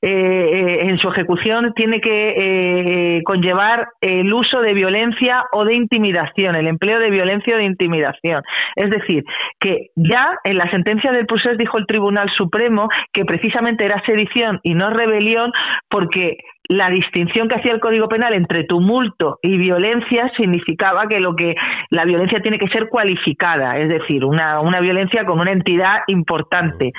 eh, 0.00 0.08
eh, 0.10 0.78
en 0.82 0.98
su 0.98 1.08
ejecución 1.08 1.72
tiene 1.74 2.00
que 2.00 3.20
conllevar 3.24 3.88
el 4.00 4.32
uso 4.32 4.60
de 4.60 4.74
violencia 4.74 5.44
o 5.52 5.64
de 5.64 5.74
intimidación, 5.74 6.54
el 6.54 6.68
empleo 6.68 7.00
de 7.00 7.10
violencia 7.10 7.56
o 7.56 7.58
de 7.58 7.64
intimidación. 7.64 8.42
Es 8.76 8.90
decir, 8.90 9.24
que 9.58 9.88
ya 9.96 10.38
en 10.44 10.56
la 10.56 10.70
sentencia 10.70 11.10
del 11.10 11.26
procés 11.26 11.58
dijo 11.58 11.78
el 11.78 11.86
Tribunal 11.86 12.30
Supremo 12.36 12.88
que 13.12 13.24
precisamente 13.24 13.84
era 13.84 14.02
sedición 14.06 14.51
y 14.62 14.74
no 14.74 14.90
rebelión 14.90 15.52
porque 15.88 16.38
la 16.68 16.90
distinción 16.90 17.48
que 17.48 17.56
hacía 17.56 17.72
el 17.72 17.80
Código 17.80 18.08
Penal 18.08 18.34
entre 18.34 18.64
tumulto 18.64 19.38
y 19.42 19.56
violencia 19.58 20.30
significaba 20.36 21.06
que 21.06 21.20
lo 21.20 21.34
que 21.34 21.54
la 21.90 22.04
violencia 22.04 22.40
tiene 22.40 22.58
que 22.58 22.68
ser 22.68 22.88
cualificada, 22.88 23.78
es 23.78 23.88
decir, 23.88 24.24
una, 24.24 24.60
una 24.60 24.80
violencia 24.80 25.24
con 25.24 25.40
una 25.40 25.52
entidad 25.52 25.98
importante. 26.06 26.92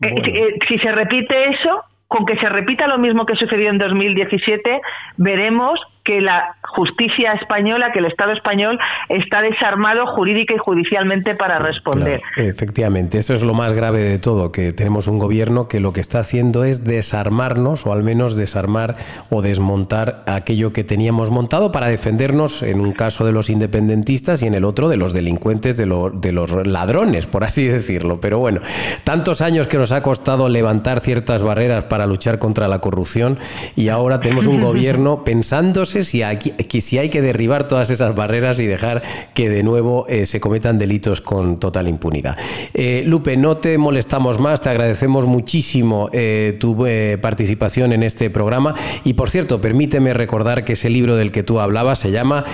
Eh, 0.00 0.08
eh, 0.08 0.58
si 0.68 0.78
se 0.78 0.92
repite 0.92 1.50
eso, 1.50 1.82
con 2.08 2.24
que 2.24 2.36
se 2.36 2.48
repita 2.48 2.86
lo 2.86 2.98
mismo 2.98 3.26
que 3.26 3.36
sucedió 3.36 3.70
en 3.70 3.78
2017, 3.78 4.80
veremos 5.16 5.80
que 6.06 6.20
la 6.20 6.54
justicia 6.62 7.32
española, 7.32 7.90
que 7.92 7.98
el 7.98 8.06
Estado 8.06 8.32
español 8.32 8.78
está 9.08 9.42
desarmado 9.42 10.06
jurídica 10.06 10.54
y 10.54 10.58
judicialmente 10.58 11.34
para 11.34 11.58
responder. 11.58 12.22
efectivamente, 12.36 13.18
eso 13.18 13.34
es 13.34 13.42
lo 13.42 13.54
más 13.54 13.72
grave 13.72 14.00
de 14.00 14.18
todo, 14.18 14.52
que 14.52 14.72
tenemos 14.72 15.08
un 15.08 15.18
gobierno 15.18 15.66
que 15.66 15.80
lo 15.80 15.92
que 15.92 16.00
está 16.00 16.20
haciendo 16.20 16.64
es 16.64 16.84
desarmarnos 16.84 17.86
o 17.86 17.92
al 17.92 18.04
menos 18.04 18.36
desarmar 18.36 18.94
o 19.30 19.42
desmontar 19.42 20.22
aquello 20.26 20.72
que 20.72 20.84
teníamos 20.84 21.30
montado 21.30 21.72
para 21.72 21.88
defendernos 21.88 22.62
en 22.62 22.80
un 22.80 22.92
caso 22.92 23.26
de 23.26 23.32
los 23.32 23.50
independentistas 23.50 24.42
y 24.42 24.46
en 24.46 24.54
el 24.54 24.64
otro 24.64 24.88
de 24.88 24.96
los 24.96 25.12
delincuentes, 25.12 25.76
de, 25.76 25.86
de 26.14 26.32
los 26.32 26.66
ladrones, 26.66 27.26
por 27.26 27.42
así 27.42 27.66
decirlo. 27.66 28.20
Pero 28.20 28.38
bueno, 28.38 28.60
tantos 29.02 29.40
años 29.40 29.66
que 29.66 29.78
nos 29.78 29.90
ha 29.90 30.02
costado 30.02 30.48
levantar 30.48 31.00
ciertas 31.00 31.42
barreras 31.42 31.86
para 31.86 32.06
luchar 32.06 32.38
contra 32.38 32.68
la 32.68 32.80
corrupción 32.80 33.38
y 33.74 33.88
ahora 33.88 34.20
tenemos 34.20 34.46
un 34.46 34.60
gobierno 34.66 35.24
pensándose 35.24 35.95
si 36.04 36.22
hay, 36.22 36.38
que, 36.38 36.80
si 36.80 36.98
hay 36.98 37.08
que 37.08 37.22
derribar 37.22 37.68
todas 37.68 37.90
esas 37.90 38.14
barreras 38.14 38.60
y 38.60 38.66
dejar 38.66 39.02
que 39.34 39.48
de 39.48 39.62
nuevo 39.62 40.06
eh, 40.08 40.26
se 40.26 40.40
cometan 40.40 40.78
delitos 40.78 41.20
con 41.20 41.58
total 41.58 41.88
impunidad. 41.88 42.36
Eh, 42.74 43.04
Lupe, 43.06 43.36
no 43.36 43.56
te 43.58 43.78
molestamos 43.78 44.38
más, 44.38 44.60
te 44.60 44.70
agradecemos 44.70 45.26
muchísimo 45.26 46.08
eh, 46.12 46.56
tu 46.60 46.86
participación 47.20 47.92
en 47.92 48.02
este 48.02 48.30
programa 48.30 48.74
y 49.04 49.14
por 49.14 49.30
cierto, 49.30 49.60
permíteme 49.60 50.12
recordar 50.12 50.64
que 50.64 50.74
ese 50.74 50.90
libro 50.90 51.16
del 51.16 51.32
que 51.32 51.42
tú 51.42 51.60
hablabas 51.60 51.98
se 51.98 52.10
llama 52.10 52.44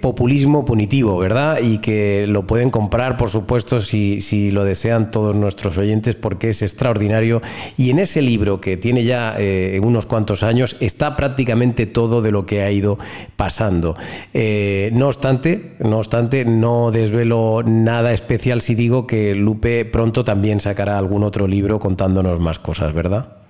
Populismo 0.00 0.64
Punitivo, 0.64 1.16
¿verdad? 1.18 1.60
Y 1.62 1.78
que 1.78 2.26
lo 2.26 2.46
pueden 2.46 2.70
comprar, 2.70 3.16
por 3.16 3.30
supuesto, 3.30 3.80
si, 3.80 4.20
si 4.20 4.50
lo 4.50 4.64
desean 4.64 5.10
todos 5.10 5.36
nuestros 5.36 5.78
oyentes 5.78 6.16
porque 6.16 6.50
es 6.50 6.62
extraordinario 6.62 7.42
y 7.76 7.90
en 7.90 8.00
ese 8.00 8.22
libro 8.22 8.60
que 8.60 8.76
tiene 8.76 9.04
ya 9.04 9.36
unos 9.80 10.06
cuantos 10.06 10.42
años 10.42 10.76
está 10.80 11.16
prácticamente 11.16 11.86
todo 11.86 12.22
de 12.22 12.32
lo 12.32 12.46
que 12.46 12.62
ha 12.64 12.70
ido 12.70 12.98
pasando. 13.36 13.96
Eh, 14.32 14.90
no 14.92 15.08
obstante, 15.08 15.76
no 15.78 15.98
obstante, 15.98 16.44
no 16.44 16.90
desvelo 16.90 17.62
nada 17.64 18.12
especial 18.12 18.60
si 18.60 18.74
digo 18.74 19.06
que 19.06 19.34
Lupe 19.34 19.84
pronto 19.84 20.24
también 20.24 20.60
sacará 20.60 20.98
algún 20.98 21.22
otro 21.22 21.46
libro 21.46 21.78
contándonos 21.78 22.40
más 22.40 22.58
cosas, 22.58 22.92
¿verdad? 22.92 23.44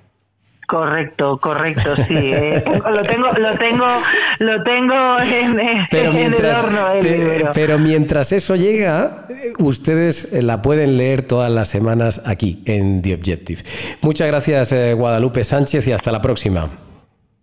Correcto, 0.67 1.39
correcto, 1.39 1.95
sí. 1.97 2.15
Eh. 2.15 2.63
lo 2.67 3.03
tengo, 3.03 3.29
lo 3.29 3.55
tengo, 3.57 3.87
lo 4.39 4.63
tengo 4.63 5.21
en, 5.21 5.61
el 5.61 6.45
horno. 6.47 6.87
pero 7.55 7.79
mientras 7.79 8.33
eso 8.33 8.57
llega, 8.57 9.27
ustedes 9.59 10.33
la 10.33 10.63
pueden 10.63 10.97
leer 10.97 11.23
todas 11.23 11.51
las 11.51 11.69
semanas 11.69 12.23
aquí 12.25 12.63
en 12.67 13.03
The 13.03 13.15
Objective. 13.15 13.63
Muchas 14.01 14.27
gracias, 14.27 14.73
eh, 14.73 14.95
Guadalupe 14.95 15.45
Sánchez, 15.45 15.87
y 15.87 15.93
hasta 15.93 16.11
la 16.11 16.23
próxima. 16.23 16.71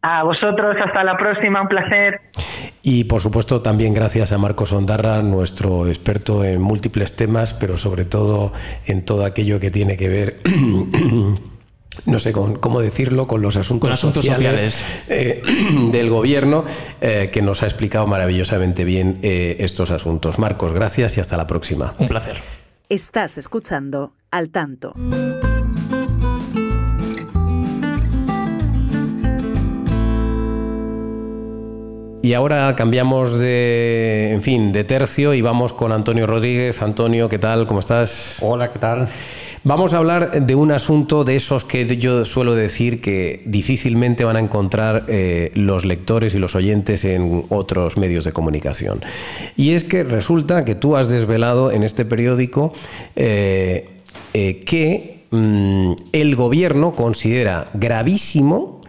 A 0.02 0.24
vosotros, 0.24 0.76
hasta 0.84 1.04
la 1.04 1.18
próxima, 1.18 1.62
un 1.62 1.68
placer. 1.68 2.22
Y 2.82 3.04
por 3.04 3.22
supuesto 3.22 3.62
también 3.62 3.93
gracias 3.93 4.32
a 4.32 4.38
Marcos 4.38 4.74
Ondarra, 4.74 5.22
nuestro 5.22 5.88
experto 5.88 6.43
en 6.43 6.62
múltiples 6.62 7.16
temas, 7.16 7.54
pero 7.54 7.78
sobre 7.78 8.06
todo 8.06 8.52
en 8.88 9.06
todo 9.06 9.26
aquello 9.26 9.60
que 9.60 9.70
tiene 9.70 9.97
que 9.97 10.10
ver 10.10 10.41
no 12.06 12.20
sé 12.20 12.32
cómo 12.32 12.82
decirlo, 12.82 13.28
con 13.28 13.41
los 13.41 13.56
asuntos, 13.58 13.99
sociales, 13.99 15.04
eh, 15.10 15.41
del 15.91 16.10
gobierno, 16.10 16.64
eh, 17.02 17.30
que 17.32 17.41
nos 17.41 17.64
ha 17.64 17.66
explicado 17.66 18.08
maravillosamente 18.08 18.86
bien 18.86 19.20
eh, 19.22 19.58
estos 19.60 19.91
asuntos. 19.91 20.39
Marcos, 20.39 20.74
gracias 20.74 21.18
y 21.18 21.22
hasta 21.22 21.38
la 21.38 21.47
próxima. 21.47 21.93
Un 21.99 22.08
placer. 22.08 22.38
Estás 22.89 23.38
escuchando 23.38 24.14
Al 24.32 24.49
Tanto. 24.49 24.93
Y 32.24 32.34
ahora 32.34 32.76
cambiamos 32.76 33.36
de, 33.36 34.30
en 34.32 34.43
fin, 34.43 34.72
de 34.72 34.84
tercio 34.84 35.34
y 35.34 35.41
vamos 35.41 35.74
con 35.74 35.91
Antonio 35.91 36.28
Rodríguez. 36.28 36.84
Antonio, 36.84 37.28
¿qué 37.28 37.39
tal? 37.39 37.65
¿Cómo 37.65 37.80
estás? 37.80 38.38
Hola, 38.41 38.72
¿qué 38.72 38.78
tal? 38.78 39.07
Vamos 39.63 39.93
a 39.93 39.97
hablar 39.97 40.45
de 40.45 40.53
un 40.53 40.72
asunto 40.72 41.24
de 41.24 41.36
esos 41.36 41.65
que 41.65 41.97
yo 41.97 42.24
suelo 42.24 42.53
decir 42.53 43.01
que 43.01 43.41
difícilmente 43.45 44.24
van 44.24 44.36
a 44.36 44.39
encontrar 44.39 45.05
eh, 45.07 45.51
los 45.55 45.84
lectores 45.84 46.36
y 46.36 46.38
los 46.38 46.53
oyentes 46.55 47.05
en 47.05 47.45
otros 47.49 47.97
medios 47.97 48.24
de 48.24 48.34
comunicación. 48.34 49.01
Y 49.57 49.72
es 49.72 49.84
que 49.84 50.03
resulta 50.03 50.63
que 50.63 50.76
tú 50.76 50.97
has 50.97 51.09
desvelado 51.09 51.72
en 51.72 51.82
este 51.82 52.05
periódico 52.05 52.72
eh, 53.15 53.89
eh, 54.36 54.59
que 54.59 55.26
mm, 55.32 55.93
el 56.11 56.36
gobierno 56.36 56.93
considera 56.93 57.65
gravísimo 57.74 58.81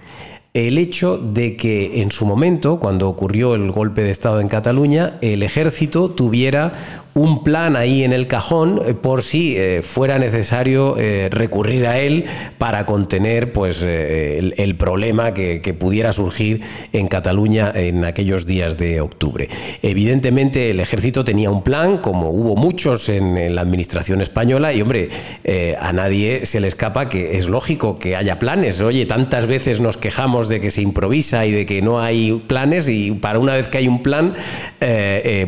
el 0.55 0.77
hecho 0.77 1.17
de 1.17 1.57
que 1.57 2.03
en 2.03 2.11
su 2.11 2.27
momento, 2.27 2.79
cuando 2.79 3.09
ocurrió 3.09 3.55
el 3.55 3.71
golpe 3.71 4.03
de 4.03 4.11
Estado 4.11 4.41
en 4.41 4.49
Cataluña, 4.49 5.19
el 5.23 5.43
ejército 5.43 6.11
tuviera 6.11 7.02
un 7.15 7.45
plan 7.45 7.77
ahí 7.77 8.05
en 8.05 8.13
el 8.13 8.27
cajón 8.27 8.81
eh, 8.87 8.95
por 8.95 9.23
si 9.23 9.57
eh, 9.57 9.83
fuera 9.83 10.19
necesario 10.19 10.97
eh, 10.99 11.29
recurrir 11.31 11.87
a 11.87 11.99
él 11.99 12.25
para 12.59 12.87
contener 12.87 13.53
pues, 13.53 13.83
el, 13.83 14.77
problema 14.77 15.35
que, 15.35 15.61
pudiera 15.79 16.13
surgir 16.13 16.61
en 16.93 17.09
Cataluña 17.09 17.73
en 17.75 18.05
aquellos 18.05 18.47
días 18.47 18.77
de 18.77 19.01
octubre. 19.01 19.49
Evidentemente 19.83 20.71
el 20.71 20.81
ejército 20.81 21.25
tenía 21.25 21.51
un 21.51 21.63
plan, 21.63 21.99
como 21.99 22.31
hubo 22.31 22.57
muchos 22.57 23.09
en, 23.09 23.55
la 23.55 23.63
administración 23.63 24.21
española, 24.21 24.73
y 24.73 24.83
hombre, 24.83 25.09
a 25.79 25.93
nadie 25.93 26.47
se 26.47 26.61
le 26.61 26.69
escapa 26.69 27.09
que 27.09 27.37
es 27.37 27.49
lógico 27.49 27.99
que 27.99 28.17
haya 28.17 28.39
planes. 28.39 28.81
Oye, 28.81 29.07
tantas 29.07 29.47
veces 29.47 29.81
nos 29.81 29.97
quejamos 29.97 30.49
de 30.49 30.61
que 30.61 30.71
se 30.71 30.83
improvisa 30.83 31.47
y 31.47 31.53
de 31.53 31.67
que 31.67 31.83
no 31.83 32.01
hay 32.01 32.43
planes, 32.47 32.89
y 32.89 33.13
para 33.13 33.39
una 33.39 33.55
vez 33.55 33.69
que 33.69 33.79
hay 33.79 33.89
un 33.89 34.03
plan, 34.03 34.35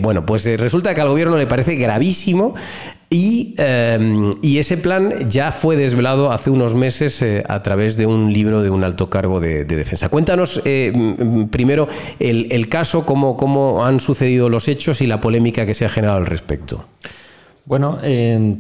bueno, 0.01 0.27
pues 0.27 0.45
resulta 0.59 0.95
que 0.95 1.01
al 1.01 1.09
gobierno 1.09 1.37
le 1.37 1.47
parece 1.55 1.77
gravísimo 1.77 2.55
em, 3.11 4.29
y, 4.43 4.59
ese 4.59 4.77
plan 4.77 5.31
ya 5.31 5.53
fue 5.53 5.77
desvelado 5.77 6.33
hace 6.33 6.51
unos 6.51 6.75
meses 6.75 7.23
eh, 7.23 7.45
a 7.49 7.63
través 7.63 7.97
de 7.97 8.07
un 8.07 8.33
libro 8.33 8.61
de 8.61 8.71
un 8.71 8.83
alto 8.83 9.09
cargo 9.09 9.39
de, 9.39 9.65
defensa. 9.65 10.09
Cuéntanos 10.09 10.61
eh, 10.65 10.93
primero 11.53 11.87
el, 12.19 12.69
caso, 12.69 13.07
cómo, 13.07 13.37
cómo, 13.37 13.87
han 13.87 14.01
sucedido 14.01 14.49
los 14.49 14.67
hechos 14.67 15.01
y 15.01 15.07
la 15.07 15.21
polémica 15.21 15.65
que 15.65 15.75
se 15.75 15.85
ha 15.85 15.89
generado 15.89 16.19
al 16.19 16.27
respecto. 16.27 16.87
Bueno, 17.67 17.99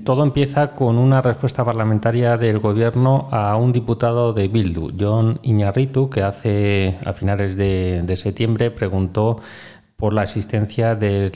todo 0.05 0.23
empieza 0.23 0.71
con 0.71 0.97
una 0.97 1.21
respuesta 1.21 1.63
parlamentaria 1.63 2.39
del 2.39 2.59
gobierno 2.59 3.29
a 3.33 3.55
un 3.57 3.71
diputado 3.73 4.33
de 4.33 4.49
Bildu, 4.49 4.93
John 4.99 5.41
Iñarritu, 5.43 6.09
que 6.09 6.23
hace 6.23 6.97
a 7.05 7.13
finales 7.13 7.55
de 7.57 8.17
septiembre 8.17 8.71
preguntó 8.71 9.41
por 9.97 10.13
la 10.13 10.23
existencia 10.23 10.95
de 10.95 11.33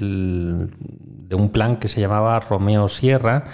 un 1.31 1.51
plan 1.51 1.77
que 1.77 1.89
se 1.89 2.01
llamaba 2.01 2.41
Romeo 2.41 2.89
Sierra, 2.89 3.45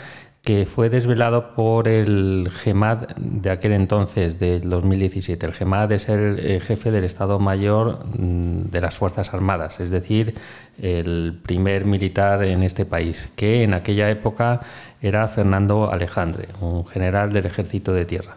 que 0.44 0.66
fue 0.66 0.90
desvelado 0.90 1.54
por 1.54 1.88
el 1.88 2.50
GEMAD 2.52 3.16
de 3.16 3.50
aquel 3.50 3.72
entonces, 3.72 4.38
del 4.38 4.68
2017. 4.68 5.46
El 5.46 5.54
GEMAD 5.54 5.92
es 5.92 6.08
el 6.10 6.38
eh, 6.38 6.60
jefe 6.60 6.90
del 6.90 7.04
Estado 7.04 7.38
Mayor 7.38 8.04
mm, 8.06 8.70
de 8.70 8.80
las 8.82 8.98
Fuerzas 8.98 9.32
Armadas, 9.32 9.80
es 9.80 9.90
decir, 9.90 10.34
el 10.78 11.40
primer 11.42 11.86
militar 11.86 12.44
en 12.44 12.62
este 12.62 12.84
país, 12.84 13.30
que 13.36 13.62
en 13.62 13.72
aquella 13.72 14.10
época 14.10 14.60
era 15.00 15.26
Fernando 15.28 15.90
Alejandre, 15.90 16.48
un 16.60 16.86
general 16.86 17.32
del 17.32 17.46
Ejército 17.46 17.94
de 17.94 18.04
Tierra. 18.04 18.36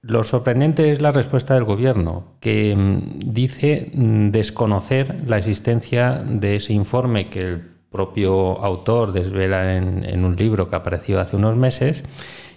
Lo 0.00 0.22
sorprendente 0.22 0.92
es 0.92 1.00
la 1.00 1.10
respuesta 1.10 1.54
del 1.54 1.64
Gobierno, 1.64 2.36
que 2.40 2.74
mm, 2.76 3.18
dice 3.32 3.90
mm, 3.92 4.30
desconocer 4.30 5.24
la 5.26 5.38
existencia 5.38 6.22
de 6.24 6.56
ese 6.56 6.72
informe 6.72 7.28
que 7.28 7.40
el 7.40 7.78
propio 7.90 8.62
autor 8.62 9.12
desvela 9.12 9.76
en, 9.76 10.24
un 10.24 10.36
libro 10.36 10.68
que 10.68 10.76
apareció 10.76 11.20
hace 11.20 11.36
unos 11.36 11.56
meses 11.56 12.04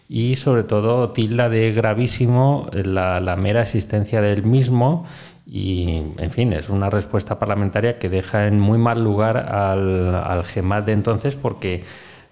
y 0.07 0.35
sobre 0.35 0.63
todo 0.63 1.11
tilda 1.11 1.49
de 1.49 1.71
gravísimo 1.71 2.67
la, 2.73 3.35
mera 3.37 3.61
existencia 3.61 4.21
del 4.21 4.43
mismo 4.43 5.05
y, 5.45 6.03
en 6.17 6.31
fin, 6.31 6.53
es 6.53 6.69
una 6.69 6.89
respuesta 6.89 7.39
parlamentaria 7.39 7.97
que 7.97 8.09
deja 8.09 8.47
en 8.47 8.59
muy 8.59 8.77
mal 8.77 9.03
lugar 9.03 9.37
al, 9.37 10.13
al 10.13 10.85
de 10.85 10.91
entonces 10.91 11.35
porque 11.37 11.83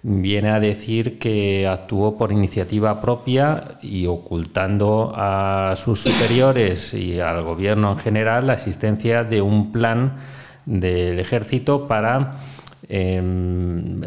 viene 0.02 0.50
a 0.50 0.60
decir 0.60 1.18
que 1.18 1.66
actuó 1.66 2.16
por 2.16 2.32
iniciativa 2.32 3.00
propia 3.00 3.78
y 3.82 4.06
ocultando 4.06 5.12
a 5.14 5.74
sus 5.76 6.00
superiores 6.02 6.94
y 6.94 7.20
al 7.20 7.42
gobierno 7.42 7.92
en 7.92 7.98
general 7.98 8.46
la 8.46 8.54
existencia 8.54 9.24
de 9.24 9.42
un 9.42 9.72
plan 9.72 10.16
del 10.64 11.18
ejército 11.18 11.86
para 11.86 12.38
Em, 12.88 14.00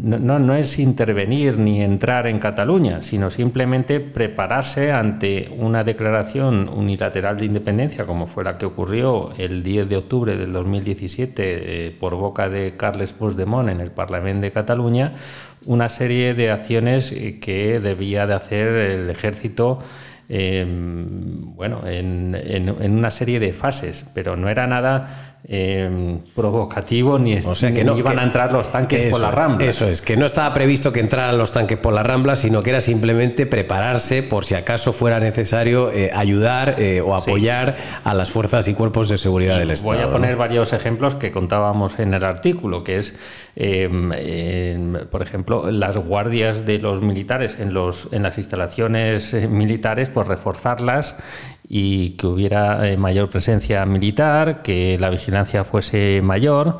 no, 0.00 0.54
es 0.54 0.78
intervenir 0.78 1.58
ni 1.58 1.82
entrar 1.82 2.26
en 2.26 2.38
Cataluña, 2.38 3.02
sino 3.02 3.28
simplemente 3.30 3.98
prepararse 3.98 4.92
ante 4.92 5.52
una 5.58 5.82
declaración 5.82 6.68
unilateral 6.68 7.38
de 7.38 7.46
independencia, 7.46 8.06
como 8.06 8.26
fue 8.26 8.44
la 8.44 8.56
que 8.56 8.66
ocurrió 8.66 9.32
el 9.36 9.62
10 9.62 9.88
de 9.88 9.96
octubre 9.96 10.36
del 10.36 10.52
2017 10.52 11.86
eh, 11.86 11.96
por 11.98 12.14
boca 12.14 12.48
de 12.48 12.76
Carles 12.76 13.12
Puigdemont 13.12 13.68
en 13.68 13.80
el 13.80 13.90
Parlamento 13.90 14.42
de 14.42 14.52
Cataluña, 14.52 15.14
una 15.66 15.88
serie 15.88 16.34
de 16.34 16.50
acciones 16.50 17.10
eh, 17.10 17.40
que 17.40 17.80
debía 17.80 18.26
de 18.26 18.34
hacer 18.34 18.68
el 18.68 19.10
ejército 19.10 19.80
em, 20.28 21.54
bueno, 21.56 21.86
en, 21.86 22.34
en, 22.34 22.92
una 22.92 23.10
serie 23.10 23.40
de 23.40 23.52
fases, 23.52 24.06
pero 24.14 24.36
no 24.36 24.48
era 24.48 24.66
nada 24.66 25.33
eh, 25.46 26.20
provocativo 26.34 27.18
ni, 27.18 27.36
o 27.36 27.54
sea, 27.54 27.74
que 27.74 27.84
no, 27.84 27.98
iban 27.98 28.18
a 28.18 28.22
entrar 28.22 28.50
los 28.50 28.72
tanques 28.72 29.10
por 29.10 29.20
la 29.20 29.30
rambla. 29.30 29.66
Eso 29.66 29.86
es, 29.86 30.00
que 30.00 30.16
no 30.16 30.24
estaba 30.24 30.54
previsto 30.54 30.90
que 30.90 31.00
entraran 31.00 31.36
los 31.36 31.52
tanques 31.52 31.76
por 31.76 31.92
la 31.92 32.02
rambla, 32.02 32.34
sino 32.34 32.62
que 32.62 32.70
era 32.70 32.80
simplemente 32.80 33.44
prepararse 33.44 34.22
por 34.22 34.46
si 34.46 34.54
acaso 34.54 34.94
fuera 34.94 35.20
necesario 35.20 35.92
eh, 35.92 36.10
ayudar 36.14 36.76
eh, 36.78 37.02
o 37.02 37.14
apoyar 37.14 37.76
a 38.04 38.14
las 38.14 38.30
fuerzas 38.30 38.68
y 38.68 38.74
cuerpos 38.74 39.10
de 39.10 39.18
seguridad 39.18 39.58
del 39.58 39.72
Estado. 39.72 39.94
Voy 39.94 40.02
a 40.02 40.10
poner 40.10 40.36
varios 40.36 40.72
ejemplos 40.72 41.14
que 41.14 41.30
contábamos 41.30 41.98
en 41.98 42.14
el 42.14 42.24
artículo, 42.24 42.82
que 42.82 42.98
es, 42.98 43.14
em, 43.54 44.94
por 45.10 45.20
ejemplo, 45.20 45.70
las 45.70 45.98
guardias 45.98 46.64
de 46.64 46.78
los 46.78 47.02
militares 47.02 47.56
en, 47.58 47.74
los, 47.74 48.08
en 48.12 48.22
las 48.22 48.38
instalaciones 48.38 49.34
militares, 49.34 50.08
pues 50.08 50.26
reforzarlas 50.26 51.16
y 51.68 52.10
que 52.10 52.26
hubiera 52.26 52.88
eh, 52.88 52.96
mayor 52.96 53.30
presencia 53.30 53.84
militar, 53.86 54.62
que 54.62 54.98
la 54.98 55.10
vigilancia 55.10 55.64
fuese 55.64 56.20
mayor. 56.22 56.78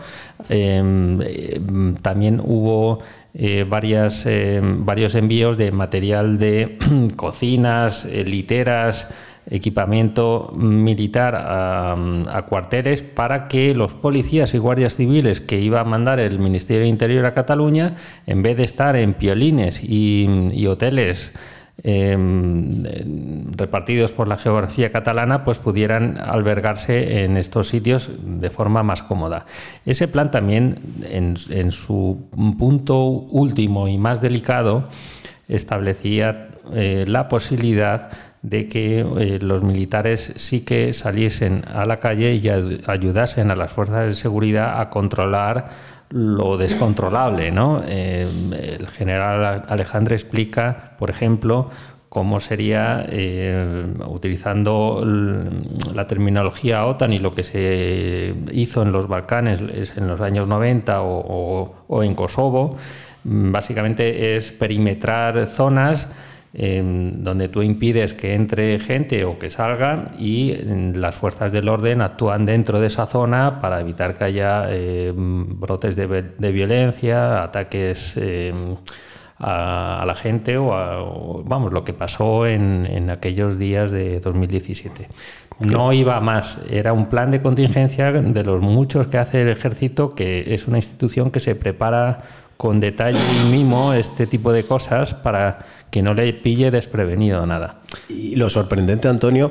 Em, 0.49 1.21
em, 1.23 1.97
también 1.97 2.41
hubo 2.45 3.01
eh, 3.35 3.65
varias, 3.69 4.27
em, 4.27 4.85
varios 4.85 5.15
envíos 5.15 5.57
de 5.57 5.73
material 5.73 6.39
de 6.39 6.79
cocinas, 7.17 8.05
eh, 8.05 8.25
literas, 8.25 9.09
equipamiento 9.51 10.53
militar 10.57 11.35
a, 11.37 12.47
cuarteles 12.49 13.03
para 13.03 13.47
que 13.47 13.75
los 13.75 13.93
policías 13.95 14.55
y 14.55 14.59
guardias 14.59 14.97
civiles 14.97 15.43
que 15.43 15.61
iba 15.61 15.81
a 15.81 15.85
mandar 15.85 16.19
el 16.19 16.39
Ministerio 16.39 16.85
de 16.85 16.89
Interior 16.89 17.27
a 17.27 17.35
Cataluña, 17.35 17.95
en 18.27 18.43
vez 18.43 18.57
de 18.57 18.65
estar 18.65 18.97
en 18.97 19.13
piolines 19.13 19.81
y 19.83 20.67
hoteles 20.67 21.33
em, 21.83 22.85
repartidos 23.57 24.13
por 24.13 24.29
la 24.29 24.37
geografía 24.37 24.93
catalana, 24.93 25.45
pues 25.45 25.59
pudieran 25.59 26.19
albergarse 26.19 27.25
en 27.25 27.37
estos 27.37 27.69
sitios 27.69 28.11
de 28.23 28.51
forma 28.51 28.83
más 28.83 29.03
cómoda. 29.03 29.47
Ese 29.85 30.09
plan 30.09 30.31
también, 30.31 30.79
en, 31.11 31.73
su 31.73 32.29
punto 32.59 33.05
último 33.05 33.89
y 33.89 33.99
más 33.99 34.21
delicado, 34.21 34.89
establecía 35.49 36.49
eh, 36.73 37.05
la 37.07 37.29
posibilidad 37.29 38.11
de 38.45 38.69
que 38.69 39.01
eh, 39.01 39.39
los 39.41 39.63
militares 39.63 40.33
sí 40.37 40.61
que 40.61 40.93
saliesen 40.93 41.65
a 41.67 41.87
la 41.87 41.99
calle 41.99 42.35
y 42.35 42.49
ayudasen 42.87 43.51
a 43.51 43.57
las 43.57 43.73
fuerzas 43.73 44.07
de 44.07 44.13
seguridad 44.13 44.81
a 44.81 44.91
controlar 44.91 45.94
lo 46.11 46.57
descontrolable. 46.57 47.51
¿no? 47.51 47.83
Eh, 47.87 48.27
el 48.79 48.87
general 48.89 49.65
Alejandro 49.69 50.15
explica, 50.15 50.95
por 50.99 51.11
ejemplo, 51.11 51.71
cómo 52.09 52.39
sería, 52.39 53.05
eh, 53.09 53.87
utilizando 54.07 55.05
la 55.95 56.07
terminología 56.07 56.87
OTAN 56.87 57.13
y 57.13 57.19
lo 57.19 57.33
que 57.33 57.43
se 57.43 58.35
hizo 58.53 58.83
en 58.83 58.93
los 58.93 59.09
Balcanes 59.09 59.61
en 59.97 60.07
los 60.07 60.21
años 60.21 60.47
90 60.47 61.03
o 61.03 62.03
en 62.05 62.15
Kosovo, 62.15 62.77
básicamente 63.25 64.37
es 64.37 64.53
perimetrar 64.53 65.47
zonas 65.47 66.09
donde 66.57 67.49
tú 67.49 67.63
impides 67.63 68.15
que 68.15 68.35
entre 68.35 68.79
gente 68.79 69.25
o 69.25 69.41
que 69.41 69.51
salga 69.51 70.13
y 70.19 70.55
las 70.95 71.17
fuerzas 71.17 71.51
del 71.51 71.69
orden 71.69 72.01
actúan 72.01 72.47
dentro 72.47 72.79
de 72.79 72.87
esa 72.87 73.07
zona 73.07 73.61
para 73.61 73.81
evitar 73.81 74.17
que 74.17 74.25
haya 74.25 74.73
em, 74.73 75.59
brotes 75.59 75.97
de, 75.97 76.53
violencia, 76.53 77.43
ataques 77.43 78.17
em, 78.17 78.77
a, 79.41 80.05
la 80.07 80.15
gente 80.15 80.57
o, 80.57 81.43
vamos, 81.45 81.73
lo 81.73 81.83
que 81.83 81.93
pasó 81.93 82.47
en, 82.47 82.87
en 82.87 83.11
aquellos 83.11 83.59
días 83.59 83.91
de 83.91 84.21
2017. 84.21 85.09
No 85.59 85.93
iba 85.93 86.21
más, 86.21 86.61
era 86.71 86.93
un 86.93 87.07
plan 87.07 87.33
de 87.33 87.41
contingencia 87.41 88.13
de 88.13 88.45
los 88.45 88.61
muchos 88.61 89.09
que 89.09 89.19
hace 89.19 89.43
el 89.43 89.49
ejército, 89.49 90.15
que 90.15 90.55
es 90.55 90.69
una 90.69 90.79
institución 90.79 91.33
que 91.33 91.41
se 91.41 91.57
prepara 91.57 92.23
con 92.57 92.81
detalle 92.81 93.19
y 93.19 93.49
mimo 93.51 93.93
este 93.93 94.27
tipo 94.27 94.53
de 94.53 94.65
cosas 94.65 95.15
para 95.15 95.67
que 95.91 96.03
no 96.03 96.15
le 96.15 96.33
pille 96.33 96.71
desprevenido 96.71 97.47
nada. 97.47 97.81
Y 98.09 98.37
lo 98.37 98.49
sorprendente, 98.49 99.09
Antonio, 99.09 99.51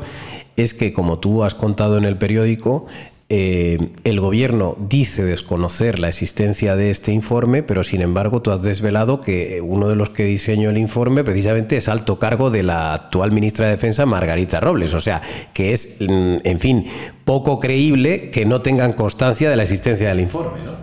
es 0.57 0.73
que 0.73 0.93
como 0.93 1.19
tú 1.19 1.43
has 1.43 1.55
contado 1.55 1.97
en 1.97 2.05
el 2.05 2.17
periódico, 2.17 2.87
eh, 3.29 3.93
el 4.03 4.19
gobierno 4.19 4.77
dice 4.77 5.23
desconocer 5.23 5.97
la 5.97 6.09
existencia 6.09 6.75
de 6.75 6.91
este 6.91 7.13
informe, 7.13 7.63
pero 7.63 7.83
sin 7.83 8.01
embargo 8.01 8.41
tú 8.41 8.51
has 8.51 8.61
desvelado 8.61 9.21
que 9.21 9.59
uno 9.59 9.87
de 9.87 9.95
los 9.95 10.09
que 10.09 10.25
diseñó 10.25 10.69
el 10.69 10.77
informe 10.77 11.23
precisamente 11.23 11.77
es 11.77 11.87
alto 11.87 12.19
cargo 12.19 12.51
de 12.51 12.61
la 12.61 12.93
actual 12.93 13.31
ministra 13.31 13.65
de 13.65 13.71
Defensa, 13.71 14.05
Margarita 14.05 14.59
Robles. 14.59 14.93
O 14.93 14.99
sea, 14.99 15.21
que 15.53 15.73
es, 15.73 15.97
mm, 15.99 16.37
en 16.43 16.59
fin, 16.59 16.85
poco 17.25 17.59
creíble 17.59 18.29
que 18.29 18.45
no 18.45 18.61
tengan 18.61 18.93
constancia 18.93 19.49
de 19.49 19.55
la 19.55 19.63
existencia 19.63 20.09
del 20.09 20.19
informe. 20.19 20.63
¿no? 20.63 20.75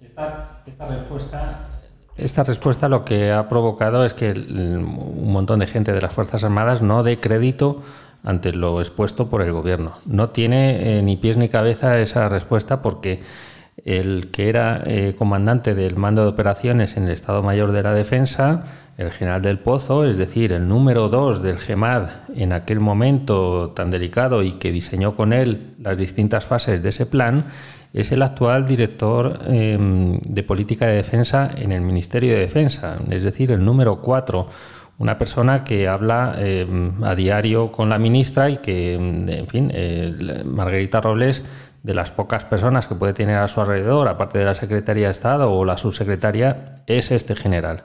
Esta, 0.00 0.45
esta 0.66 0.86
respuesta 0.86 1.68
esta 2.16 2.44
respuesta 2.44 2.88
lo 2.88 3.04
que 3.04 3.30
ha 3.30 3.46
provocado 3.46 4.04
es 4.04 4.14
que 4.14 4.30
un 4.32 5.30
montón 5.30 5.58
de 5.58 5.66
gente 5.66 5.92
de 5.92 6.00
las 6.00 6.14
Fuerzas 6.14 6.44
Armadas 6.44 6.80
no 6.80 7.02
dé 7.02 7.20
crédito 7.20 7.82
ante 8.24 8.52
lo 8.52 8.80
expuesto 8.80 9.28
por 9.28 9.42
el 9.42 9.52
gobierno. 9.52 9.98
No 10.06 10.30
tiene 10.30 10.98
eh, 10.98 11.02
ni 11.02 11.16
pies 11.18 11.36
ni 11.36 11.50
cabeza 11.50 11.98
esa 12.00 12.30
respuesta 12.30 12.80
porque 12.80 13.22
el 13.84 14.30
que 14.30 14.48
era 14.48 14.82
eh, 14.86 15.14
comandante 15.18 15.74
del 15.74 15.96
mando 15.96 16.22
de 16.22 16.28
operaciones 16.28 16.96
en 16.96 17.04
el 17.04 17.10
Estado 17.10 17.42
Mayor 17.42 17.72
de 17.72 17.82
la 17.82 17.92
Defensa, 17.92 18.64
el 18.96 19.10
general 19.10 19.42
del 19.42 19.58
Pozo, 19.58 20.06
es 20.06 20.16
decir, 20.16 20.52
el 20.52 20.66
número 20.66 21.10
dos 21.10 21.42
del 21.42 21.58
GEMAD 21.58 22.08
en 22.34 22.54
aquel 22.54 22.80
momento 22.80 23.72
tan 23.76 23.90
delicado 23.90 24.42
y 24.42 24.52
que 24.52 24.72
diseñó 24.72 25.14
con 25.14 25.34
él 25.34 25.74
las 25.80 25.98
distintas 25.98 26.46
fases 26.46 26.82
de 26.82 26.88
ese 26.88 27.04
plan, 27.04 27.44
es 27.92 28.12
el 28.12 28.22
actual 28.22 28.66
director 28.66 29.40
em, 29.46 30.18
de 30.20 30.42
política 30.42 30.86
de 30.86 30.96
defensa 30.96 31.50
en 31.56 31.72
el 31.72 31.80
Ministerio 31.80 32.34
de 32.34 32.40
Defensa, 32.40 32.96
es 33.10 33.22
decir, 33.22 33.50
el 33.50 33.64
número 33.64 34.00
cuatro, 34.00 34.48
una 34.98 35.18
persona 35.18 35.64
que 35.64 35.88
habla 35.88 36.36
em, 36.38 37.02
a 37.04 37.14
diario 37.14 37.72
con 37.72 37.88
la 37.88 37.98
ministra 37.98 38.50
y 38.50 38.58
que, 38.58 38.94
em, 38.94 39.28
en 39.28 39.46
fin, 39.46 39.72
Margarita 40.44 41.00
Robles, 41.00 41.42
de 41.82 41.94
las 41.94 42.10
pocas 42.10 42.44
personas 42.44 42.86
que 42.86 42.96
puede 42.96 43.12
tener 43.12 43.38
a 43.38 43.46
su 43.46 43.60
alrededor, 43.60 44.08
aparte 44.08 44.38
de 44.38 44.44
la 44.44 44.56
Secretaría 44.56 45.06
de 45.06 45.12
Estado 45.12 45.52
o 45.52 45.64
la 45.64 45.76
subsecretaria, 45.76 46.82
es 46.86 47.12
este 47.12 47.36
general. 47.36 47.84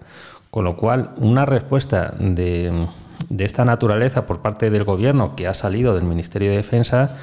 Con 0.49 0.65
lo 0.65 0.75
cual, 0.75 1.11
una 1.17 1.45
respuesta 1.45 2.13
de, 2.19 2.87
de 3.29 3.45
esta 3.45 3.63
naturaleza 3.63 4.25
por 4.25 4.41
parte 4.41 4.69
del 4.69 4.83
Gobierno 4.83 5.35
que 5.35 5.47
ha 5.47 5.53
salido 5.53 5.93
del 5.93 6.03
Ministerio 6.03 6.49
de 6.49 6.57
Defensa 6.57 7.17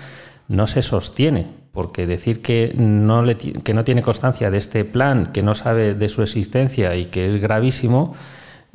no 0.47 0.67
se 0.67 0.83
sostiene 0.83 1.58
porque 1.73 2.07
decir 2.07 2.43
que 2.43 2.73
no, 2.77 3.23
le, 3.23 3.37
que 3.37 3.75
no 3.75 3.85
tiene 3.85 4.03
constancia 4.03 4.51
de 4.51 4.59
este 4.59 4.85
plan, 4.85 5.33
que 5.33 5.43
no 5.43 5.55
sabe 5.55 5.95
de 5.95 6.09
su 6.09 6.23
existencia 6.23 6.97
y 6.97 7.07
que 7.07 7.35
es 7.35 7.41
gravísimo, 7.41 8.15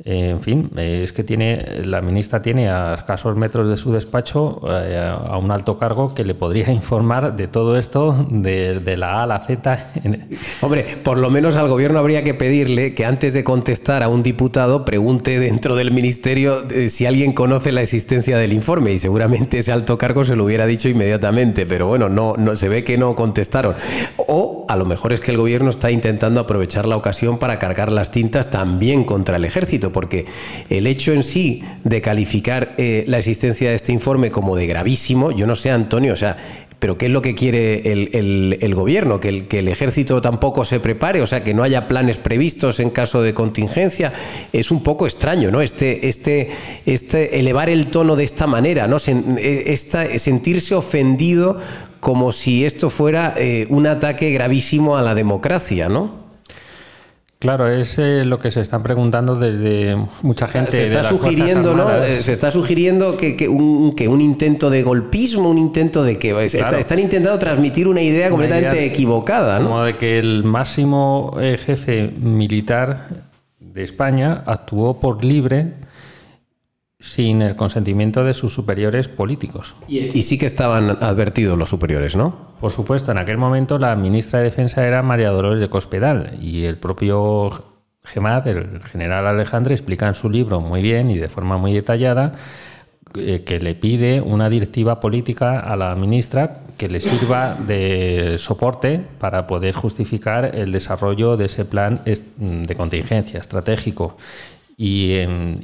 en 0.02 0.42
fin, 0.42 0.70
es 0.76 1.12
que 1.12 1.22
tiene 1.22 1.82
la 1.84 2.02
ministra 2.02 2.42
tiene 2.42 2.68
a 2.68 2.94
escasos 2.94 3.36
metros 3.36 3.68
de 3.68 3.76
su 3.76 3.92
despacho 3.92 4.60
eh, 4.68 4.98
a 4.98 5.38
un 5.38 5.52
alto 5.52 5.78
cargo 5.78 6.12
que 6.12 6.24
le 6.24 6.34
podría 6.34 6.70
informar 6.72 7.36
de 7.36 7.46
todo 7.46 7.78
esto, 7.78 8.26
de, 8.28 8.96
la 8.96 9.20
A 9.20 9.22
a 9.22 9.26
la 9.26 9.38
Z. 9.40 9.92
Hombre, 10.60 10.84
por 11.04 11.18
lo 11.18 11.30
menos 11.30 11.56
al 11.56 11.68
gobierno 11.68 12.00
habría 12.00 12.24
que 12.24 12.34
pedirle 12.34 12.94
que 12.94 13.04
antes 13.04 13.34
de 13.34 13.44
contestar 13.44 14.02
a 14.02 14.08
un 14.08 14.24
diputado 14.24 14.84
pregunte 14.84 15.38
dentro 15.38 15.76
del 15.76 15.92
ministerio 15.92 16.66
eh, 16.70 16.88
si 16.88 17.06
alguien 17.06 17.32
conoce 17.32 17.70
la 17.70 17.82
existencia 17.82 18.36
del 18.36 18.52
informe 18.52 18.92
y 18.92 18.98
seguramente 18.98 19.58
ese 19.58 19.70
alto 19.70 19.96
cargo 19.96 20.24
se 20.24 20.34
lo 20.34 20.44
hubiera 20.44 20.66
dicho 20.66 20.88
inmediatamente, 20.88 21.66
pero 21.66 21.86
bueno, 21.86 22.08
no, 22.08 22.34
no 22.36 22.56
se 22.56 22.68
ve 22.68 22.82
que 22.82 22.98
no 22.98 23.14
contestaron. 23.14 23.76
O 24.16 24.66
a 24.68 24.76
lo 24.76 24.86
mejor 24.86 25.12
es 25.12 25.20
que 25.20 25.30
el 25.30 25.36
gobierno 25.36 25.70
está 25.70 25.92
intentando 25.92 26.40
aprovechar 26.40 26.86
la 26.86 26.96
ocasión 26.96 27.38
para 27.38 27.60
cargar 27.60 27.92
las 27.92 28.10
tintas 28.10 28.50
también 28.50 29.04
contra 29.04 29.36
el 29.36 29.44
ejército 29.44 29.84
porque 29.94 30.26
el 30.68 30.86
hecho 30.86 31.14
en 31.14 31.22
sí 31.22 31.62
de 31.84 32.02
calificar 32.02 32.74
eh, 32.76 33.04
la 33.06 33.16
existencia 33.16 33.70
de 33.70 33.76
este 33.76 33.92
informe 33.92 34.30
como 34.30 34.56
de 34.56 34.66
gravísimo, 34.66 35.30
yo 35.30 35.46
no 35.46 35.56
sé, 35.56 35.70
Antonio, 35.70 36.12
o 36.12 36.16
sea, 36.16 36.36
pero 36.84 36.98
¿qué 36.98 37.06
es 37.06 37.12
lo 37.12 37.22
que 37.22 37.34
quiere 37.34 37.90
el, 37.90 38.74
gobierno? 38.74 39.18
¿Que 39.18 39.30
el, 39.30 39.48
¿Que 39.48 39.60
el, 39.60 39.68
ejército 39.68 40.20
tampoco 40.20 40.66
se 40.66 40.80
prepare? 40.80 41.22
O 41.22 41.26
sea, 41.26 41.42
que 41.42 41.54
no 41.54 41.62
haya 41.62 41.88
planes 41.88 42.18
previstos 42.18 42.78
en 42.78 42.90
caso 42.90 43.22
de 43.22 43.32
contingencia. 43.32 44.12
Es 44.52 44.70
un 44.70 44.82
poco 44.82 45.06
extraño, 45.06 45.50
¿no? 45.50 45.62
Este, 45.62 46.06
este, 46.06 46.48
este 46.84 47.40
elevar 47.40 47.70
el 47.70 47.86
tono 47.86 48.16
de 48.16 48.24
esta 48.24 48.46
manera, 48.46 48.86
¿no? 48.86 48.98
Eh, 49.06 49.76
sentirse 50.18 50.74
ofendido 50.74 51.56
como 52.00 52.32
si 52.32 52.66
esto 52.66 52.90
fuera 52.90 53.32
eh, 53.38 53.66
un 53.70 53.86
ataque 53.86 54.30
gravísimo 54.32 54.98
a 54.98 55.02
la 55.02 55.14
democracia, 55.14 55.88
¿no? 55.88 56.23
Claro, 57.44 57.68
es 57.68 57.98
eh, 57.98 58.24
lo 58.24 58.40
que 58.40 58.50
se 58.50 58.62
están 58.62 58.82
preguntando 58.82 59.36
desde 59.36 59.94
mucha 60.22 60.48
gente. 60.48 60.70
Se 60.70 60.84
está 60.84 61.04
sugiriendo, 61.04 61.74
¿no? 61.74 61.90
Eh, 62.02 62.22
se 62.22 62.32
está 62.32 62.50
sugiriendo 62.50 63.18
que, 63.18 63.36
un, 63.50 63.94
que, 63.94 64.08
un, 64.08 64.22
intento 64.22 64.70
de 64.70 64.82
golpismo, 64.82 65.50
un 65.50 65.58
intento 65.58 66.02
de 66.02 66.18
que 66.18 66.42
están 66.42 66.98
intentando 67.00 67.38
transmitir 67.38 67.86
una 67.86 68.00
idea 68.00 68.30
completamente 68.30 68.86
equivocada, 68.86 69.58
¿no? 69.58 69.66
Como 69.66 69.82
de 69.82 69.94
que 69.98 70.18
el 70.18 70.42
máximo 70.42 71.36
eh, 71.38 71.58
jefe 71.62 72.10
militar 72.18 73.26
de 73.60 73.82
España 73.82 74.42
actuó 74.46 74.98
por 74.98 75.22
libre 75.22 75.74
sin 77.04 77.42
el 77.42 77.54
consentimiento 77.54 78.24
de 78.24 78.32
sus 78.32 78.54
superiores 78.54 79.08
políticos. 79.08 79.74
Y, 79.86 80.22
sí 80.22 80.38
que 80.38 80.46
estaban 80.46 80.90
advertidos 81.02 81.58
los 81.58 81.68
superiores, 81.68 82.16
¿no? 82.16 82.34
Por 82.60 82.72
supuesto, 82.72 83.12
en 83.12 83.18
aquel 83.18 83.36
momento 83.36 83.78
la 83.78 83.94
ministra 83.94 84.38
de 84.38 84.46
Defensa 84.46 84.86
era 84.86 85.02
María 85.02 85.28
Dolores 85.28 85.60
de 85.60 85.68
Cospedal 85.68 86.38
y 86.40 86.64
el 86.64 86.78
propio 86.78 87.50
GEMAD, 88.04 88.48
el 88.48 88.82
general 88.84 89.26
Alejandro, 89.26 89.74
explica 89.74 90.08
en 90.08 90.14
su 90.14 90.30
libro 90.30 90.62
muy 90.62 90.80
bien 90.80 91.10
y 91.10 91.18
de 91.18 91.28
forma 91.28 91.58
muy 91.58 91.74
detallada 91.74 92.36
eh, 93.16 93.44
que 93.44 93.60
le 93.60 93.74
pide 93.74 94.22
una 94.22 94.48
directiva 94.48 94.98
política 94.98 95.60
a 95.60 95.76
la 95.76 95.94
ministra 95.96 96.62
que 96.78 96.88
le 96.88 97.00
sirva 97.00 97.54
de 97.54 98.36
soporte 98.38 99.00
para 99.18 99.46
poder 99.46 99.74
justificar 99.74 100.54
el 100.54 100.72
desarrollo 100.72 101.36
de 101.36 101.44
ese 101.44 101.66
plan 101.66 102.00
de 102.04 102.74
contingencia 102.74 103.40
estratégico 103.40 104.16
y, 104.76 105.14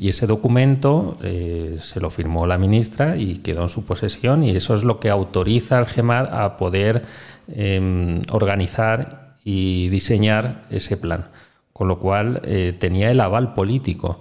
ese 0.08 0.26
documento 0.26 1.16
eh, 1.22 1.76
se 1.80 2.00
lo 2.00 2.10
firmó 2.10 2.46
la 2.46 2.58
ministra 2.58 3.16
y 3.16 3.36
quedó 3.38 3.62
en 3.62 3.68
su 3.68 3.84
posesión 3.84 4.44
y 4.44 4.50
eso 4.50 4.74
es 4.74 4.84
lo 4.84 5.00
que 5.00 5.10
autoriza 5.10 5.78
al 5.78 5.86
GEMAD 5.86 6.32
a 6.32 6.56
poder 6.56 7.04
em, 7.48 8.22
organizar 8.30 9.36
y 9.44 9.88
diseñar 9.88 10.66
ese 10.70 10.96
plan. 10.96 11.28
Con 11.72 11.88
lo 11.88 11.98
cual 11.98 12.42
eh, 12.44 12.74
tenía 12.78 13.10
el 13.10 13.20
aval 13.20 13.54
político. 13.54 14.20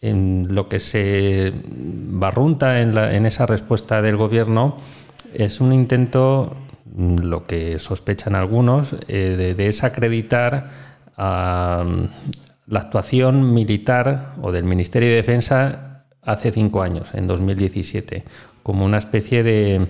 En 0.00 0.48
lo 0.50 0.68
que 0.68 0.80
se 0.80 1.52
barrunta 1.64 2.80
en, 2.82 3.24
esa 3.26 3.46
respuesta 3.46 4.02
del 4.02 4.16
gobierno 4.16 4.76
es 5.32 5.62
un 5.62 5.72
intento, 5.72 6.54
lo 6.94 7.44
que 7.44 7.78
sospechan 7.78 8.34
algunos, 8.34 8.94
eh, 9.08 9.34
de 9.36 9.54
desacreditar 9.54 10.70
a, 11.16 11.84
la 12.66 12.80
actuación 12.80 13.52
militar 13.52 14.34
o 14.40 14.52
del 14.52 14.64
Ministerio 14.64 15.10
de 15.10 15.16
Defensa 15.16 16.04
hace 16.22 16.50
cinco 16.50 16.82
años, 16.82 17.10
en 17.14 17.26
2017, 17.26 18.24
como 18.62 18.84
una 18.84 18.98
especie 18.98 19.42
de, 19.42 19.88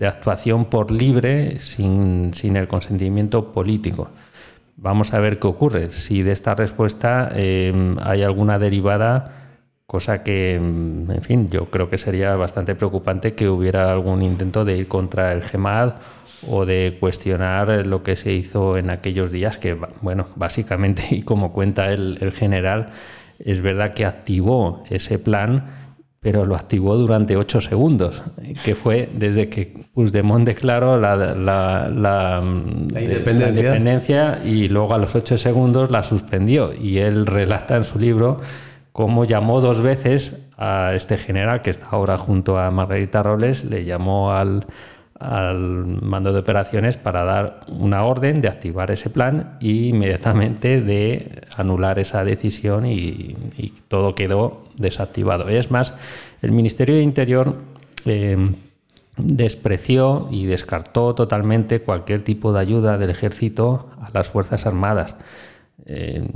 actuación 0.00 0.64
por 0.64 0.90
libre 0.90 1.60
sin, 1.60 2.32
el 2.42 2.68
consentimiento 2.68 3.52
político. 3.52 4.10
Vamos 4.76 5.14
a 5.14 5.20
ver 5.20 5.38
qué 5.38 5.46
ocurre. 5.46 5.90
Si 5.90 6.22
de 6.22 6.32
esta 6.32 6.54
respuesta 6.54 7.30
eh, 7.32 7.94
hay 8.02 8.22
alguna 8.22 8.58
derivada 8.58 9.46
cosa 9.86 10.24
que, 10.24 10.58
mm, 10.60 11.10
en 11.12 11.22
fin, 11.22 11.48
yo 11.48 11.70
creo 11.70 11.88
que 11.88 11.98
sería 11.98 12.34
bastante 12.34 12.74
preocupante 12.74 13.34
que 13.34 13.48
hubiera 13.48 13.90
algún 13.92 14.22
intento 14.22 14.64
de 14.64 14.76
ir 14.76 14.88
contra 14.88 15.32
el 15.32 15.42
GEMAD 15.42 15.94
o 16.46 16.66
de 16.66 16.96
cuestionar 17.00 17.86
lo 17.86 18.02
que 18.02 18.16
se 18.16 18.32
hizo 18.32 18.76
en 18.76 18.90
aquellos 18.90 19.32
días, 19.32 19.58
que, 19.58 19.76
bueno, 20.00 20.28
básicamente, 20.36 21.02
y 21.10 21.22
como 21.22 21.52
cuenta 21.52 21.92
el, 21.92 22.32
general, 22.32 22.90
es 23.38 23.62
verdad 23.62 23.94
que 23.94 24.04
activó 24.04 24.84
ese 24.90 25.18
plan, 25.18 25.64
pero 26.20 26.44
lo 26.44 26.56
activó 26.56 26.96
durante 26.96 27.36
ocho 27.36 27.60
segundos, 27.60 28.22
que 28.64 28.74
fue 28.74 29.08
desde 29.14 29.48
que 29.48 29.86
Puigdemont 29.94 30.44
declaró 30.44 30.98
la, 30.98 31.14
la, 31.14 31.88
la, 31.88 32.42
independencia. 32.42 33.32
la, 33.32 33.48
independencia. 33.48 34.40
y 34.44 34.68
luego 34.68 34.94
a 34.94 34.98
los 34.98 35.14
ocho 35.14 35.38
segundos 35.38 35.90
la 35.92 36.02
suspendió. 36.02 36.72
Y 36.74 36.98
él 36.98 37.26
relata 37.26 37.76
en 37.76 37.84
su 37.84 38.00
libro 38.00 38.40
cómo 38.90 39.24
llamó 39.24 39.60
dos 39.60 39.82
veces 39.82 40.32
a 40.56 40.94
este 40.94 41.16
general 41.16 41.62
que 41.62 41.70
está 41.70 41.86
ahora 41.90 42.18
junto 42.18 42.58
a 42.58 42.70
Margarita 42.72 43.22
Robles, 43.22 43.64
le 43.64 43.84
llamó 43.84 44.32
al, 44.32 44.66
mando 45.20 46.32
de 46.32 46.38
operaciones 46.38 46.96
para 46.96 47.24
dar 47.24 47.60
una 47.68 48.04
orden 48.04 48.40
de 48.40 48.48
activar 48.48 48.90
ese 48.90 49.08
plan 49.08 49.56
e 49.60 49.88
inmediatamente 49.88 50.80
de 50.80 51.42
anular 51.56 51.98
esa 51.98 52.24
decisión 52.24 52.86
y, 52.86 53.34
todo 53.88 54.14
quedó 54.14 54.64
desactivado. 54.76 55.48
Es 55.48 55.70
más, 55.70 55.94
el 56.42 56.52
Ministerio 56.52 56.96
de 56.96 57.02
Interior 57.02 57.56
eh, 58.04 58.36
despreció 59.16 60.28
y 60.30 60.46
descartó 60.46 61.14
totalmente 61.14 61.80
cualquier 61.80 62.22
tipo 62.22 62.52
de 62.52 62.60
ayuda 62.60 62.98
del 62.98 63.10
ejército 63.10 63.90
a 64.00 64.10
las 64.12 64.28
Fuerzas 64.28 64.66
Armadas. 64.66 65.14
Eh, 65.86 66.26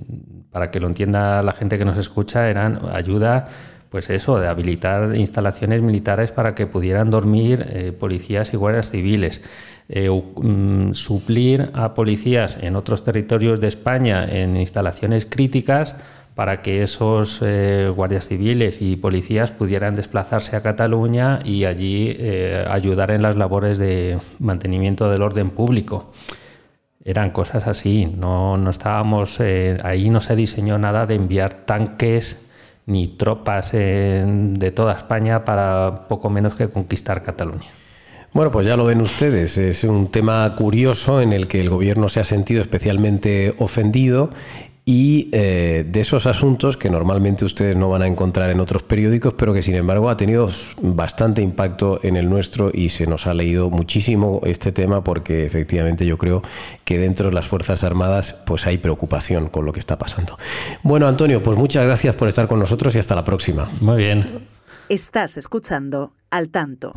para 0.50 0.70
que 0.70 0.80
lo 0.80 0.86
entienda 0.86 1.42
la 1.42 1.52
gente 1.52 1.76
que 1.76 1.84
nos 1.84 1.98
escucha, 1.98 2.48
eran 2.48 2.80
ayuda, 2.92 3.48
pues 3.90 4.08
eso, 4.10 4.38
de 4.38 4.48
habilitar 4.48 5.16
instalaciones 5.16 5.82
militares 5.82 6.32
para 6.32 6.54
que 6.54 6.66
pudieran 6.66 7.10
dormir 7.10 7.66
eh, 7.68 7.92
policías 7.92 8.54
y 8.54 8.56
guardias 8.56 8.90
civiles. 8.90 9.40
Eh, 9.88 10.08
mm, 10.08 10.94
suplir 10.94 11.70
a 11.74 11.94
policías 11.94 12.56
en 12.60 12.76
otros 12.76 13.04
territorios 13.04 13.60
de 13.60 13.68
España 13.68 14.24
en 14.24 14.56
instalaciones 14.56 15.26
críticas 15.26 15.96
para 16.36 16.62
que 16.62 16.82
esos 16.82 17.42
guardias 17.94 18.28
civiles 18.28 18.80
y 18.80 18.96
policías 18.96 19.50
pudieran 19.52 19.94
desplazarse 19.94 20.56
a 20.56 20.62
Cataluña 20.62 21.40
y 21.44 21.64
allí 21.64 22.16
ayudar 22.66 23.10
en 23.10 23.20
las 23.20 23.36
labores 23.36 23.76
de 23.78 24.18
mantenimiento 24.38 25.10
del 25.10 25.20
orden 25.20 25.50
público 25.50 26.12
eran 27.04 27.30
cosas 27.30 27.66
así, 27.66 28.06
no, 28.06 28.56
no 28.56 28.70
estábamos, 28.70 29.40
eh, 29.40 29.78
ahí 29.82 30.10
no 30.10 30.20
se 30.20 30.36
diseñó 30.36 30.78
nada 30.78 31.06
de 31.06 31.14
enviar 31.14 31.54
tanques 31.64 32.36
ni 32.86 33.08
tropas 33.08 33.72
de 33.72 34.72
toda 34.74 34.94
España 34.94 35.44
para 35.44 36.08
poco 36.08 36.30
menos 36.30 36.54
que 36.54 36.68
conquistar 36.68 37.22
Cataluña. 37.22 37.68
Bueno, 38.32 38.52
pues 38.52 38.64
ya 38.64 38.76
lo 38.76 38.84
ven 38.84 39.00
ustedes, 39.00 39.58
es 39.58 39.82
un 39.82 40.08
tema 40.08 40.54
curioso 40.56 41.20
en 41.20 41.32
el 41.32 41.48
que 41.48 41.60
el 41.60 41.68
gobierno 41.68 42.08
se 42.08 42.20
ha 42.20 42.24
sentido 42.24 42.60
especialmente 42.60 43.54
ofendido 43.58 44.30
y 44.84 45.28
eh, 45.32 45.84
de 45.86 46.00
esos 46.00 46.26
asuntos 46.26 46.76
que 46.76 46.90
normalmente 46.90 47.44
ustedes 47.44 47.76
no 47.76 47.88
van 47.88 48.02
a 48.02 48.06
encontrar 48.06 48.50
en 48.50 48.60
otros 48.60 48.82
periódicos, 48.82 49.34
pero 49.34 49.52
que 49.52 49.62
sin 49.62 49.74
embargo 49.74 50.10
ha 50.10 50.16
tenido 50.16 50.48
bastante 50.80 51.42
impacto 51.42 52.00
en 52.02 52.16
el 52.16 52.28
nuestro 52.28 52.70
y 52.72 52.88
se 52.88 53.06
nos 53.06 53.26
ha 53.26 53.34
leído 53.34 53.70
muchísimo 53.70 54.40
este 54.44 54.72
tema 54.72 55.04
porque 55.04 55.44
efectivamente 55.44 56.06
yo 56.06 56.18
creo 56.18 56.42
que 56.84 56.98
dentro 56.98 57.28
de 57.28 57.34
las 57.34 57.46
Fuerzas 57.46 57.84
Armadas 57.84 58.34
pues 58.46 58.66
hay 58.66 58.78
preocupación 58.78 59.48
con 59.48 59.64
lo 59.64 59.72
que 59.72 59.80
está 59.80 59.98
pasando. 59.98 60.38
Bueno, 60.82 61.06
Antonio, 61.06 61.42
pues 61.42 61.58
muchas 61.58 61.84
gracias 61.84 62.14
por 62.14 62.28
estar 62.28 62.48
con 62.48 62.58
nosotros 62.58 62.94
y 62.94 62.98
hasta 62.98 63.14
la 63.14 63.24
próxima. 63.24 63.68
Muy 63.80 63.96
bien. 63.96 64.20
Estás 64.88 65.36
escuchando 65.36 66.12
al 66.30 66.50
tanto. 66.50 66.94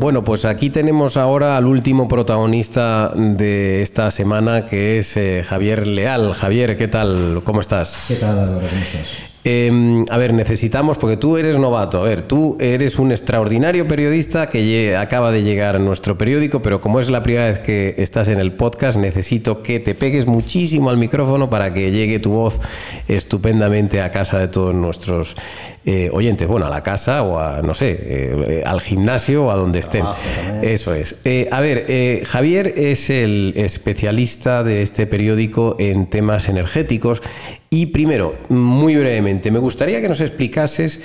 Bueno, 0.00 0.24
pues 0.24 0.46
aquí 0.46 0.70
tenemos 0.70 1.18
ahora 1.18 1.58
al 1.58 1.66
último 1.66 2.08
protagonista 2.08 3.12
de 3.14 3.82
esta 3.82 4.10
semana, 4.10 4.64
que 4.64 4.96
es 4.96 5.14
eh, 5.18 5.44
Javier 5.46 5.86
Leal. 5.86 6.32
Javier, 6.32 6.78
¿qué 6.78 6.88
tal? 6.88 7.42
¿Cómo 7.44 7.60
estás? 7.60 8.06
¿Qué 8.08 8.14
tal, 8.14 8.38
Álvaro? 8.38 8.66
¿Cómo 8.66 8.80
estás? 8.80 9.29
Em, 9.42 10.04
a 10.10 10.18
ver, 10.18 10.34
necesitamos, 10.34 10.98
porque 10.98 11.16
tú 11.16 11.38
eres 11.38 11.58
novato, 11.58 11.98
a 12.00 12.02
ver, 12.02 12.20
tú 12.22 12.58
eres 12.60 12.98
un 12.98 13.10
extraordinario 13.10 13.88
periodista 13.88 14.50
que 14.50 14.94
acaba 14.94 15.30
de 15.30 15.42
llegar 15.42 15.76
a 15.76 15.78
nuestro 15.78 16.18
periódico, 16.18 16.60
pero 16.60 16.82
como 16.82 17.00
es 17.00 17.08
la 17.08 17.22
primera 17.22 17.46
vez 17.46 17.58
que 17.58 17.94
estás 17.96 18.28
en 18.28 18.38
el 18.38 18.52
podcast, 18.52 18.98
necesito 18.98 19.62
que 19.62 19.80
te 19.80 19.94
pegues 19.94 20.26
muchísimo 20.26 20.90
al 20.90 20.98
micrófono 20.98 21.48
para 21.48 21.72
que 21.72 21.90
llegue 21.90 22.18
tu 22.18 22.32
voz 22.32 22.60
estupendamente 23.08 24.02
a 24.02 24.10
casa 24.10 24.38
de 24.38 24.48
todos 24.48 24.74
nuestros 24.74 25.36
eh, 25.86 26.10
oyentes, 26.12 26.46
bueno, 26.46 26.66
a 26.66 26.68
la 26.68 26.82
casa 26.82 27.22
o 27.22 27.38
a, 27.38 27.62
no 27.62 27.72
sé, 27.72 27.98
eh, 27.98 28.62
al 28.66 28.82
gimnasio 28.82 29.46
o 29.46 29.50
a 29.50 29.56
donde 29.56 29.78
estén. 29.78 30.04
Eso 30.60 30.92
es. 30.92 31.18
Eh, 31.24 31.48
a 31.50 31.62
ver, 31.62 31.86
Javier 32.26 32.74
es 32.76 33.08
el 33.08 33.54
especialista 33.56 34.62
de 34.62 34.82
este 34.82 35.06
periódico 35.06 35.76
en 35.78 36.10
temas 36.10 36.50
energéticos 36.50 37.22
y 37.72 37.86
primero, 37.86 38.36
muy 38.48 38.96
brevemente, 38.96 39.52
me 39.52 39.60
gustaría 39.60 40.00
que 40.00 40.08
nos 40.08 40.20
explicases 40.20 41.04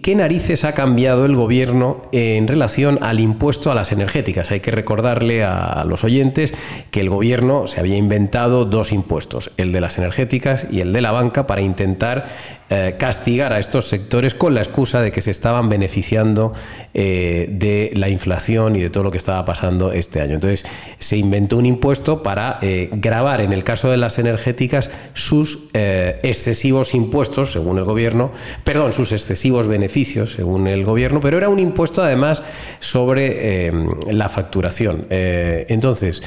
¿Qué 0.00 0.14
narices 0.14 0.64
ha 0.64 0.72
cambiado 0.72 1.26
el 1.26 1.36
gobierno 1.36 1.98
en 2.12 2.48
relación 2.48 2.98
al 3.02 3.20
impuesto 3.20 3.70
a 3.70 3.74
las 3.74 3.92
energéticas? 3.92 4.50
Hay 4.50 4.60
que 4.60 4.70
recordarle 4.70 5.44
a 5.44 5.84
los 5.86 6.02
oyentes 6.02 6.54
que 6.90 7.00
el 7.00 7.10
gobierno 7.10 7.66
se 7.66 7.78
había 7.78 7.98
inventado 7.98 8.64
dos 8.64 8.90
impuestos, 8.90 9.50
el 9.58 9.70
de 9.70 9.82
las 9.82 9.98
energéticas 9.98 10.66
y 10.70 10.80
el 10.80 10.94
de 10.94 11.02
la 11.02 11.12
banca, 11.12 11.46
para 11.46 11.60
intentar 11.60 12.26
eh, 12.74 12.96
castigar 12.98 13.52
a 13.52 13.58
estos 13.58 13.86
sectores 13.86 14.32
con 14.32 14.54
la 14.54 14.62
excusa 14.62 15.02
de 15.02 15.10
que 15.10 15.20
se 15.20 15.30
estaban 15.30 15.68
beneficiando 15.68 16.54
eh, 16.94 17.48
de 17.50 17.92
la 17.94 18.08
inflación 18.08 18.76
y 18.76 18.80
de 18.80 18.88
todo 18.88 19.04
lo 19.04 19.10
que 19.10 19.18
estaba 19.18 19.44
pasando 19.44 19.92
este 19.92 20.22
año. 20.22 20.36
Entonces 20.36 20.64
se 20.98 21.18
inventó 21.18 21.58
un 21.58 21.66
impuesto 21.66 22.22
para 22.22 22.58
eh, 22.62 22.88
grabar, 22.94 23.42
en 23.42 23.52
el 23.52 23.62
caso 23.62 23.90
de 23.90 23.98
las 23.98 24.18
energéticas, 24.18 24.90
sus 25.12 25.68
excesivos 25.74 26.94
impuestos, 26.94 27.52
según 27.52 27.76
el 27.76 27.84
gobierno, 27.84 28.32
perdón, 28.64 28.92
sus 28.92 29.12
excesivos 29.12 29.66
beneficios, 29.66 29.81
según 29.88 30.66
el 30.66 30.84
gobierno, 30.84 31.20
pero 31.20 31.38
era 31.38 31.48
un 31.48 31.58
impuesto 31.58 32.02
además 32.02 32.42
sobre 32.80 33.72
la 34.10 34.28
facturación. 34.28 35.06
entonces, 35.10 36.22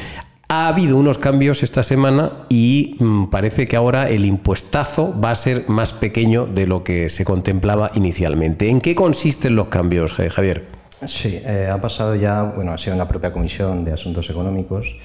ha 0.47 0.67
habido 0.67 0.97
unos 0.97 1.17
cambios 1.17 1.63
esta 1.63 1.81
semana 1.81 2.45
y 2.49 2.97
mm, 2.99 3.29
parece 3.29 3.65
que 3.65 3.75
ahora 3.75 4.09
el 4.09 4.25
impuestazo 4.25 5.19
va 5.19 5.31
a 5.31 5.35
ser 5.35 5.67
más 5.67 5.93
pequeño 5.93 6.45
de 6.45 6.67
lo 6.67 6.83
que 6.83 7.09
se 7.09 7.25
contemplaba 7.25 7.91
inicialmente. 7.95 8.69
¿En 8.69 8.79
qué 8.79 8.93
consisten 8.93 9.55
los 9.55 9.69
cambios, 9.69 10.13
Javier? 10.13 10.67
Sí, 11.07 11.41
eh, 11.43 11.67
ha 11.71 11.81
pasado 11.81 12.15
ya, 12.15 12.43
bueno, 12.43 12.71
ha 12.71 12.77
sido 12.77 12.93
en 12.93 12.99
la 12.99 13.07
propia 13.07 13.33
Comisión 13.33 13.83
de 13.83 13.93
Asuntos 13.93 14.29
Económicos 14.29 14.97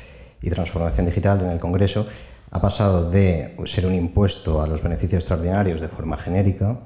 y 0.43 0.51
Transformación 0.51 1.07
Digital 1.07 1.41
en 1.41 1.51
el 1.51 1.59
Congreso, 1.59 2.07
ha 2.51 2.61
pasado 2.61 3.11
de 3.11 3.57
ser 3.65 3.87
un 3.87 3.95
impuesto 3.95 4.61
a 4.61 4.67
los 4.67 4.83
beneficios 4.83 5.21
extraordinarios 5.21 5.81
de 5.81 5.89
forma 5.89 6.17
genérica 6.17 6.81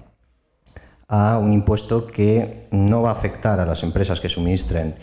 a 1.08 1.38
un 1.38 1.52
impuesto 1.52 2.06
que 2.06 2.68
no 2.70 3.02
va 3.02 3.10
a 3.10 3.12
afectar 3.12 3.60
a 3.60 3.66
las 3.66 3.82
empresas 3.82 4.20
que 4.20 4.28
suministren 4.28 4.94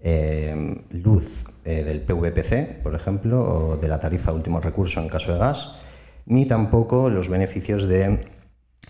eh, 0.00 0.84
luz 0.90 1.44
eh, 1.64 1.82
del 1.82 2.00
PVPC, 2.00 2.82
por 2.82 2.94
ejemplo, 2.94 3.42
o 3.42 3.76
de 3.76 3.88
la 3.88 3.98
tarifa 3.98 4.32
último 4.32 4.60
recurso 4.60 5.00
en 5.00 5.08
caso 5.08 5.32
de 5.32 5.38
gas, 5.38 5.72
ni 6.26 6.46
tampoco 6.46 7.10
los 7.10 7.28
beneficios 7.28 7.88
de 7.88 8.24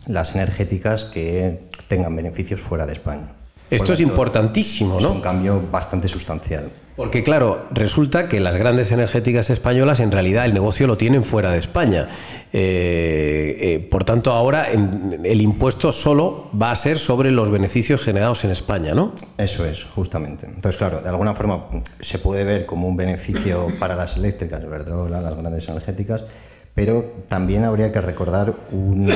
las 0.06 0.34
energéticas 0.34 1.04
que 1.04 1.60
tengan 1.86 2.14
beneficios 2.14 2.60
fuera 2.60 2.86
de 2.86 2.92
España. 2.92 3.37
Esto 3.70 3.92
es 3.92 4.00
importantísimo, 4.00 5.00
¿no? 5.00 5.08
Es 5.08 5.14
un 5.16 5.20
cambio 5.20 5.62
bastante 5.70 6.08
sustancial. 6.08 6.70
Porque 6.98 7.22
claro, 7.22 7.66
resulta 7.70 8.28
que 8.28 8.40
las 8.40 8.56
grandes 8.56 8.90
energéticas 8.90 9.50
españolas 9.50 10.00
en 10.00 10.10
realidad 10.10 10.46
el 10.46 10.52
negocio 10.52 10.88
lo 10.88 10.96
tienen 10.96 11.22
fuera 11.22 11.52
de 11.52 11.58
España. 11.58 12.08
Eh, 12.52 13.56
eh, 13.60 13.88
por 13.88 14.02
tanto, 14.02 14.32
ahora 14.32 14.64
el 14.64 15.40
impuesto 15.40 15.92
solo 15.92 16.50
va 16.60 16.72
a 16.72 16.74
ser 16.74 16.98
sobre 16.98 17.30
los 17.30 17.50
beneficios 17.50 18.02
generados 18.02 18.44
en 18.44 18.50
España, 18.50 18.94
¿no? 18.94 19.12
Eso 19.36 19.64
es, 19.64 19.84
justamente. 19.84 20.46
Entonces, 20.46 20.76
claro, 20.76 21.00
de 21.00 21.08
alguna 21.08 21.34
forma 21.34 21.66
se 22.00 22.18
puede 22.18 22.42
ver 22.42 22.66
como 22.66 22.88
un 22.88 22.96
beneficio 22.96 23.68
para 23.78 23.94
las 23.94 24.16
eléctricas, 24.16 24.68
¿verdad? 24.68 25.08
las 25.08 25.36
grandes 25.36 25.68
energéticas, 25.68 26.24
pero 26.74 27.04
también 27.28 27.64
habría 27.64 27.92
que 27.92 28.00
recordar 28.00 28.56
un 28.72 29.12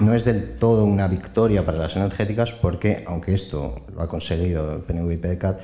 no 0.00 0.14
es 0.14 0.24
del 0.24 0.58
todo 0.58 0.84
una 0.84 1.08
victoria 1.08 1.64
para 1.64 1.78
las 1.78 1.96
energéticas 1.96 2.52
porque, 2.52 3.04
aunque 3.06 3.34
esto 3.34 3.74
lo 3.94 4.02
ha 4.02 4.08
conseguido 4.08 4.72
el 4.72 4.82
PNV 4.82 5.12
y 5.12 5.16
PDCAT, 5.16 5.60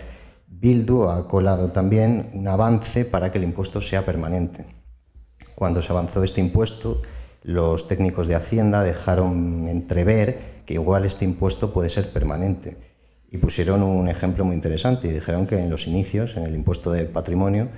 Bildu 0.46 1.04
ha 1.04 1.26
colado 1.26 1.70
también 1.70 2.30
un 2.34 2.46
avance 2.46 3.04
para 3.04 3.30
que 3.30 3.38
el 3.38 3.44
impuesto 3.44 3.80
sea 3.80 4.04
permanente. 4.04 4.66
cuando 5.54 5.82
se 5.82 5.92
avanzó 5.92 6.24
este 6.24 6.40
impuesto, 6.40 7.02
los 7.42 7.86
técnicos 7.86 8.28
de 8.28 8.34
Hacienda 8.34 8.82
dejaron 8.82 9.68
entrever 9.68 10.62
que 10.64 10.74
igual 10.74 11.04
este 11.04 11.26
impuesto 11.26 11.72
puede 11.72 11.90
ser 11.90 12.12
permanente. 12.12 12.78
Y 13.30 13.38
pusieron 13.38 13.82
un 13.82 14.08
ejemplo 14.08 14.44
muy 14.44 14.54
interesante 14.54 15.08
y 15.08 15.12
dijeron 15.12 15.46
que 15.46 15.58
en 15.58 15.68
los 15.68 15.86
inicios, 15.86 16.36
en 16.36 16.44
el 16.44 16.54
impuesto 16.54 16.90
de 16.92 17.04
patrimonio, 17.04 17.68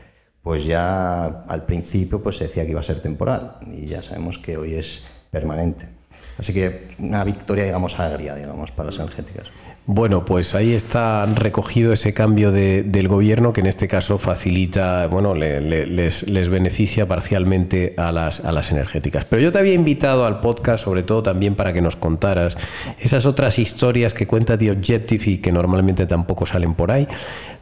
pues 0.43 0.65
ya 0.65 1.25
al 1.25 1.67
principio 1.67 2.23
pues 2.23 2.37
se 2.37 2.45
decía 2.45 2.65
que 2.65 2.71
iba 2.71 2.81
a 2.81 2.85
ser 2.85 3.01
temporal 3.01 3.59
y 3.67 3.87
ya 3.87 4.03
sabemos 4.03 4.39
que 4.39 4.57
hoy 4.57 4.75
es 4.75 5.03
permanente. 5.31 6.02
Así 6.43 6.53
que 6.53 6.89
una 6.99 7.23
victoria, 7.23 7.63
digamos, 7.63 8.01
agria, 8.01 8.35
digamos, 8.35 8.73
para 8.73 8.87
las 8.87 8.99
energéticas. 8.99 9.47
Bueno, 9.87 10.25
pues 10.25 10.55
ahí 10.55 10.75
está 10.75 11.27
recogido 11.27 11.93
ese 11.93 12.15
cambio 12.15 12.53
del 12.53 13.09
gobierno 13.09 13.53
que 13.53 13.63
en 13.63 13.67
este 13.67 13.89
caso 13.89 14.17
facilita, 14.17 15.09
bueno, 15.09 15.35
les, 15.35 16.51
beneficia 16.51 17.09
parcialmente 17.09 17.95
a 17.97 18.13
las, 18.13 18.45
a 18.45 18.53
las 18.53 18.71
energéticas. 18.71 19.25
Pero 19.25 19.43
yo 19.43 19.51
te 19.51 19.59
había 19.59 19.75
invitado 19.75 20.25
al 20.25 20.39
podcast, 20.39 20.85
sobre 20.85 21.03
todo 21.03 21.25
también 21.25 21.57
para 21.57 21.73
que 21.73 21.83
nos 21.83 21.97
contaras 21.97 22.57
esas 23.01 23.27
otras 23.27 23.59
historias 23.59 24.15
que 24.15 24.29
cuenta 24.29 24.57
The 24.57 24.71
Objective 24.71 25.25
y 25.27 25.39
que 25.39 25.51
normalmente 25.51 26.07
tampoco 26.07 26.47
salen 26.47 26.75
por 26.75 26.93
ahí. 26.93 27.09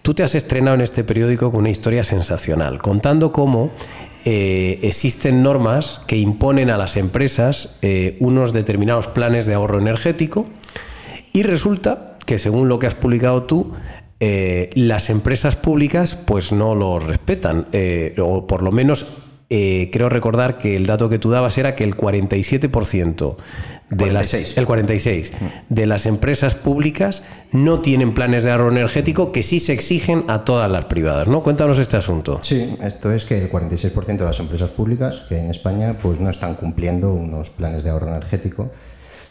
Tú 0.02 0.12
te 0.12 0.22
has 0.22 0.34
estrenado 0.34 0.74
en 0.74 0.82
este 0.82 1.04
periódico 1.04 1.50
con 1.50 1.60
una 1.60 1.70
historia 1.70 2.04
sensacional, 2.04 2.82
contando 2.82 3.32
cómo 3.32 3.70
eh, 4.26 4.78
existen 4.82 5.42
normas 5.42 6.02
que 6.06 6.18
imponen 6.18 6.68
a 6.68 6.76
las 6.76 6.98
empresas 6.98 7.78
eh, 7.80 8.18
unos 8.20 8.52
determinados 8.52 9.08
planes 9.08 9.46
de 9.46 9.54
ahorro 9.54 9.78
energético 9.78 10.46
y 11.32 11.44
resulta 11.44 12.09
que 12.30 12.38
según 12.38 12.68
lo 12.68 12.78
que 12.78 12.86
has 12.86 12.94
publicado 12.94 13.42
tú, 13.42 13.72
eh, 14.20 14.70
las 14.74 15.10
empresas 15.10 15.56
públicas 15.56 16.14
pues 16.14 16.52
no 16.52 16.76
lo 16.76 17.00
respetan, 17.00 17.66
eh, 17.72 18.14
o 18.22 18.46
por 18.46 18.62
lo 18.62 18.70
menos 18.70 19.04
eh, 19.48 19.90
creo 19.92 20.08
recordar 20.08 20.56
que 20.56 20.76
el 20.76 20.86
dato 20.86 21.08
que 21.08 21.18
tú 21.18 21.28
dabas 21.28 21.58
era 21.58 21.74
que 21.74 21.82
el 21.82 21.96
47% 21.96 23.36
de 23.90 24.12
las 24.12 24.32
el 24.32 24.64
46 24.64 25.32
mm. 25.32 25.44
de 25.74 25.86
las 25.86 26.06
empresas 26.06 26.54
públicas 26.54 27.24
no 27.50 27.80
tienen 27.80 28.14
planes 28.14 28.44
de 28.44 28.52
ahorro 28.52 28.70
energético 28.70 29.32
que 29.32 29.42
sí 29.42 29.58
se 29.58 29.72
exigen 29.72 30.22
a 30.28 30.44
todas 30.44 30.70
las 30.70 30.84
privadas, 30.84 31.26
¿no? 31.26 31.42
Cuéntanos 31.42 31.80
este 31.80 31.96
asunto. 31.96 32.38
Sí, 32.42 32.76
esto 32.80 33.12
es 33.12 33.24
que 33.24 33.38
el 33.38 33.50
46% 33.50 34.18
de 34.18 34.24
las 34.24 34.38
empresas 34.38 34.70
públicas 34.70 35.24
que 35.28 35.36
en 35.36 35.50
España 35.50 35.98
pues 36.00 36.20
no 36.20 36.30
están 36.30 36.54
cumpliendo 36.54 37.12
unos 37.12 37.50
planes 37.50 37.82
de 37.82 37.90
ahorro 37.90 38.06
energético. 38.06 38.70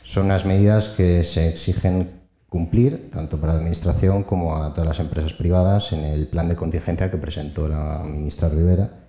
Son 0.03 0.25
unas 0.25 0.45
medidas 0.45 0.89
que 0.89 1.23
se 1.23 1.47
exigen 1.47 2.18
cumplir, 2.49 3.09
tanto 3.11 3.39
para 3.39 3.53
la 3.53 3.59
Administración 3.59 4.23
como 4.23 4.55
a 4.57 4.73
todas 4.73 4.87
las 4.87 4.99
empresas 4.99 5.33
privadas, 5.33 5.93
en 5.93 6.03
el 6.03 6.27
plan 6.27 6.49
de 6.49 6.55
contingencia 6.55 7.09
que 7.09 7.17
presentó 7.17 7.67
la 7.67 8.03
ministra 8.03 8.49
Rivera. 8.49 9.07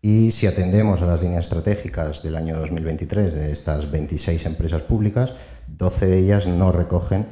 Y 0.00 0.32
si 0.32 0.46
atendemos 0.46 1.00
a 1.00 1.06
las 1.06 1.22
líneas 1.22 1.44
estratégicas 1.44 2.22
del 2.22 2.36
año 2.36 2.56
2023 2.56 3.34
de 3.34 3.52
estas 3.52 3.90
26 3.90 4.44
empresas 4.46 4.82
públicas, 4.82 5.34
12 5.68 6.06
de 6.06 6.18
ellas 6.18 6.46
no 6.46 6.72
recogen 6.72 7.26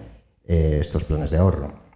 eh, 0.44 0.78
estos 0.80 1.04
planes 1.04 1.30
de 1.30 1.38
ahorro. 1.38 1.91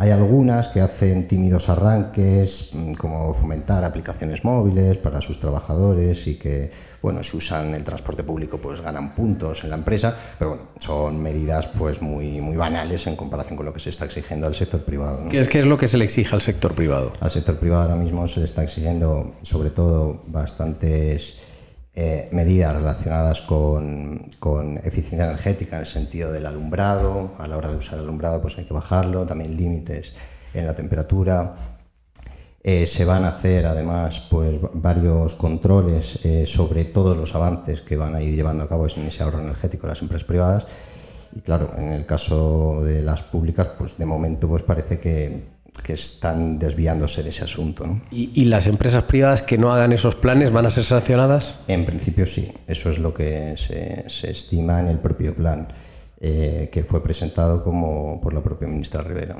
Hay 0.00 0.12
algunas 0.12 0.68
que 0.68 0.80
hacen 0.80 1.26
tímidos 1.26 1.68
arranques, 1.68 2.68
mm, 2.72 2.92
como 2.92 3.34
fomentar 3.34 3.82
aplicaciones 3.82 4.44
móviles 4.44 4.96
para 4.96 5.20
sus 5.20 5.40
trabajadores 5.40 6.28
y 6.28 6.36
que, 6.36 6.70
bueno, 7.02 7.24
si 7.24 7.36
usan 7.36 7.74
el 7.74 7.82
transporte 7.82 8.22
público, 8.22 8.60
pues 8.60 8.80
ganan 8.80 9.16
puntos 9.16 9.64
en 9.64 9.70
la 9.70 9.76
empresa, 9.76 10.16
pero 10.38 10.50
bueno, 10.50 10.68
son 10.78 11.20
medidas 11.20 11.66
pues 11.66 12.00
muy, 12.00 12.40
muy 12.40 12.54
banales 12.54 13.08
en 13.08 13.16
comparación 13.16 13.56
con 13.56 13.66
lo 13.66 13.72
que 13.72 13.80
se 13.80 13.90
está 13.90 14.04
exigiendo 14.04 14.46
al 14.46 14.54
sector 14.54 14.84
privado. 14.84 15.28
¿Qué, 15.30 15.40
es, 15.40 15.48
¿Qué 15.48 15.58
es 15.58 15.66
lo 15.66 15.76
que 15.76 15.88
se 15.88 15.98
le 15.98 16.04
exige 16.04 16.32
al 16.32 16.42
sector 16.42 16.76
privado? 16.76 17.12
Al 17.18 17.32
sector 17.32 17.58
privado 17.58 17.82
ahora 17.82 17.96
mismo 17.96 18.24
se 18.28 18.38
le 18.38 18.44
está 18.46 18.62
exigiendo 18.62 19.34
sobre 19.42 19.70
todo 19.70 20.22
bastantes 20.28 21.34
eh, 22.00 22.28
medidas 22.30 22.76
relacionadas 22.76 23.42
con, 23.42 24.30
eficiencia 24.84 25.24
energética 25.24 25.74
en 25.74 25.80
el 25.80 25.86
sentido 25.86 26.30
del 26.30 26.46
alumbrado. 26.46 27.32
A 27.38 27.48
la 27.48 27.56
hora 27.56 27.70
de 27.70 27.76
usar 27.76 27.98
el 27.98 28.04
alumbrado 28.04 28.40
pues 28.40 28.56
hay 28.56 28.66
que 28.66 28.72
bajarlo, 28.72 29.26
también 29.26 29.56
límites 29.56 30.12
en 30.54 30.64
la 30.64 30.76
temperatura. 30.76 31.56
Eh, 32.62 32.86
se 32.86 33.04
van 33.04 33.24
a 33.24 33.30
hacer 33.30 33.66
además 33.66 34.20
pues, 34.30 34.60
varios 34.74 35.34
controles 35.34 36.24
eh, 36.24 36.46
sobre 36.46 36.84
todos 36.84 37.16
los 37.16 37.34
avances 37.34 37.80
que 37.80 37.96
van 37.96 38.14
a 38.14 38.22
ir 38.22 38.32
llevando 38.32 38.62
a 38.62 38.68
cabo 38.68 38.86
en 38.86 39.02
ese 39.02 39.24
ahorro 39.24 39.40
energético 39.40 39.88
las 39.88 40.00
empresas 40.00 40.24
privadas. 40.24 40.68
Y 41.34 41.40
claro, 41.40 41.68
en 41.76 41.92
el 41.92 42.06
caso 42.06 42.80
de 42.80 43.02
las 43.02 43.24
públicas, 43.24 43.70
pues 43.76 43.98
de 43.98 44.06
momento 44.06 44.46
pues 44.46 44.62
parece 44.62 45.00
que 45.00 45.48
que 45.82 45.92
están 45.94 46.58
desviándose 46.58 47.22
de 47.22 47.30
ese 47.30 47.44
asunto. 47.44 48.00
¿Y, 48.10 48.44
las 48.44 48.66
empresas 48.66 49.04
privadas 49.04 49.42
que 49.42 49.58
no 49.58 49.72
hagan 49.72 49.92
esos 49.92 50.14
planes 50.14 50.52
van 50.52 50.66
a 50.66 50.70
ser 50.70 50.84
sancionadas? 50.84 51.58
En 51.68 51.84
principio 51.84 52.26
sí, 52.26 52.52
eso 52.66 52.90
es 52.90 52.98
lo 52.98 53.12
que 53.14 53.54
se, 53.56 54.08
se 54.08 54.30
estima 54.30 54.80
en 54.80 54.88
el 54.88 54.98
propio 54.98 55.34
plan. 55.34 55.68
Eh, 56.20 56.68
que 56.72 56.82
fue 56.82 57.00
presentado 57.00 57.62
como 57.62 58.20
por 58.20 58.34
la 58.34 58.42
propia 58.42 58.66
ministra 58.66 59.00
Rivera. 59.02 59.36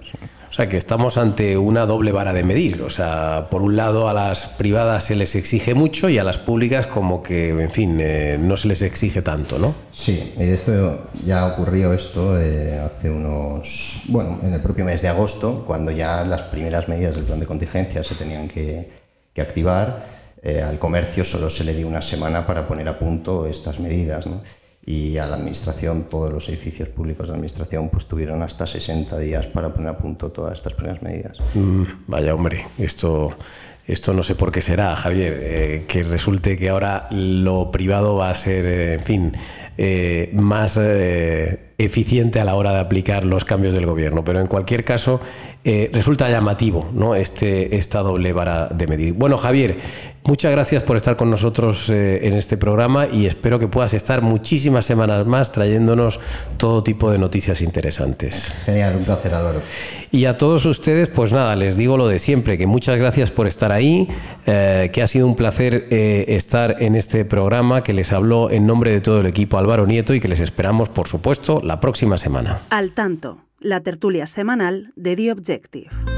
O 0.48 0.52
sea 0.52 0.68
que 0.68 0.76
estamos 0.76 1.16
ante 1.16 1.58
una 1.58 1.86
doble 1.86 2.12
vara 2.12 2.32
de 2.32 2.44
medir. 2.44 2.82
O 2.82 2.90
sea, 2.90 3.48
por 3.50 3.62
un 3.62 3.74
lado 3.74 4.08
a 4.08 4.14
las 4.14 4.46
privadas 4.46 5.02
se 5.02 5.16
les 5.16 5.34
exige 5.34 5.74
mucho 5.74 6.08
y 6.08 6.18
a 6.18 6.22
las 6.22 6.38
públicas 6.38 6.86
como 6.86 7.20
que, 7.20 7.48
en 7.48 7.72
fin, 7.72 7.98
eh, 8.00 8.38
no 8.40 8.56
se 8.56 8.68
les 8.68 8.82
exige 8.82 9.22
tanto, 9.22 9.58
¿no? 9.58 9.74
Sí, 9.90 10.32
esto 10.38 11.08
ya 11.24 11.46
ocurrió 11.46 11.92
esto 11.92 12.40
eh, 12.40 12.78
hace 12.78 13.10
unos, 13.10 14.02
bueno, 14.06 14.38
en 14.44 14.52
el 14.52 14.60
propio 14.60 14.84
mes 14.84 15.02
de 15.02 15.08
agosto, 15.08 15.64
cuando 15.66 15.90
ya 15.90 16.24
las 16.24 16.44
primeras 16.44 16.86
medidas 16.86 17.16
del 17.16 17.24
plan 17.24 17.40
de 17.40 17.46
contingencia 17.46 18.04
se 18.04 18.14
tenían 18.14 18.46
que, 18.46 18.88
que 19.32 19.40
activar. 19.40 19.98
al 20.64 20.78
comercio 20.78 21.24
solo 21.24 21.50
se 21.50 21.64
le 21.64 21.74
dio 21.74 21.88
una 21.88 22.02
semana 22.02 22.46
para 22.46 22.68
poner 22.68 22.86
a 22.86 22.96
punto 22.96 23.46
estas 23.46 23.80
medidas, 23.80 24.24
¿no? 24.26 24.42
Y 24.88 25.18
a 25.18 25.26
la 25.26 25.36
administración, 25.36 26.04
todos 26.04 26.32
los 26.32 26.48
edificios 26.48 26.88
públicos 26.88 27.28
de 27.28 27.34
administración, 27.34 27.90
pues 27.90 28.06
tuvieron 28.06 28.42
hasta 28.42 28.66
60 28.66 29.18
días 29.18 29.46
para 29.46 29.70
poner 29.70 29.90
a 29.90 29.98
punto 29.98 30.32
todas 30.32 30.54
estas 30.54 30.72
primeras 30.72 31.02
medidas. 31.02 31.36
Mm, 31.52 31.82
vaya 32.06 32.34
hombre, 32.34 32.66
esto, 32.78 33.36
esto 33.86 34.14
no 34.14 34.22
sé 34.22 34.34
por 34.34 34.50
qué 34.50 34.62
será, 34.62 34.96
Javier, 34.96 35.38
eh, 35.42 35.84
que 35.86 36.04
resulte 36.04 36.56
que 36.56 36.70
ahora 36.70 37.06
lo 37.10 37.70
privado 37.70 38.16
va 38.16 38.30
a 38.30 38.34
ser, 38.34 38.64
eh, 38.64 38.94
en 38.94 39.02
fin, 39.02 39.32
eh, 39.76 40.30
más 40.32 40.80
eficiente 41.76 42.40
a 42.40 42.46
la 42.46 42.54
hora 42.54 42.72
de 42.72 42.80
aplicar 42.80 43.26
los 43.26 43.44
cambios 43.44 43.74
del 43.74 43.84
gobierno. 43.84 44.24
Pero 44.24 44.40
en 44.40 44.46
cualquier 44.46 44.84
caso, 44.84 45.20
resulta 45.92 46.30
llamativo 46.30 46.88
¿no? 46.94 47.14
este, 47.14 47.76
esta 47.76 48.00
doble 48.00 48.32
vara 48.32 48.68
de 48.68 48.86
medir. 48.86 49.12
Bueno, 49.12 49.36
Javier, 49.36 49.76
Muchas 50.28 50.52
gracias 50.52 50.82
por 50.82 50.98
estar 50.98 51.16
con 51.16 51.30
nosotros 51.30 51.88
eh, 51.88 52.26
en 52.26 52.34
este 52.34 52.58
programa 52.58 53.06
y 53.10 53.24
espero 53.24 53.58
que 53.58 53.66
puedas 53.66 53.94
estar 53.94 54.20
muchísimas 54.20 54.84
semanas 54.84 55.26
más 55.26 55.52
trayéndonos 55.52 56.20
todo 56.58 56.82
tipo 56.82 57.10
de 57.10 57.16
noticias 57.16 57.62
interesantes. 57.62 58.52
Genial, 58.66 58.96
un 58.96 59.04
placer 59.04 59.32
Álvaro. 59.32 59.62
Y 60.10 60.26
a 60.26 60.36
todos 60.36 60.66
ustedes, 60.66 61.08
pues 61.08 61.32
nada, 61.32 61.56
les 61.56 61.78
digo 61.78 61.96
lo 61.96 62.08
de 62.08 62.18
siempre, 62.18 62.58
que 62.58 62.66
muchas 62.66 62.98
gracias 62.98 63.30
por 63.30 63.46
estar 63.46 63.72
ahí, 63.72 64.06
eh, 64.44 64.90
que 64.92 65.00
ha 65.00 65.06
sido 65.06 65.26
un 65.26 65.34
placer 65.34 65.86
eh, 65.90 66.26
estar 66.28 66.76
en 66.78 66.94
este 66.94 67.24
programa, 67.24 67.82
que 67.82 67.94
les 67.94 68.12
habló 68.12 68.50
en 68.50 68.66
nombre 68.66 68.90
de 68.90 69.00
todo 69.00 69.20
el 69.20 69.26
equipo 69.26 69.56
Álvaro 69.56 69.86
Nieto 69.86 70.12
y 70.12 70.20
que 70.20 70.28
les 70.28 70.40
esperamos, 70.40 70.90
por 70.90 71.08
supuesto, 71.08 71.62
la 71.64 71.80
próxima 71.80 72.18
semana. 72.18 72.58
Al 72.68 72.92
tanto, 72.92 73.47
la 73.60 73.80
tertulia 73.82 74.26
semanal 74.26 74.92
de 74.96 75.16
The 75.16 75.32
Objective. 75.32 76.17